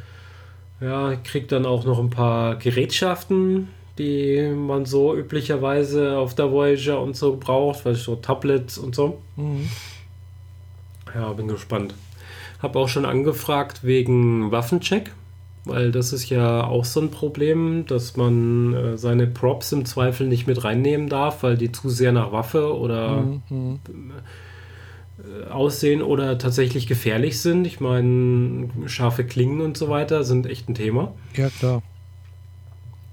[0.81, 6.51] Ja, ich kriege dann auch noch ein paar Gerätschaften, die man so üblicherweise auf der
[6.51, 9.23] Voyager und so braucht, weil so Tablets und so.
[9.37, 9.69] Mhm.
[11.15, 11.95] Ja, bin gespannt.
[12.61, 15.13] Habe auch schon angefragt wegen Waffencheck
[15.65, 20.27] weil das ist ja auch so ein Problem, dass man äh, seine Props im Zweifel
[20.27, 23.81] nicht mit reinnehmen darf, weil die zu sehr nach Waffe oder mhm.
[25.19, 27.67] äh, aussehen oder tatsächlich gefährlich sind.
[27.67, 31.13] Ich meine, scharfe Klingen und so weiter sind echt ein Thema.
[31.35, 31.83] Ja, klar.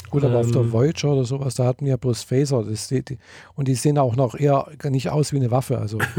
[0.10, 0.74] Gut, aber ähm, auf der ähm.
[0.74, 2.64] Voyager oder sowas, da hatten wir ja bloß Phaser.
[2.64, 3.18] Das, die, die,
[3.56, 5.78] und die sehen auch noch eher nicht aus wie eine Waffe.
[5.78, 6.00] Also.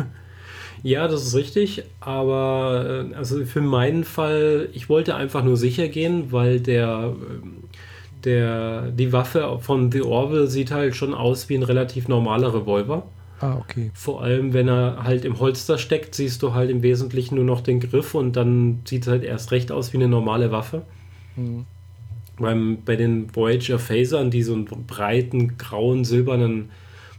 [0.82, 5.88] Ja, das ist richtig, aber äh, also für meinen Fall, ich wollte einfach nur sicher
[5.88, 7.64] gehen, weil der, ähm,
[8.24, 13.04] der, die Waffe von The Orville sieht halt schon aus wie ein relativ normaler Revolver.
[13.40, 13.90] Ah, okay.
[13.94, 17.60] Vor allem, wenn er halt im Holster steckt, siehst du halt im Wesentlichen nur noch
[17.60, 20.82] den Griff und dann sieht es halt erst recht aus wie eine normale Waffe.
[21.36, 21.64] Mhm.
[22.38, 26.70] Beim, bei den Voyager Phasern, die so einen breiten, grauen, silbernen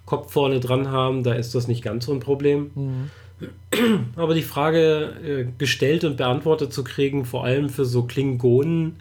[0.05, 2.71] Kopf vorne dran haben, da ist das nicht ganz so ein Problem.
[2.75, 3.11] Mhm.
[4.15, 8.97] Aber die Frage äh, gestellt und beantwortet zu kriegen, vor allem für so Klingonen,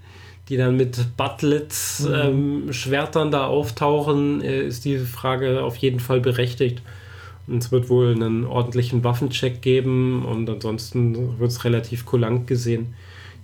[0.49, 2.15] die dann mit Butlets, mhm.
[2.15, 6.83] ähm, Schwertern da auftauchen, äh, ist die Frage auf jeden Fall berechtigt.
[7.47, 12.95] Und es wird wohl einen ordentlichen Waffencheck geben und ansonsten wird es relativ kulant gesehen.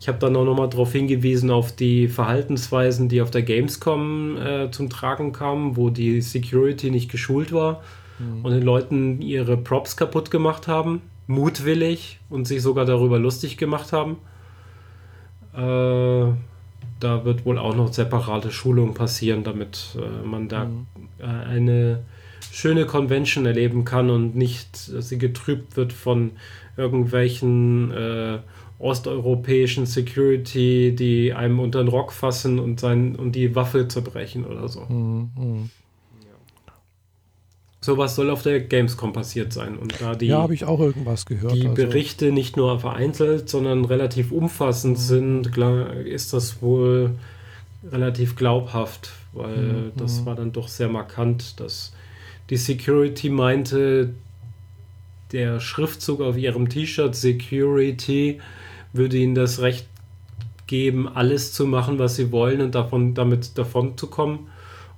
[0.01, 4.71] Ich habe dann auch nochmal darauf hingewiesen, auf die Verhaltensweisen, die auf der Gamescom äh,
[4.71, 7.83] zum Tragen kamen, wo die Security nicht geschult war
[8.19, 8.45] mhm.
[8.45, 13.93] und den Leuten ihre Props kaputt gemacht haben, mutwillig und sich sogar darüber lustig gemacht
[13.93, 14.17] haben.
[15.55, 16.33] Äh,
[17.01, 20.87] da wird wohl auch noch separate Schulung passieren, damit äh, man da mhm.
[21.19, 22.05] Äh, eine
[22.53, 26.33] schöne Convention erleben kann und nicht sie getrübt wird von
[26.77, 28.39] irgendwelchen äh,
[28.79, 34.69] osteuropäischen Security, die einem unter den Rock fassen und, sein, und die Waffe zerbrechen oder
[34.69, 34.83] so.
[34.83, 35.71] Mhm.
[37.81, 37.85] Mhm.
[37.85, 39.77] Sowas soll auf der Gamescom passiert sein.
[39.77, 41.55] Und da die, ja, habe ich auch irgendwas gehört.
[41.55, 41.75] Die also.
[41.75, 45.03] Berichte nicht nur vereinzelt, sondern relativ umfassend mhm.
[45.03, 45.57] sind,
[46.05, 47.13] ist das wohl
[47.91, 49.93] relativ glaubhaft, weil mhm.
[49.97, 51.93] das war dann doch sehr markant, dass
[52.51, 54.15] die Security meinte,
[55.33, 58.41] der Schriftzug auf ihrem T-Shirt Security
[58.93, 59.87] würde ihnen das Recht
[60.67, 64.49] geben, alles zu machen, was sie wollen und davon damit davon zu kommen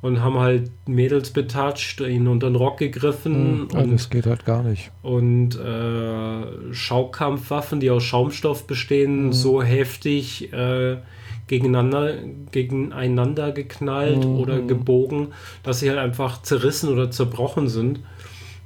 [0.02, 3.68] und haben halt Mädels betatscht, ihnen unter den Rock gegriffen.
[3.70, 4.90] Hm, und, das geht halt gar nicht.
[5.02, 9.32] Und äh, Schaukampfwaffen, die aus Schaumstoff bestehen, mhm.
[9.32, 10.96] so heftig äh,
[11.48, 12.14] gegeneinander,
[12.50, 14.36] gegeneinander geknallt mhm.
[14.36, 15.28] oder gebogen,
[15.62, 18.00] dass sie halt einfach zerrissen oder zerbrochen sind.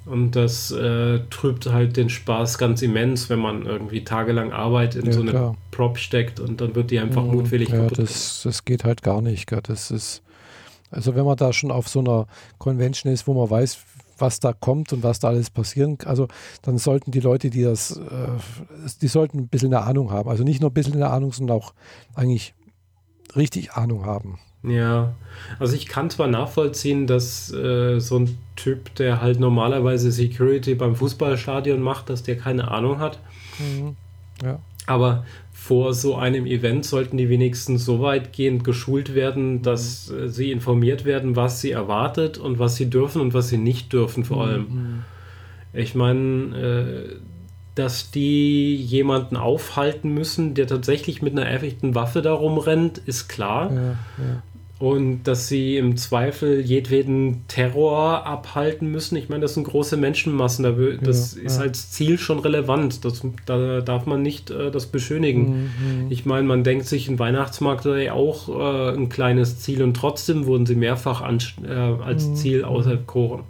[0.06, 5.06] Und das äh, trübt halt den Spaß ganz immens, wenn man irgendwie tagelang Arbeit in
[5.06, 5.56] ja, so eine klar.
[5.70, 7.98] Prop steckt und dann wird die einfach mhm, mutwillig ja, kaputt.
[7.98, 9.50] Das, das geht halt gar nicht.
[9.66, 10.22] Das ist,
[10.94, 12.26] also wenn man da schon auf so einer
[12.58, 13.78] Convention ist, wo man weiß,
[14.18, 16.28] was da kommt und was da alles passieren, also
[16.62, 18.28] dann sollten die Leute, die das, äh,
[19.02, 20.28] die sollten ein bisschen eine Ahnung haben.
[20.28, 21.74] Also nicht nur ein bisschen eine Ahnung, sondern auch
[22.14, 22.54] eigentlich
[23.34, 24.38] richtig Ahnung haben.
[24.62, 25.14] Ja,
[25.58, 30.96] also ich kann zwar nachvollziehen, dass äh, so ein Typ, der halt normalerweise Security beim
[30.96, 33.18] Fußballstadion macht, dass der keine Ahnung hat.
[33.58, 33.96] Mhm.
[34.42, 34.58] Ja.
[34.86, 35.24] Aber
[35.64, 40.28] vor so einem Event sollten die wenigstens so weitgehend geschult werden, dass mhm.
[40.28, 44.24] sie informiert werden, was sie erwartet und was sie dürfen und was sie nicht dürfen
[44.24, 44.62] vor allem.
[44.62, 45.02] Mhm.
[45.72, 47.16] Ich meine, äh,
[47.76, 53.72] dass die jemanden aufhalten müssen, der tatsächlich mit einer echten Waffe darum rennt, ist klar.
[53.72, 54.42] Ja, ja.
[54.84, 59.16] Und dass sie im Zweifel jedweden Terror abhalten müssen.
[59.16, 61.00] Ich meine, das sind große Menschenmassen.
[61.02, 63.02] Das ja, ist als Ziel schon relevant.
[63.02, 65.72] Das, da darf man nicht äh, das beschönigen.
[65.78, 66.10] Mhm.
[66.10, 70.44] Ich meine, man denkt sich, ein Weihnachtsmarkt sei auch äh, ein kleines Ziel und trotzdem
[70.44, 72.36] wurden sie mehrfach an, äh, als mhm.
[72.36, 73.44] Ziel auserkoren.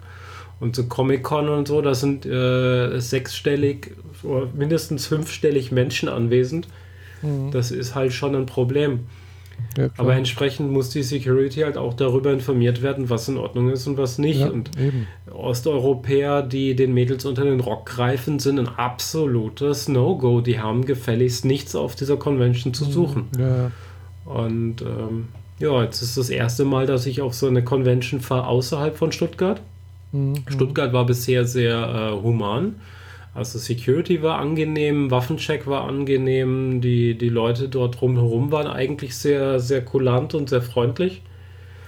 [0.61, 3.91] Und so Comic-Con und so, da sind äh, sechsstellig
[4.23, 6.69] oder mindestens fünfstellig Menschen anwesend.
[7.21, 7.51] Mhm.
[7.51, 9.01] Das ist halt schon ein Problem.
[9.77, 13.87] Ja, Aber entsprechend muss die Security halt auch darüber informiert werden, was in Ordnung ist
[13.87, 14.39] und was nicht.
[14.39, 15.07] Ja, und eben.
[15.31, 20.41] Osteuropäer, die den Mädels unter den Rock greifen, sind ein absolutes No-Go.
[20.41, 22.91] Die haben gefälligst nichts auf dieser Convention zu mhm.
[22.91, 23.27] suchen.
[23.37, 23.71] Ja.
[24.25, 25.27] Und ähm,
[25.59, 29.11] ja, jetzt ist das erste Mal, dass ich auf so eine Convention fahre außerhalb von
[29.11, 29.61] Stuttgart.
[30.11, 30.35] Mhm.
[30.47, 32.75] Stuttgart war bisher sehr äh, human.
[33.35, 39.59] Also Security war angenehm, Waffencheck war angenehm, die, die Leute dort drumherum waren eigentlich sehr,
[39.59, 41.21] sehr kulant und sehr freundlich.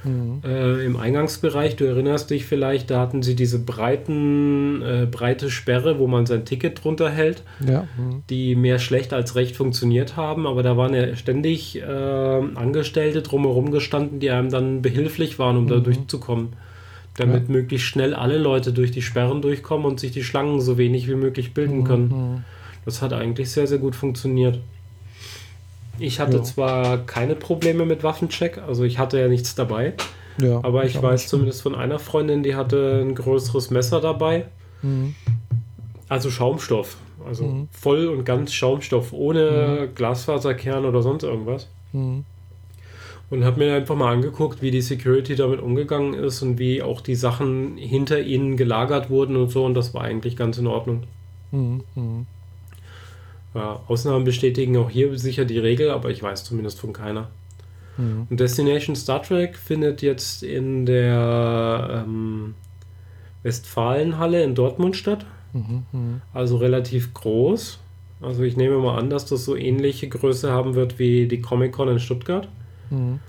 [0.03, 0.41] Mhm.
[0.45, 5.99] Äh, Im Eingangsbereich, du erinnerst dich vielleicht, da hatten sie diese breiten, äh, breite Sperre,
[5.99, 7.87] wo man sein Ticket drunter hält, ja.
[7.97, 8.23] mhm.
[8.29, 13.71] die mehr schlecht als recht funktioniert haben, aber da waren ja ständig äh, Angestellte drumherum
[13.71, 15.69] gestanden, die einem dann behilflich waren, um mhm.
[15.69, 16.49] da durchzukommen
[17.17, 17.53] damit ja.
[17.53, 21.15] möglichst schnell alle Leute durch die Sperren durchkommen und sich die Schlangen so wenig wie
[21.15, 22.07] möglich bilden können.
[22.07, 22.43] Mhm.
[22.85, 24.59] Das hat eigentlich sehr, sehr gut funktioniert.
[25.99, 26.43] Ich hatte ja.
[26.43, 29.93] zwar keine Probleme mit Waffencheck, also ich hatte ja nichts dabei,
[30.39, 34.45] ja, aber ich, ich weiß zumindest von einer Freundin, die hatte ein größeres Messer dabei.
[34.83, 35.15] Mhm.
[36.07, 37.67] Also Schaumstoff, also mhm.
[37.71, 39.95] voll und ganz Schaumstoff, ohne mhm.
[39.95, 41.67] Glasfaserkern oder sonst irgendwas.
[41.93, 42.23] Mhm
[43.29, 47.01] und habe mir einfach mal angeguckt, wie die Security damit umgegangen ist und wie auch
[47.01, 51.03] die Sachen hinter ihnen gelagert wurden und so und das war eigentlich ganz in Ordnung.
[51.51, 51.83] Mhm.
[51.95, 52.25] mhm.
[53.53, 57.29] Ja, Ausnahmen bestätigen auch hier sicher die Regel, aber ich weiß zumindest von keiner.
[57.97, 58.27] Mhm.
[58.29, 62.53] Und Destination Star Trek findet jetzt in der ähm,
[63.43, 65.25] Westfalenhalle in Dortmund statt.
[65.53, 66.21] Mhm, mhm.
[66.33, 67.79] Also relativ groß.
[68.21, 71.71] Also ich nehme mal an, dass das so ähnliche Größe haben wird wie die Comic
[71.71, 72.47] Con in Stuttgart.
[72.89, 73.19] Mhm.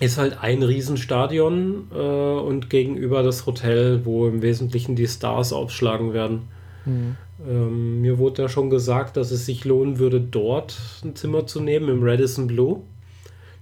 [0.00, 6.12] Ist halt ein Riesenstadion äh, und gegenüber das Hotel, wo im Wesentlichen die Stars aufschlagen
[6.12, 6.42] werden.
[6.84, 7.16] Mhm.
[7.46, 11.60] Ähm, mir wurde ja schon gesagt, dass es sich lohnen würde, dort ein Zimmer zu
[11.60, 12.80] nehmen im Radisson Blue,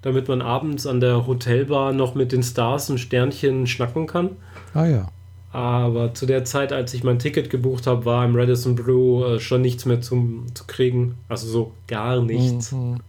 [0.03, 4.31] damit man abends an der Hotelbar noch mit den Stars und Sternchen schnacken kann.
[4.73, 5.09] Ah ja.
[5.53, 9.41] Aber zu der Zeit, als ich mein Ticket gebucht habe, war im Radisson Blue äh,
[9.41, 11.15] schon nichts mehr zum, zu kriegen.
[11.29, 12.73] Also so gar nichts.
[12.73, 13.01] Mhm.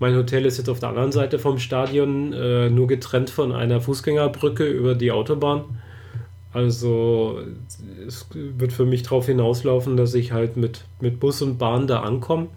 [0.00, 3.82] Mein Hotel ist jetzt auf der anderen Seite vom Stadion, äh, nur getrennt von einer
[3.82, 5.64] Fußgängerbrücke über die Autobahn.
[6.52, 7.38] Also
[8.06, 12.00] es wird für mich darauf hinauslaufen, dass ich halt mit, mit Bus und Bahn da
[12.00, 12.48] ankomme,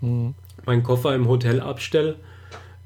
[0.00, 0.34] mhm.
[0.66, 2.16] meinen Koffer im Hotel abstelle,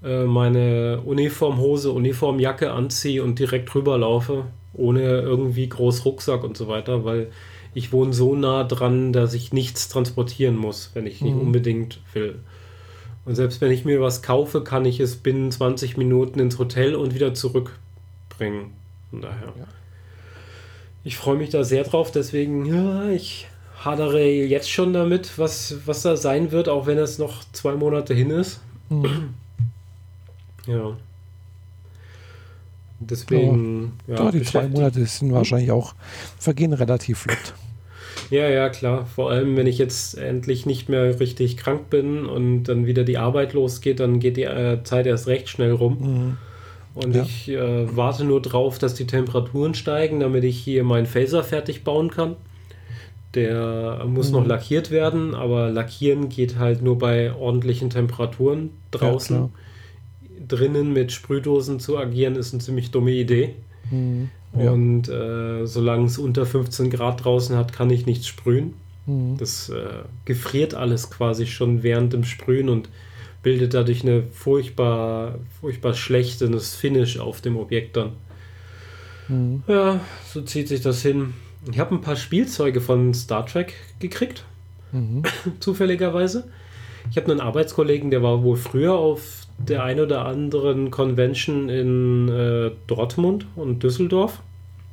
[0.04, 4.44] äh, meine Uniformhose, Uniformjacke anziehe und direkt rüberlaufe,
[4.74, 7.28] ohne irgendwie groß Rucksack und so weiter, weil
[7.72, 11.40] ich wohne so nah dran, dass ich nichts transportieren muss, wenn ich nicht Mhm.
[11.40, 12.40] unbedingt will.
[13.24, 16.94] Und selbst wenn ich mir was kaufe, kann ich es binnen 20 Minuten ins Hotel
[16.94, 18.72] und wieder zurückbringen.
[19.10, 19.52] Von daher.
[19.58, 19.66] Ja.
[21.04, 23.48] Ich freue mich da sehr drauf, deswegen, ja, ich
[23.78, 28.14] hadere jetzt schon damit, was, was da sein wird, auch wenn es noch zwei Monate
[28.14, 28.60] hin ist.
[28.88, 29.34] Mhm.
[30.66, 30.96] Ja.
[33.00, 35.94] Deswegen, ja, Ja, die zwei Monate sind wahrscheinlich auch,
[36.38, 37.54] vergehen relativ flott.
[38.30, 39.06] Ja, ja, klar.
[39.06, 43.18] Vor allem, wenn ich jetzt endlich nicht mehr richtig krank bin und dann wieder die
[43.18, 45.98] Arbeit losgeht, dann geht die äh, Zeit erst recht schnell rum.
[46.00, 46.36] Mhm.
[46.94, 47.22] Und Ja.
[47.22, 51.82] ich äh, warte nur drauf, dass die Temperaturen steigen, damit ich hier meinen Phaser fertig
[51.84, 52.36] bauen kann.
[53.34, 54.34] Der muss Mhm.
[54.38, 59.36] noch lackiert werden, aber lackieren geht halt nur bei ordentlichen Temperaturen draußen.
[59.36, 59.50] klar.
[60.46, 63.54] Drinnen mit Sprühdosen zu agieren, ist eine ziemlich dumme Idee.
[63.90, 64.30] Mhm.
[64.56, 64.70] Ja.
[64.70, 68.74] Und äh, solange es unter 15 Grad draußen hat, kann ich nichts sprühen.
[69.06, 69.36] Mhm.
[69.38, 72.88] Das äh, gefriert alles quasi schon während dem Sprühen und
[73.42, 78.12] bildet dadurch eine furchtbar, furchtbar schlechtes Finish auf dem Objekt dann.
[79.28, 79.62] Mhm.
[79.66, 80.00] Ja,
[80.32, 81.34] so zieht sich das hin.
[81.70, 84.44] Ich habe ein paar Spielzeuge von Star Trek gekriegt,
[84.92, 85.22] Mhm.
[85.60, 86.44] zufälligerweise.
[87.10, 92.28] Ich habe einen Arbeitskollegen, der war wohl früher auf der ein oder anderen Convention in
[92.28, 94.40] äh, Dortmund und Düsseldorf.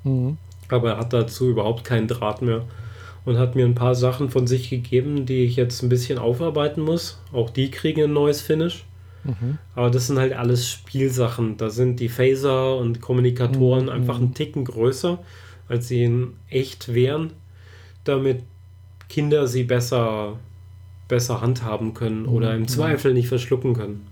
[0.03, 0.37] Mhm.
[0.69, 2.63] Aber er hat dazu überhaupt keinen Draht mehr
[3.25, 6.81] und hat mir ein paar Sachen von sich gegeben, die ich jetzt ein bisschen aufarbeiten
[6.81, 7.19] muss.
[7.33, 8.85] Auch die kriegen ein neues Finish.
[9.23, 9.57] Mhm.
[9.75, 11.57] Aber das sind halt alles Spielsachen.
[11.57, 13.89] Da sind die Phaser und Kommunikatoren Mhm.
[13.91, 15.19] einfach einen Ticken größer,
[15.67, 17.31] als sie in echt wären,
[18.03, 18.41] damit
[19.09, 20.37] Kinder sie besser,
[21.07, 22.67] besser handhaben können oder im Mhm.
[22.69, 24.07] Zweifel nicht verschlucken können.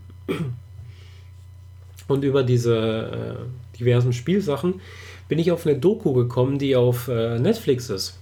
[2.07, 3.37] Und über diese
[3.75, 4.81] äh, diversen Spielsachen
[5.27, 8.17] bin ich auf eine Doku gekommen, die auf äh, Netflix ist.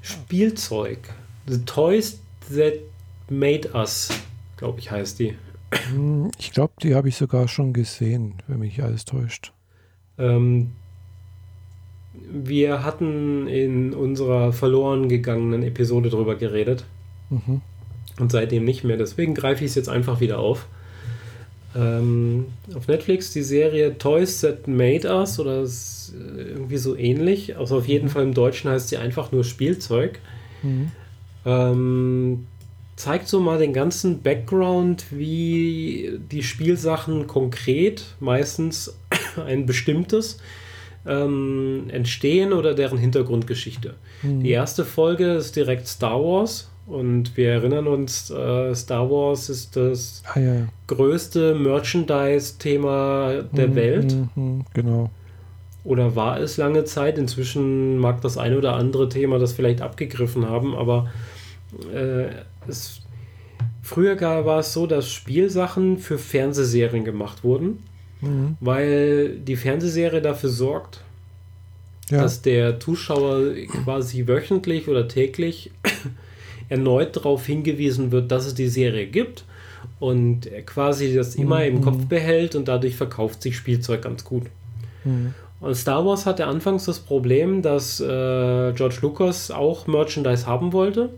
[0.00, 0.98] Spielzeug.
[1.46, 2.20] The Toys
[2.54, 2.74] That
[3.28, 4.08] Made Us,
[4.56, 5.36] glaube ich, heißt die.
[6.38, 9.52] Ich glaube, die habe ich sogar schon gesehen, wenn mich alles täuscht.
[10.16, 10.72] Ähm,
[12.14, 16.84] wir hatten in unserer verloren gegangenen Episode drüber geredet
[17.30, 17.60] Mhm.
[18.20, 18.96] Und seitdem nicht mehr.
[18.96, 20.66] Deswegen greife ich es jetzt einfach wieder auf.
[21.74, 27.56] Ähm, auf Netflix die Serie Toys That Made Us oder s- irgendwie so ähnlich.
[27.58, 30.18] Also auf jeden Fall im Deutschen heißt sie einfach nur Spielzeug.
[30.62, 30.90] Mhm.
[31.44, 32.46] Ähm,
[32.96, 38.96] zeigt so mal den ganzen Background, wie die Spielsachen konkret, meistens
[39.46, 40.38] ein bestimmtes,
[41.06, 43.94] ähm, entstehen oder deren Hintergrundgeschichte.
[44.22, 44.42] Mhm.
[44.42, 49.76] Die erste Folge ist direkt Star Wars und wir erinnern uns, äh, Star Wars ist
[49.76, 50.68] das Ah, ja, ja.
[50.86, 55.10] größte Merchandise-Thema der Mhm, Welt mhm, Genau.
[55.84, 57.18] oder war es lange Zeit.
[57.18, 61.10] Inzwischen mag das eine oder andere Thema das vielleicht abgegriffen haben, aber
[61.92, 62.26] äh,
[62.68, 63.00] es,
[63.82, 67.82] früher gar, war es so, dass Spielsachen für Fernsehserien gemacht wurden,
[68.22, 68.56] Mhm.
[68.60, 71.00] weil die Fernsehserie dafür sorgt,
[72.10, 72.22] Ja.
[72.22, 73.52] dass der Zuschauer
[73.84, 75.70] quasi wöchentlich oder täglich
[76.68, 79.44] erneut darauf hingewiesen wird, dass es die Serie gibt
[80.00, 81.80] und quasi das immer im Mhm.
[81.82, 84.44] Kopf behält und dadurch verkauft sich Spielzeug ganz gut.
[85.04, 85.34] Mhm.
[85.60, 91.10] Und Star Wars hatte anfangs das Problem, dass äh, George Lucas auch Merchandise haben wollte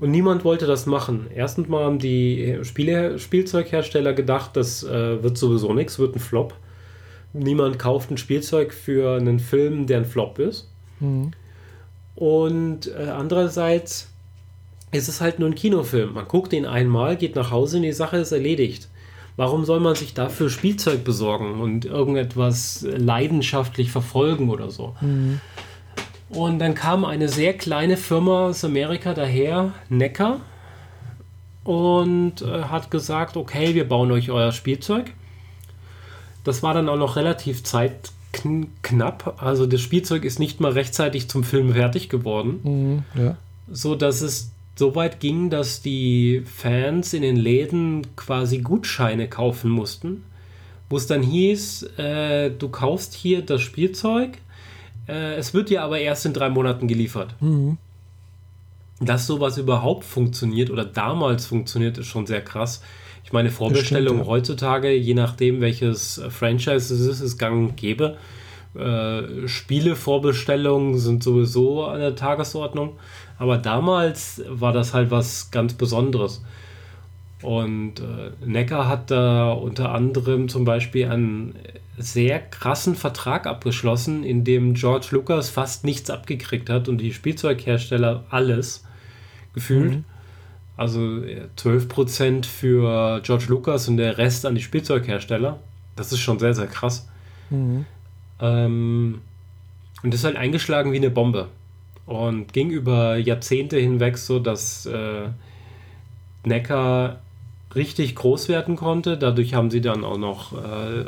[0.00, 1.26] und niemand wollte das machen.
[1.34, 6.54] Erstens mal haben die Spiele Spielzeughersteller gedacht, das äh, wird sowieso nichts, wird ein Flop.
[7.32, 10.68] Niemand kauft ein Spielzeug für einen Film, der ein Flop ist.
[10.98, 11.30] Mhm.
[12.16, 14.09] Und äh, andererseits
[14.92, 16.14] ist es halt nur ein Kinofilm.
[16.14, 18.88] Man guckt ihn einmal, geht nach Hause und die Sache ist erledigt.
[19.36, 24.94] Warum soll man sich dafür Spielzeug besorgen und irgendetwas leidenschaftlich verfolgen oder so?
[25.00, 25.40] Mhm.
[26.28, 30.40] Und dann kam eine sehr kleine Firma aus Amerika daher, Necker,
[31.64, 35.12] und äh, hat gesagt, okay, wir bauen euch euer Spielzeug.
[36.44, 39.36] Das war dann auch noch relativ zeitknapp.
[39.38, 43.22] Also das Spielzeug ist nicht mal rechtzeitig zum Film fertig geworden, Mhm.
[43.22, 43.36] Ja.
[43.70, 44.50] so dass es
[44.80, 50.24] so weit ging, dass die Fans in den Läden quasi Gutscheine kaufen mussten,
[50.88, 54.38] wo es dann hieß, äh, du kaufst hier das Spielzeug,
[55.06, 57.34] äh, es wird dir aber erst in drei Monaten geliefert.
[57.40, 57.76] Mhm.
[59.00, 62.82] Dass sowas überhaupt funktioniert oder damals funktioniert, ist schon sehr krass.
[63.22, 64.26] Ich meine, Vorbestellung ja.
[64.26, 68.16] heutzutage, je nachdem welches Franchise es ist, ist gang und gäbe.
[68.74, 72.98] Äh, Spiele-Vorbestellungen sind sowieso an der Tagesordnung.
[73.40, 76.44] Aber damals war das halt was ganz Besonderes.
[77.40, 81.54] Und äh, Necker hat da unter anderem zum Beispiel einen
[81.96, 88.24] sehr krassen Vertrag abgeschlossen, in dem George Lucas fast nichts abgekriegt hat und die Spielzeughersteller
[88.28, 88.84] alles
[89.54, 89.92] gefühlt.
[89.92, 90.04] Mhm.
[90.76, 95.58] Also 12% für George Lucas und der Rest an die Spielzeughersteller.
[95.96, 97.08] Das ist schon sehr, sehr krass.
[97.48, 97.86] Mhm.
[98.38, 99.22] Ähm,
[100.02, 101.48] und ist halt eingeschlagen wie eine Bombe.
[102.10, 105.28] Und ging über Jahrzehnte hinweg so, dass äh,
[106.44, 107.20] Necker
[107.76, 109.16] richtig groß werden konnte.
[109.16, 111.04] Dadurch haben sie dann auch noch äh,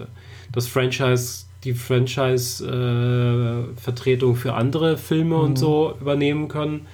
[0.52, 5.42] das Franchise, die Franchise-Vertretung äh, für andere Filme mhm.
[5.42, 6.86] und so übernehmen können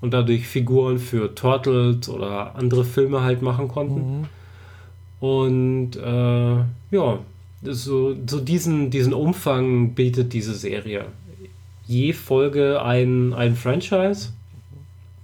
[0.00, 4.22] und dadurch Figuren für Turtles oder andere Filme halt machen konnten.
[4.22, 4.24] Mhm.
[5.20, 6.56] Und äh,
[6.90, 7.20] ja,
[7.62, 11.04] so, so diesen, diesen Umfang bietet diese Serie.
[11.92, 14.30] Je Folge ein, ein Franchise.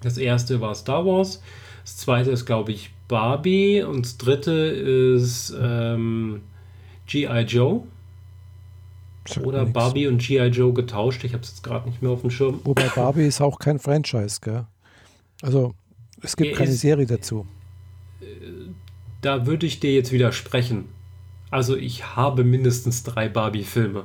[0.02, 1.42] Das erste war Star Wars.
[1.82, 3.82] Das zweite ist, glaube ich, Barbie.
[3.82, 6.42] Und das dritte ist ähm,
[7.06, 7.40] G.I.
[7.44, 7.84] Joe.
[9.42, 9.72] Oder nix.
[9.72, 10.48] Barbie und G.I.
[10.48, 11.24] Joe getauscht.
[11.24, 12.60] Ich habe es jetzt gerade nicht mehr auf dem Schirm.
[12.64, 14.66] Wobei Barbie ist auch kein Franchise, gell?
[15.40, 15.74] Also
[16.20, 17.46] es gibt keine ist, Serie dazu.
[19.22, 20.84] Da würde ich dir jetzt widersprechen.
[21.50, 24.04] Also ich habe mindestens drei Barbie-Filme.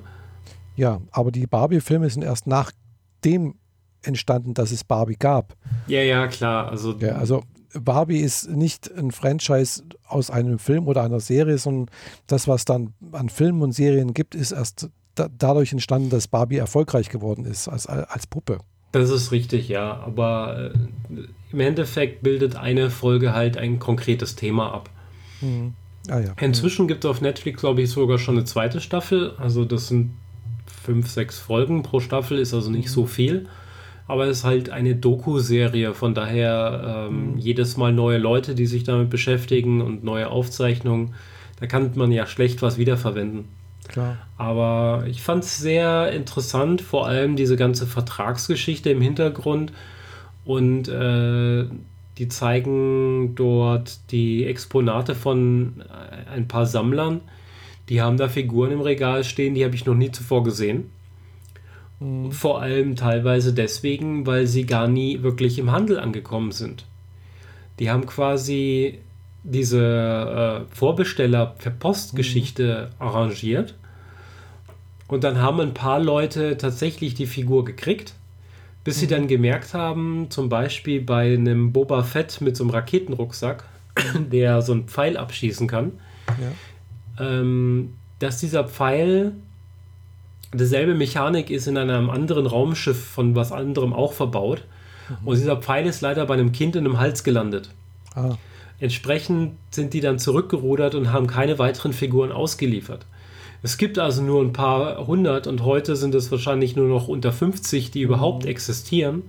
[0.76, 3.56] Ja, aber die Barbie-Filme sind erst nachdem
[4.02, 5.56] entstanden, dass es Barbie gab.
[5.88, 6.70] Ja, ja, klar.
[6.70, 7.44] Also, ja, also
[7.74, 11.94] Barbie ist nicht ein Franchise aus einem Film oder einer Serie, sondern
[12.28, 16.58] das, was dann an Filmen und Serien gibt, ist erst da, dadurch entstanden, dass Barbie
[16.58, 18.60] erfolgreich geworden ist als, als Puppe.
[18.92, 19.98] Das ist richtig, ja.
[20.06, 21.20] Aber äh,
[21.52, 24.90] im Endeffekt bildet eine Folge halt ein konkretes Thema ab.
[25.42, 25.74] Mhm.
[26.10, 26.34] Ah, ja.
[26.40, 29.34] Inzwischen gibt es auf Netflix, glaube ich, sogar schon eine zweite Staffel.
[29.38, 30.12] Also das sind
[30.84, 32.94] fünf, sechs Folgen pro Staffel, ist also nicht mhm.
[32.94, 33.48] so viel.
[34.08, 37.38] Aber es ist halt eine Doku-Serie, von daher ähm, mhm.
[37.38, 41.14] jedes Mal neue Leute, die sich damit beschäftigen und neue Aufzeichnungen.
[41.60, 43.46] Da kann man ja schlecht was wiederverwenden.
[43.88, 44.18] Klar.
[44.38, 49.72] Aber ich fand es sehr interessant, vor allem diese ganze Vertragsgeschichte im Hintergrund.
[50.46, 51.66] Und äh,
[52.18, 55.84] die zeigen dort die Exponate von
[56.34, 57.22] ein paar Sammlern.
[57.90, 60.90] Die haben da Figuren im Regal stehen, die habe ich noch nie zuvor gesehen.
[62.00, 62.32] Mhm.
[62.32, 66.86] Vor allem teilweise deswegen, weil sie gar nie wirklich im Handel angekommen sind.
[67.80, 69.00] Die haben quasi
[69.44, 73.06] diese äh, Vorbesteller per Postgeschichte mhm.
[73.06, 73.76] arrangiert.
[75.08, 78.16] Und dann haben ein paar Leute tatsächlich die Figur gekriegt
[78.84, 83.64] bis sie dann gemerkt haben, zum Beispiel bei einem Boba Fett mit so einem Raketenrucksack,
[84.32, 85.94] der so einen Pfeil abschießen kann,
[86.28, 86.52] ja.
[87.20, 89.34] Ähm, dass dieser Pfeil
[90.54, 94.64] dieselbe Mechanik ist in einem anderen Raumschiff von was anderem auch verbaut.
[95.10, 95.28] Mhm.
[95.28, 97.70] Und dieser Pfeil ist leider bei einem Kind in einem Hals gelandet.
[98.16, 98.36] Ah.
[98.80, 103.06] Entsprechend sind die dann zurückgerudert und haben keine weiteren Figuren ausgeliefert.
[103.62, 107.32] Es gibt also nur ein paar hundert und heute sind es wahrscheinlich nur noch unter
[107.32, 108.50] 50, die überhaupt mhm.
[108.50, 109.24] existieren.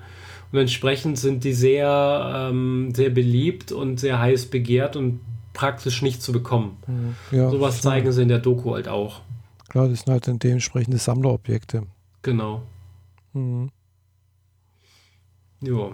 [0.53, 5.21] Und entsprechend sind die sehr, ähm, sehr beliebt und sehr heiß begehrt und
[5.55, 6.77] praktisch nicht zu bekommen.
[7.31, 9.23] Ja, Sowas zeigen sie in der Doku halt auch.
[9.71, 11.85] Klar, das sind halt dann dementsprechende Sammlerobjekte.
[12.23, 12.63] Genau.
[13.33, 13.71] Mhm.
[15.63, 15.93] Ja.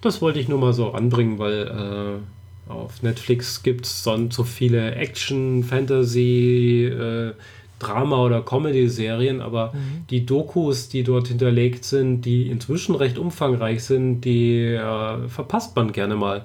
[0.00, 2.20] Das wollte ich nur mal so anbringen, weil
[2.68, 7.32] äh, auf Netflix gibt es sonst so viele Action, Fantasy, äh,
[7.78, 10.06] Drama- oder Comedy-Serien, aber mhm.
[10.10, 15.92] die Dokus, die dort hinterlegt sind, die inzwischen recht umfangreich sind, die äh, verpasst man
[15.92, 16.44] gerne mal.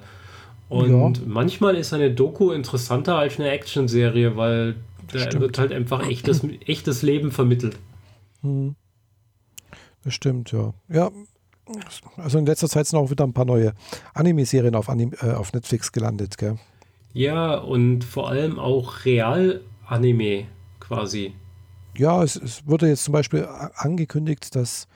[0.68, 1.24] Und ja.
[1.26, 4.76] manchmal ist eine Doku interessanter als eine Action-Serie, weil
[5.12, 5.40] da Stimmt.
[5.40, 7.78] wird halt einfach echtes, echtes Leben vermittelt.
[8.42, 8.74] Mhm.
[10.02, 10.72] Das stimmt, ja.
[10.88, 11.10] Ja,
[12.16, 13.74] also in letzter Zeit sind auch wieder ein paar neue
[14.14, 16.58] Anime-Serien auf, Anim äh, auf Netflix gelandet, gell?
[17.12, 20.46] Ja, und vor allem auch Real-Anime
[20.80, 21.34] quasi.
[21.96, 24.86] Ja, es, es, wurde jetzt zum Beispiel angekündigt, dass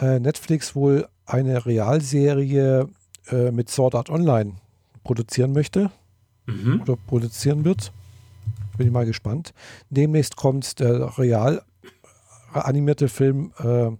[0.00, 2.88] äh, Netflix wohl eine Realserie
[3.30, 4.54] äh, mit Sword Art Online
[5.04, 5.90] produzieren möchte
[6.46, 6.82] mhm.
[6.82, 7.92] oder produzieren wird.
[8.76, 9.52] Bin ich mal gespannt.
[9.90, 11.62] Demnächst kommt der real
[12.52, 13.90] animierte Film äh,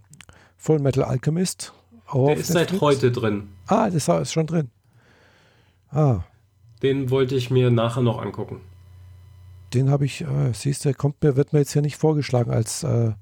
[0.56, 1.72] Full Metal Alchemist
[2.14, 2.70] der ist Netflix?
[2.70, 3.48] seit heute drin.
[3.66, 4.70] Ah, das ist schon drin.
[5.90, 6.20] Ah.
[6.82, 8.60] Den wollte ich mir nachher noch angucken.
[9.74, 12.82] Den habe ich, äh, siehst du, kommt mir, wird mir jetzt hier nicht vorgeschlagen als,
[12.82, 13.12] äh,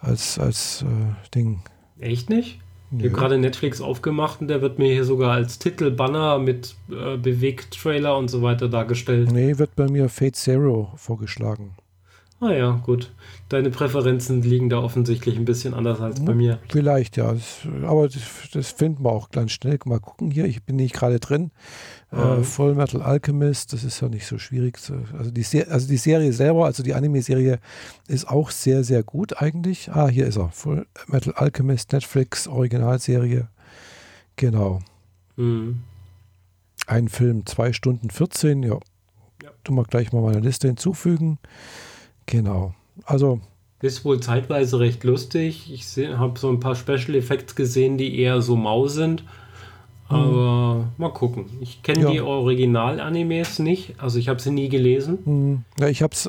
[0.00, 1.62] als, als äh, Ding.
[1.98, 2.60] Echt nicht?
[2.98, 7.16] Ich habe gerade Netflix aufgemacht und der wird mir hier sogar als Titelbanner mit äh,
[7.16, 9.30] Bewegtrailer und so weiter dargestellt.
[9.30, 11.76] Nee, wird bei mir Fate Zero vorgeschlagen.
[12.40, 13.12] Ah ja, gut.
[13.50, 16.58] Deine Präferenzen liegen da offensichtlich ein bisschen anders als bei mir.
[16.68, 17.34] Vielleicht, ja.
[17.34, 18.22] Das, aber das,
[18.52, 19.78] das, finden wir auch ganz schnell.
[19.84, 21.50] Mal gucken hier, ich bin nicht gerade drin.
[22.10, 22.18] Mhm.
[22.18, 24.78] Äh, Full Metal Alchemist, das ist ja nicht so schwierig.
[25.16, 27.60] Also die, also die Serie selber, also die Anime-Serie,
[28.08, 29.90] ist auch sehr, sehr gut eigentlich.
[29.92, 30.50] Ah, hier ist er.
[30.50, 33.48] Full Metal Alchemist, Netflix, Originalserie.
[34.36, 34.80] Genau.
[35.36, 35.80] Mhm.
[36.86, 38.78] Ein Film, 2 Stunden 14, ja.
[39.42, 39.50] ja.
[39.62, 41.38] Tun wir gleich mal meine Liste hinzufügen.
[42.26, 42.74] Genau.
[43.04, 43.40] Also.
[43.80, 45.72] Ist wohl zeitweise recht lustig.
[45.72, 49.24] Ich habe so ein paar Special Effects gesehen, die eher so mau sind.
[50.10, 50.84] Aber mhm.
[50.98, 51.46] mal gucken.
[51.60, 52.10] Ich kenne ja.
[52.10, 53.94] die Original-Animes nicht.
[53.98, 55.18] Also ich habe sie nie gelesen.
[55.24, 55.64] Mhm.
[55.78, 56.28] Ja, ich habe es,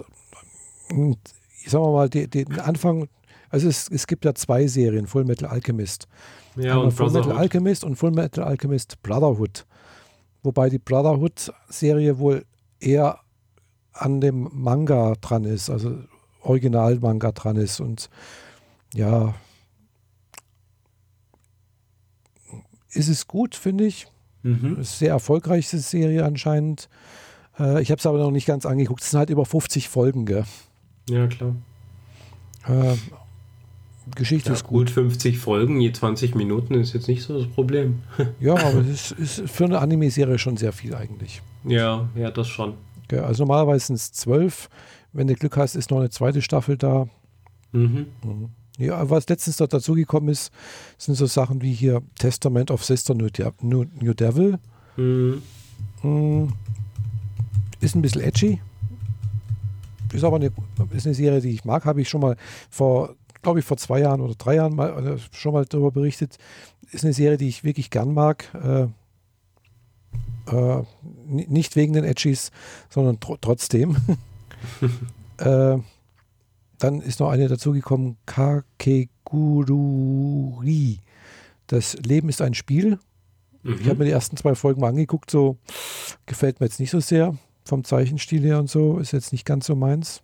[1.63, 3.07] ich sag mal, den, den Anfang,
[3.49, 6.07] also es, es gibt ja zwei Serien, Full Metal Alchemist.
[6.55, 9.65] Ja, und Full Metal Alchemist und Full Metal Alchemist Brotherhood.
[10.43, 12.45] Wobei die Brotherhood-Serie wohl
[12.79, 13.19] eher
[13.93, 15.97] an dem Manga dran ist, also
[16.43, 17.79] Original-Manga dran ist.
[17.79, 18.09] Und
[18.93, 19.33] ja,
[22.93, 24.07] ist es gut, finde ich.
[24.43, 24.77] Mhm.
[24.79, 26.89] Ist sehr erfolgreiche Serie anscheinend.
[27.59, 29.01] Äh, ich habe es aber noch nicht ganz angeguckt.
[29.01, 30.45] Es sind halt über 50 Folgen, gell?
[31.09, 31.55] Ja, klar.
[32.67, 32.95] Äh,
[34.15, 34.87] Geschichte ja, ist gut.
[34.87, 38.01] Gut 50 Folgen, je 20 Minuten ist jetzt nicht so das Problem.
[38.39, 41.41] ja, aber es ist, ist für eine Anime-Serie schon sehr viel eigentlich.
[41.63, 42.73] Ja, ja, das schon.
[43.11, 44.69] Also normalerweise sind es zwölf.
[45.11, 47.07] Wenn du Glück hast, ist noch eine zweite Staffel da.
[47.71, 48.07] Mhm.
[48.23, 48.49] mhm.
[48.81, 50.51] Ja, was letztens dort dazugekommen ist,
[50.97, 54.57] sind so Sachen wie hier Testament of Sister New, De New, New Devil.
[54.97, 55.41] Mhm.
[56.01, 56.53] Mhm.
[57.79, 58.59] Ist ein bisschen edgy.
[60.13, 60.51] Ist aber eine,
[60.93, 61.85] ist eine Serie, die ich mag.
[61.85, 62.35] Habe ich schon mal
[62.69, 66.37] vor, glaube ich, vor zwei Jahren oder drei Jahren mal also schon mal darüber berichtet.
[66.91, 68.45] Ist eine Serie, die ich wirklich gern mag.
[68.53, 68.87] Äh,
[70.51, 70.83] äh,
[71.27, 72.51] nicht wegen den Edgys,
[72.89, 73.95] sondern tr trotzdem.
[75.37, 75.77] äh,
[76.81, 80.99] dann ist noch eine dazugekommen, Kakegururi.
[81.67, 82.97] Das Leben ist ein Spiel.
[83.63, 83.77] Mhm.
[83.79, 85.57] Ich habe mir die ersten zwei Folgen mal angeguckt, so
[86.25, 87.37] gefällt mir jetzt nicht so sehr.
[87.65, 90.23] Vom Zeichenstil her und so, ist jetzt nicht ganz so meins.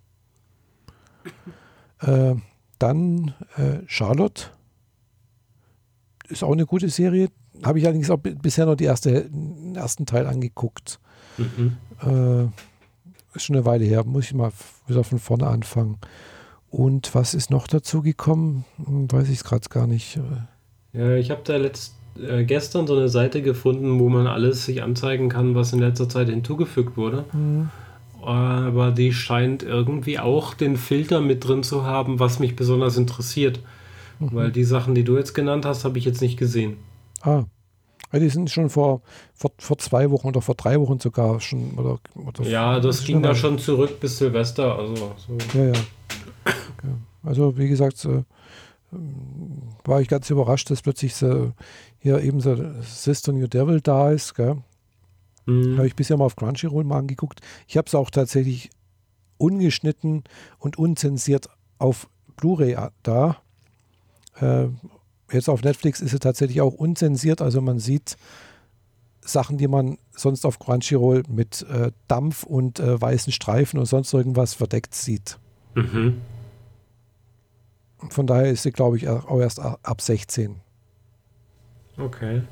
[2.00, 2.36] Äh,
[2.78, 4.50] dann äh, Charlotte.
[6.28, 7.28] Ist auch eine gute Serie.
[7.64, 11.00] Habe ich allerdings auch bisher noch die erste, den ersten Teil angeguckt.
[11.38, 11.76] Mhm.
[12.00, 12.44] Äh,
[13.34, 14.04] ist schon eine Weile her.
[14.04, 14.52] Muss ich mal
[14.86, 15.98] wieder von vorne anfangen.
[16.70, 18.64] Und was ist noch dazu gekommen?
[18.84, 20.18] Hm, weiß ich es gerade gar nicht.
[20.92, 24.82] Ja, ich habe da letzt, äh, gestern so eine Seite gefunden, wo man alles sich
[24.82, 27.24] anzeigen kann, was in letzter Zeit hinzugefügt wurde.
[27.32, 27.70] Mhm.
[28.22, 33.60] Aber die scheint irgendwie auch den Filter mit drin zu haben, was mich besonders interessiert.
[34.18, 34.30] Mhm.
[34.32, 36.76] Weil die Sachen, die du jetzt genannt hast, habe ich jetzt nicht gesehen.
[37.22, 37.44] Ah.
[38.12, 39.02] Ja, die sind schon vor,
[39.34, 41.72] vor, vor zwei Wochen oder vor drei Wochen sogar schon.
[41.78, 44.78] Oder, oder ja, das ging da schon zurück bis Silvester.
[44.78, 45.58] Also, so.
[45.58, 45.72] Ja, ja.
[47.22, 48.24] Also wie gesagt, äh,
[49.84, 51.52] war ich ganz überrascht, dass plötzlich so,
[51.98, 54.34] hier eben so Sister New Devil da ist.
[54.34, 54.62] Gell?
[55.46, 55.76] Mhm.
[55.76, 57.40] Habe ich bisher mal auf Crunchyroll mal angeguckt.
[57.66, 58.70] Ich habe es auch tatsächlich
[59.36, 60.24] ungeschnitten
[60.58, 61.48] und unzensiert
[61.78, 63.36] auf Blu-ray da.
[64.40, 64.68] Äh,
[65.32, 68.16] jetzt auf Netflix ist es tatsächlich auch unzensiert, also man sieht
[69.20, 74.12] Sachen, die man sonst auf Crunchyroll mit äh, Dampf und äh, weißen Streifen und sonst
[74.14, 75.38] irgendwas verdeckt sieht.
[75.74, 76.20] Mhm.
[78.10, 80.60] Von daher ist sie, glaube ich, auch erst ab 16.
[81.98, 82.42] Okay.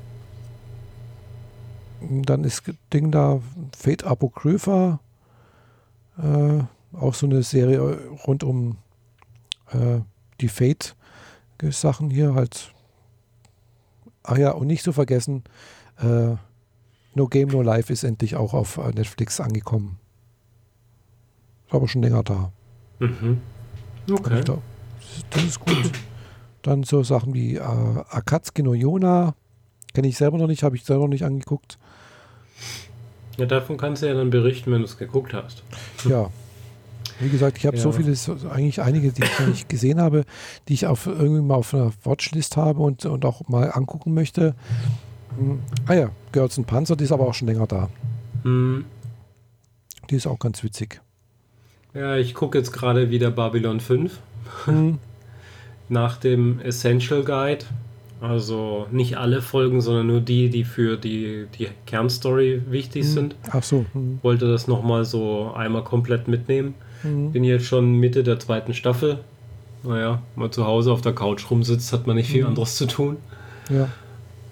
[2.01, 2.63] Dann ist
[2.93, 3.41] Ding da
[3.75, 4.99] Fate Apocrypha.
[6.17, 6.63] Äh,
[6.93, 7.79] auch so eine Serie
[8.25, 8.77] rund um
[9.71, 9.99] äh,
[10.41, 12.73] die Fate-Sachen hier halt.
[14.23, 15.43] Ach ja, und nicht zu vergessen,
[15.99, 16.35] äh,
[17.15, 19.97] No Game No Life ist endlich auch auf äh, Netflix angekommen.
[21.67, 22.51] Ist aber schon länger da.
[22.99, 23.41] Mhm.
[24.11, 24.43] Okay.
[25.29, 25.91] Da, das ist gut.
[26.61, 29.35] Dann so Sachen wie äh, Akatsuki no Yona.
[29.93, 31.77] Kenne ich selber noch nicht, habe ich selber noch nicht angeguckt.
[33.37, 35.63] Ja, davon kannst du ja dann berichten, wenn du es geguckt hast.
[36.07, 36.29] Ja.
[37.19, 37.83] Wie gesagt, ich habe ja.
[37.83, 38.15] so viele,
[38.51, 40.23] eigentlich einige, die ich noch nicht gesehen habe,
[40.67, 44.55] die ich auf, irgendwie mal auf einer Watchlist habe und, und auch mal angucken möchte.
[45.37, 45.59] Hm.
[45.87, 47.89] Ah ja, Girls and Panzer, die ist aber auch schon länger da.
[48.43, 48.85] Hm.
[50.09, 51.01] Die ist auch ganz witzig.
[51.93, 54.19] Ja, ich gucke jetzt gerade wieder Babylon 5.
[55.89, 57.65] Nach dem Essential Guide.
[58.19, 63.11] Also nicht alle Folgen, sondern nur die, die für die, die Kernstory wichtig hm.
[63.11, 63.35] sind.
[63.51, 63.85] Ach so.
[63.93, 64.19] Hm.
[64.23, 66.73] Wollte das nochmal so einmal komplett mitnehmen.
[67.03, 67.31] Hm.
[67.31, 69.19] Bin jetzt schon Mitte der zweiten Staffel.
[69.83, 72.49] Naja, mal zu Hause auf der Couch rumsitzt, hat man nicht viel hm.
[72.49, 73.17] anderes zu tun.
[73.69, 73.87] Ja.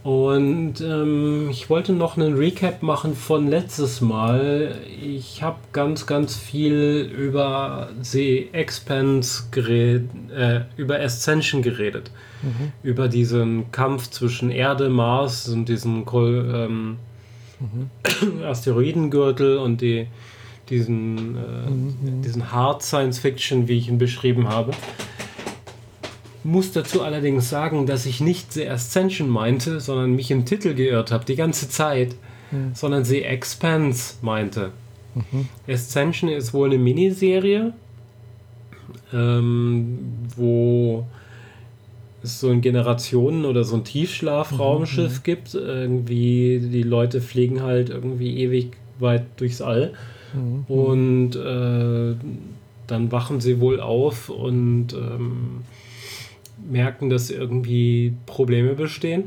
[0.05, 4.75] Und ähm, ich wollte noch einen Recap machen von letztes Mal.
[5.01, 12.11] Ich habe ganz, ganz viel über The Expanse geredet, äh, über Ascension geredet.
[12.43, 12.71] Mhm.
[12.83, 16.97] Über diesen Kampf zwischen Erde, Mars und diesem ähm,
[17.59, 18.43] mhm.
[18.45, 20.05] Asteroidengürtel und die,
[20.69, 22.21] diesen, äh, mhm.
[22.21, 24.71] diesen Hard Science Fiction, wie ich ihn beschrieben habe.
[26.45, 31.11] Muss dazu allerdings sagen, dass ich nicht The Ascension meinte, sondern mich im Titel geirrt
[31.11, 32.13] habe, die ganze Zeit,
[32.51, 32.69] mhm.
[32.75, 34.69] sondern The Expanse meinte.
[35.15, 35.49] Mhm.
[35.67, 37.73] Ascension ist wohl eine Miniserie,
[39.11, 39.97] ähm,
[40.35, 41.07] wo
[42.21, 45.23] es so ein Generationen- oder so ein Tiefschlafraumschiff mhm.
[45.23, 45.55] gibt.
[45.55, 49.93] Irgendwie, die Leute fliegen halt irgendwie ewig weit durchs All.
[50.35, 50.65] Mhm.
[50.67, 52.15] Und äh,
[52.85, 55.63] dann wachen sie wohl auf und ähm,
[56.69, 59.25] merken, dass irgendwie Probleme bestehen.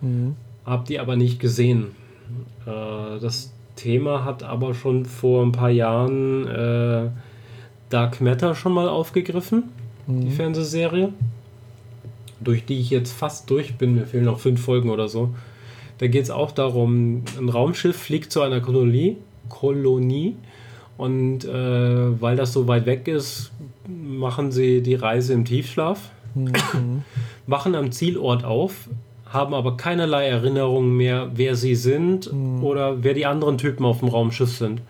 [0.00, 0.36] Mhm.
[0.64, 1.88] Hab die aber nicht gesehen.
[2.66, 7.10] Äh, das Thema hat aber schon vor ein paar Jahren äh,
[7.90, 9.64] Dark Matter schon mal aufgegriffen,
[10.06, 10.22] mhm.
[10.22, 11.12] die Fernsehserie,
[12.40, 13.94] durch die ich jetzt fast durch bin.
[13.94, 15.34] Mir fehlen noch fünf Folgen oder so.
[15.98, 19.16] Da geht es auch darum, ein Raumschiff fliegt zu einer Kolonie,
[19.48, 20.34] Kolonie
[20.98, 23.52] und äh, weil das so weit weg ist,
[23.86, 27.02] machen sie die Reise im Tiefschlaf mhm.
[27.46, 28.88] wachen am Zielort auf,
[29.26, 32.62] haben aber keinerlei Erinnerungen mehr, wer sie sind mhm.
[32.62, 34.80] oder wer die anderen Typen auf dem Raumschiff sind.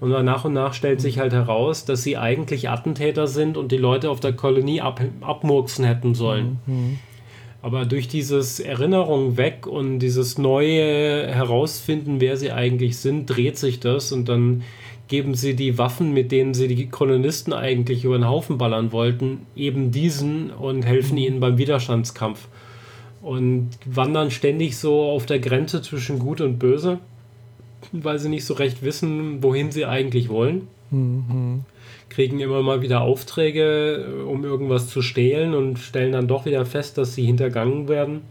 [0.00, 3.72] Und dann nach und nach stellt sich halt heraus, dass sie eigentlich Attentäter sind und
[3.72, 6.58] die Leute auf der Kolonie ab, abmurksen hätten sollen.
[6.66, 6.98] Mhm.
[7.60, 13.80] Aber durch dieses Erinnerung weg und dieses neue Herausfinden, wer sie eigentlich sind, dreht sich
[13.80, 14.62] das und dann
[15.08, 19.46] geben sie die Waffen, mit denen sie die Kolonisten eigentlich über den Haufen ballern wollten,
[19.56, 21.22] eben diesen und helfen mhm.
[21.22, 22.46] ihnen beim Widerstandskampf.
[23.22, 26.98] Und wandern ständig so auf der Grenze zwischen Gut und Böse,
[27.90, 30.68] weil sie nicht so recht wissen, wohin sie eigentlich wollen.
[30.90, 31.64] Mhm.
[32.10, 36.64] Kriegen immer mal wieder Aufträge, äh, um irgendwas zu stehlen und stellen dann doch wieder
[36.64, 38.22] fest, dass sie hintergangen werden.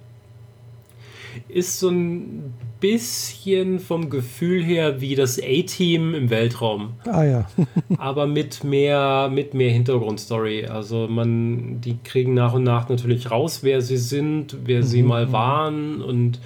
[1.49, 6.93] Ist so ein bisschen vom Gefühl her wie das A-Team im Weltraum.
[7.05, 7.47] Ah ja.
[7.97, 10.65] aber mit mehr, mit mehr Hintergrundstory.
[10.65, 14.83] Also man, die kriegen nach und nach natürlich raus, wer sie sind, wer mhm.
[14.83, 16.39] sie mal waren und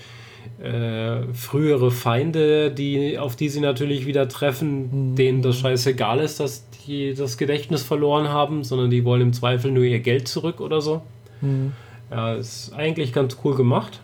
[0.61, 5.15] äh, frühere Feinde, die, auf die sie natürlich wieder treffen, mhm.
[5.15, 9.71] denen das scheißegal ist, dass die das Gedächtnis verloren haben, sondern die wollen im Zweifel
[9.71, 11.01] nur ihr Geld zurück oder so.
[11.41, 11.73] Mhm.
[12.09, 14.01] Ja, ist eigentlich ganz cool gemacht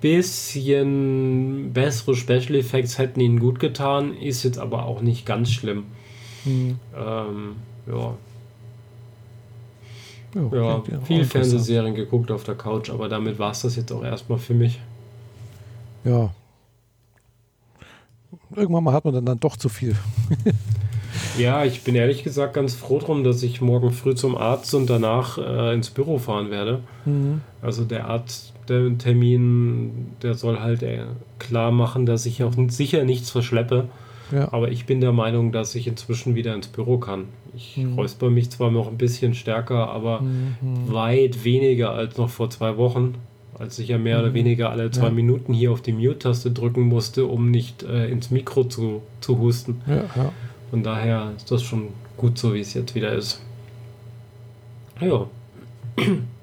[0.00, 5.84] bisschen bessere Special Effects hätten ihnen gut getan, ist jetzt aber auch nicht ganz schlimm.
[6.44, 6.78] Hm.
[6.96, 7.56] Ähm,
[7.86, 8.14] ja.
[10.34, 14.02] Ja, ja viel Fernsehserien geguckt auf der Couch, aber damit war es das jetzt auch
[14.02, 14.80] erstmal für mich.
[16.04, 16.30] Ja.
[18.54, 19.96] Irgendwann mal hat man dann, dann doch zu viel.
[21.38, 24.88] ja, ich bin ehrlich gesagt ganz froh drum, dass ich morgen früh zum Arzt und
[24.88, 26.80] danach äh, ins Büro fahren werde.
[27.04, 27.40] Mhm.
[27.62, 31.04] Also der Arzt der Termin, der soll halt äh,
[31.38, 33.88] klar machen, dass ich auch sicher nichts verschleppe.
[34.32, 34.52] Ja.
[34.52, 37.26] Aber ich bin der Meinung, dass ich inzwischen wieder ins Büro kann.
[37.54, 37.94] Ich mhm.
[37.94, 40.92] räusper mich zwar noch ein bisschen stärker, aber mhm.
[40.92, 43.14] weit weniger als noch vor zwei Wochen,
[43.58, 44.24] als ich ja mehr mhm.
[44.24, 45.12] oder weniger alle zwei ja.
[45.12, 49.82] Minuten hier auf die Mute-Taste drücken musste, um nicht äh, ins Mikro zu, zu husten.
[49.86, 50.32] Ja, ja.
[50.70, 53.40] Von daher ist das schon gut so, wie es jetzt wieder ist.
[55.00, 55.26] Ja.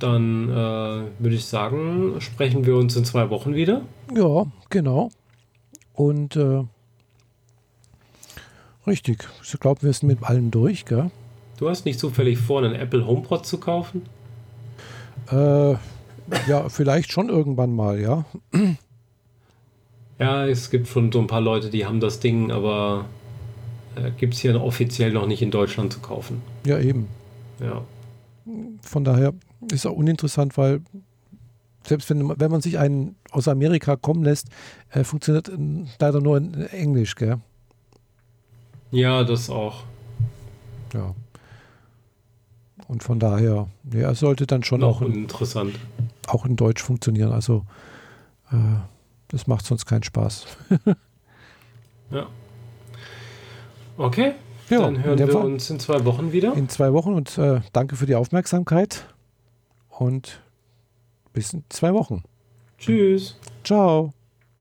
[0.00, 0.52] Dann äh,
[1.22, 3.82] würde ich sagen, sprechen wir uns in zwei Wochen wieder.
[4.14, 5.10] Ja, genau.
[5.94, 6.64] Und äh,
[8.86, 11.10] richtig, ich glaube, wir sind mit allen durch, gell?
[11.58, 14.02] Du hast nicht zufällig vor, einen Apple HomePod zu kaufen?
[15.30, 15.72] Äh,
[16.48, 18.24] ja, vielleicht schon irgendwann mal, ja.
[20.18, 23.04] Ja, es gibt schon so ein paar Leute, die haben das Ding, aber
[23.96, 26.42] äh, gibt es hier offiziell noch nicht in Deutschland zu kaufen.
[26.64, 27.08] Ja, eben.
[27.60, 27.82] Ja.
[28.82, 29.34] Von daher,
[29.70, 30.80] ist auch uninteressant, weil
[31.86, 34.48] selbst wenn, wenn man sich einen aus Amerika kommen lässt,
[34.90, 35.50] äh, funktioniert
[35.98, 37.38] leider nur in Englisch, gell?
[38.90, 39.84] Ja, das auch.
[40.92, 41.14] Ja.
[42.88, 45.78] Und von daher, ja, sollte dann schon auch interessant.
[46.26, 47.30] auch in Deutsch funktionieren.
[47.30, 47.64] Also
[48.50, 48.56] äh,
[49.28, 50.46] das macht sonst keinen Spaß.
[52.10, 52.26] ja.
[53.96, 54.34] Okay.
[54.70, 56.54] Ja, dann hören wir Fall uns in zwei Wochen wieder.
[56.54, 59.06] In zwei Wochen und äh, danke für die Aufmerksamkeit
[60.00, 60.40] und
[61.34, 62.24] bis in zwei Wochen.
[62.78, 63.36] Tschüss.
[63.62, 64.14] Ciao.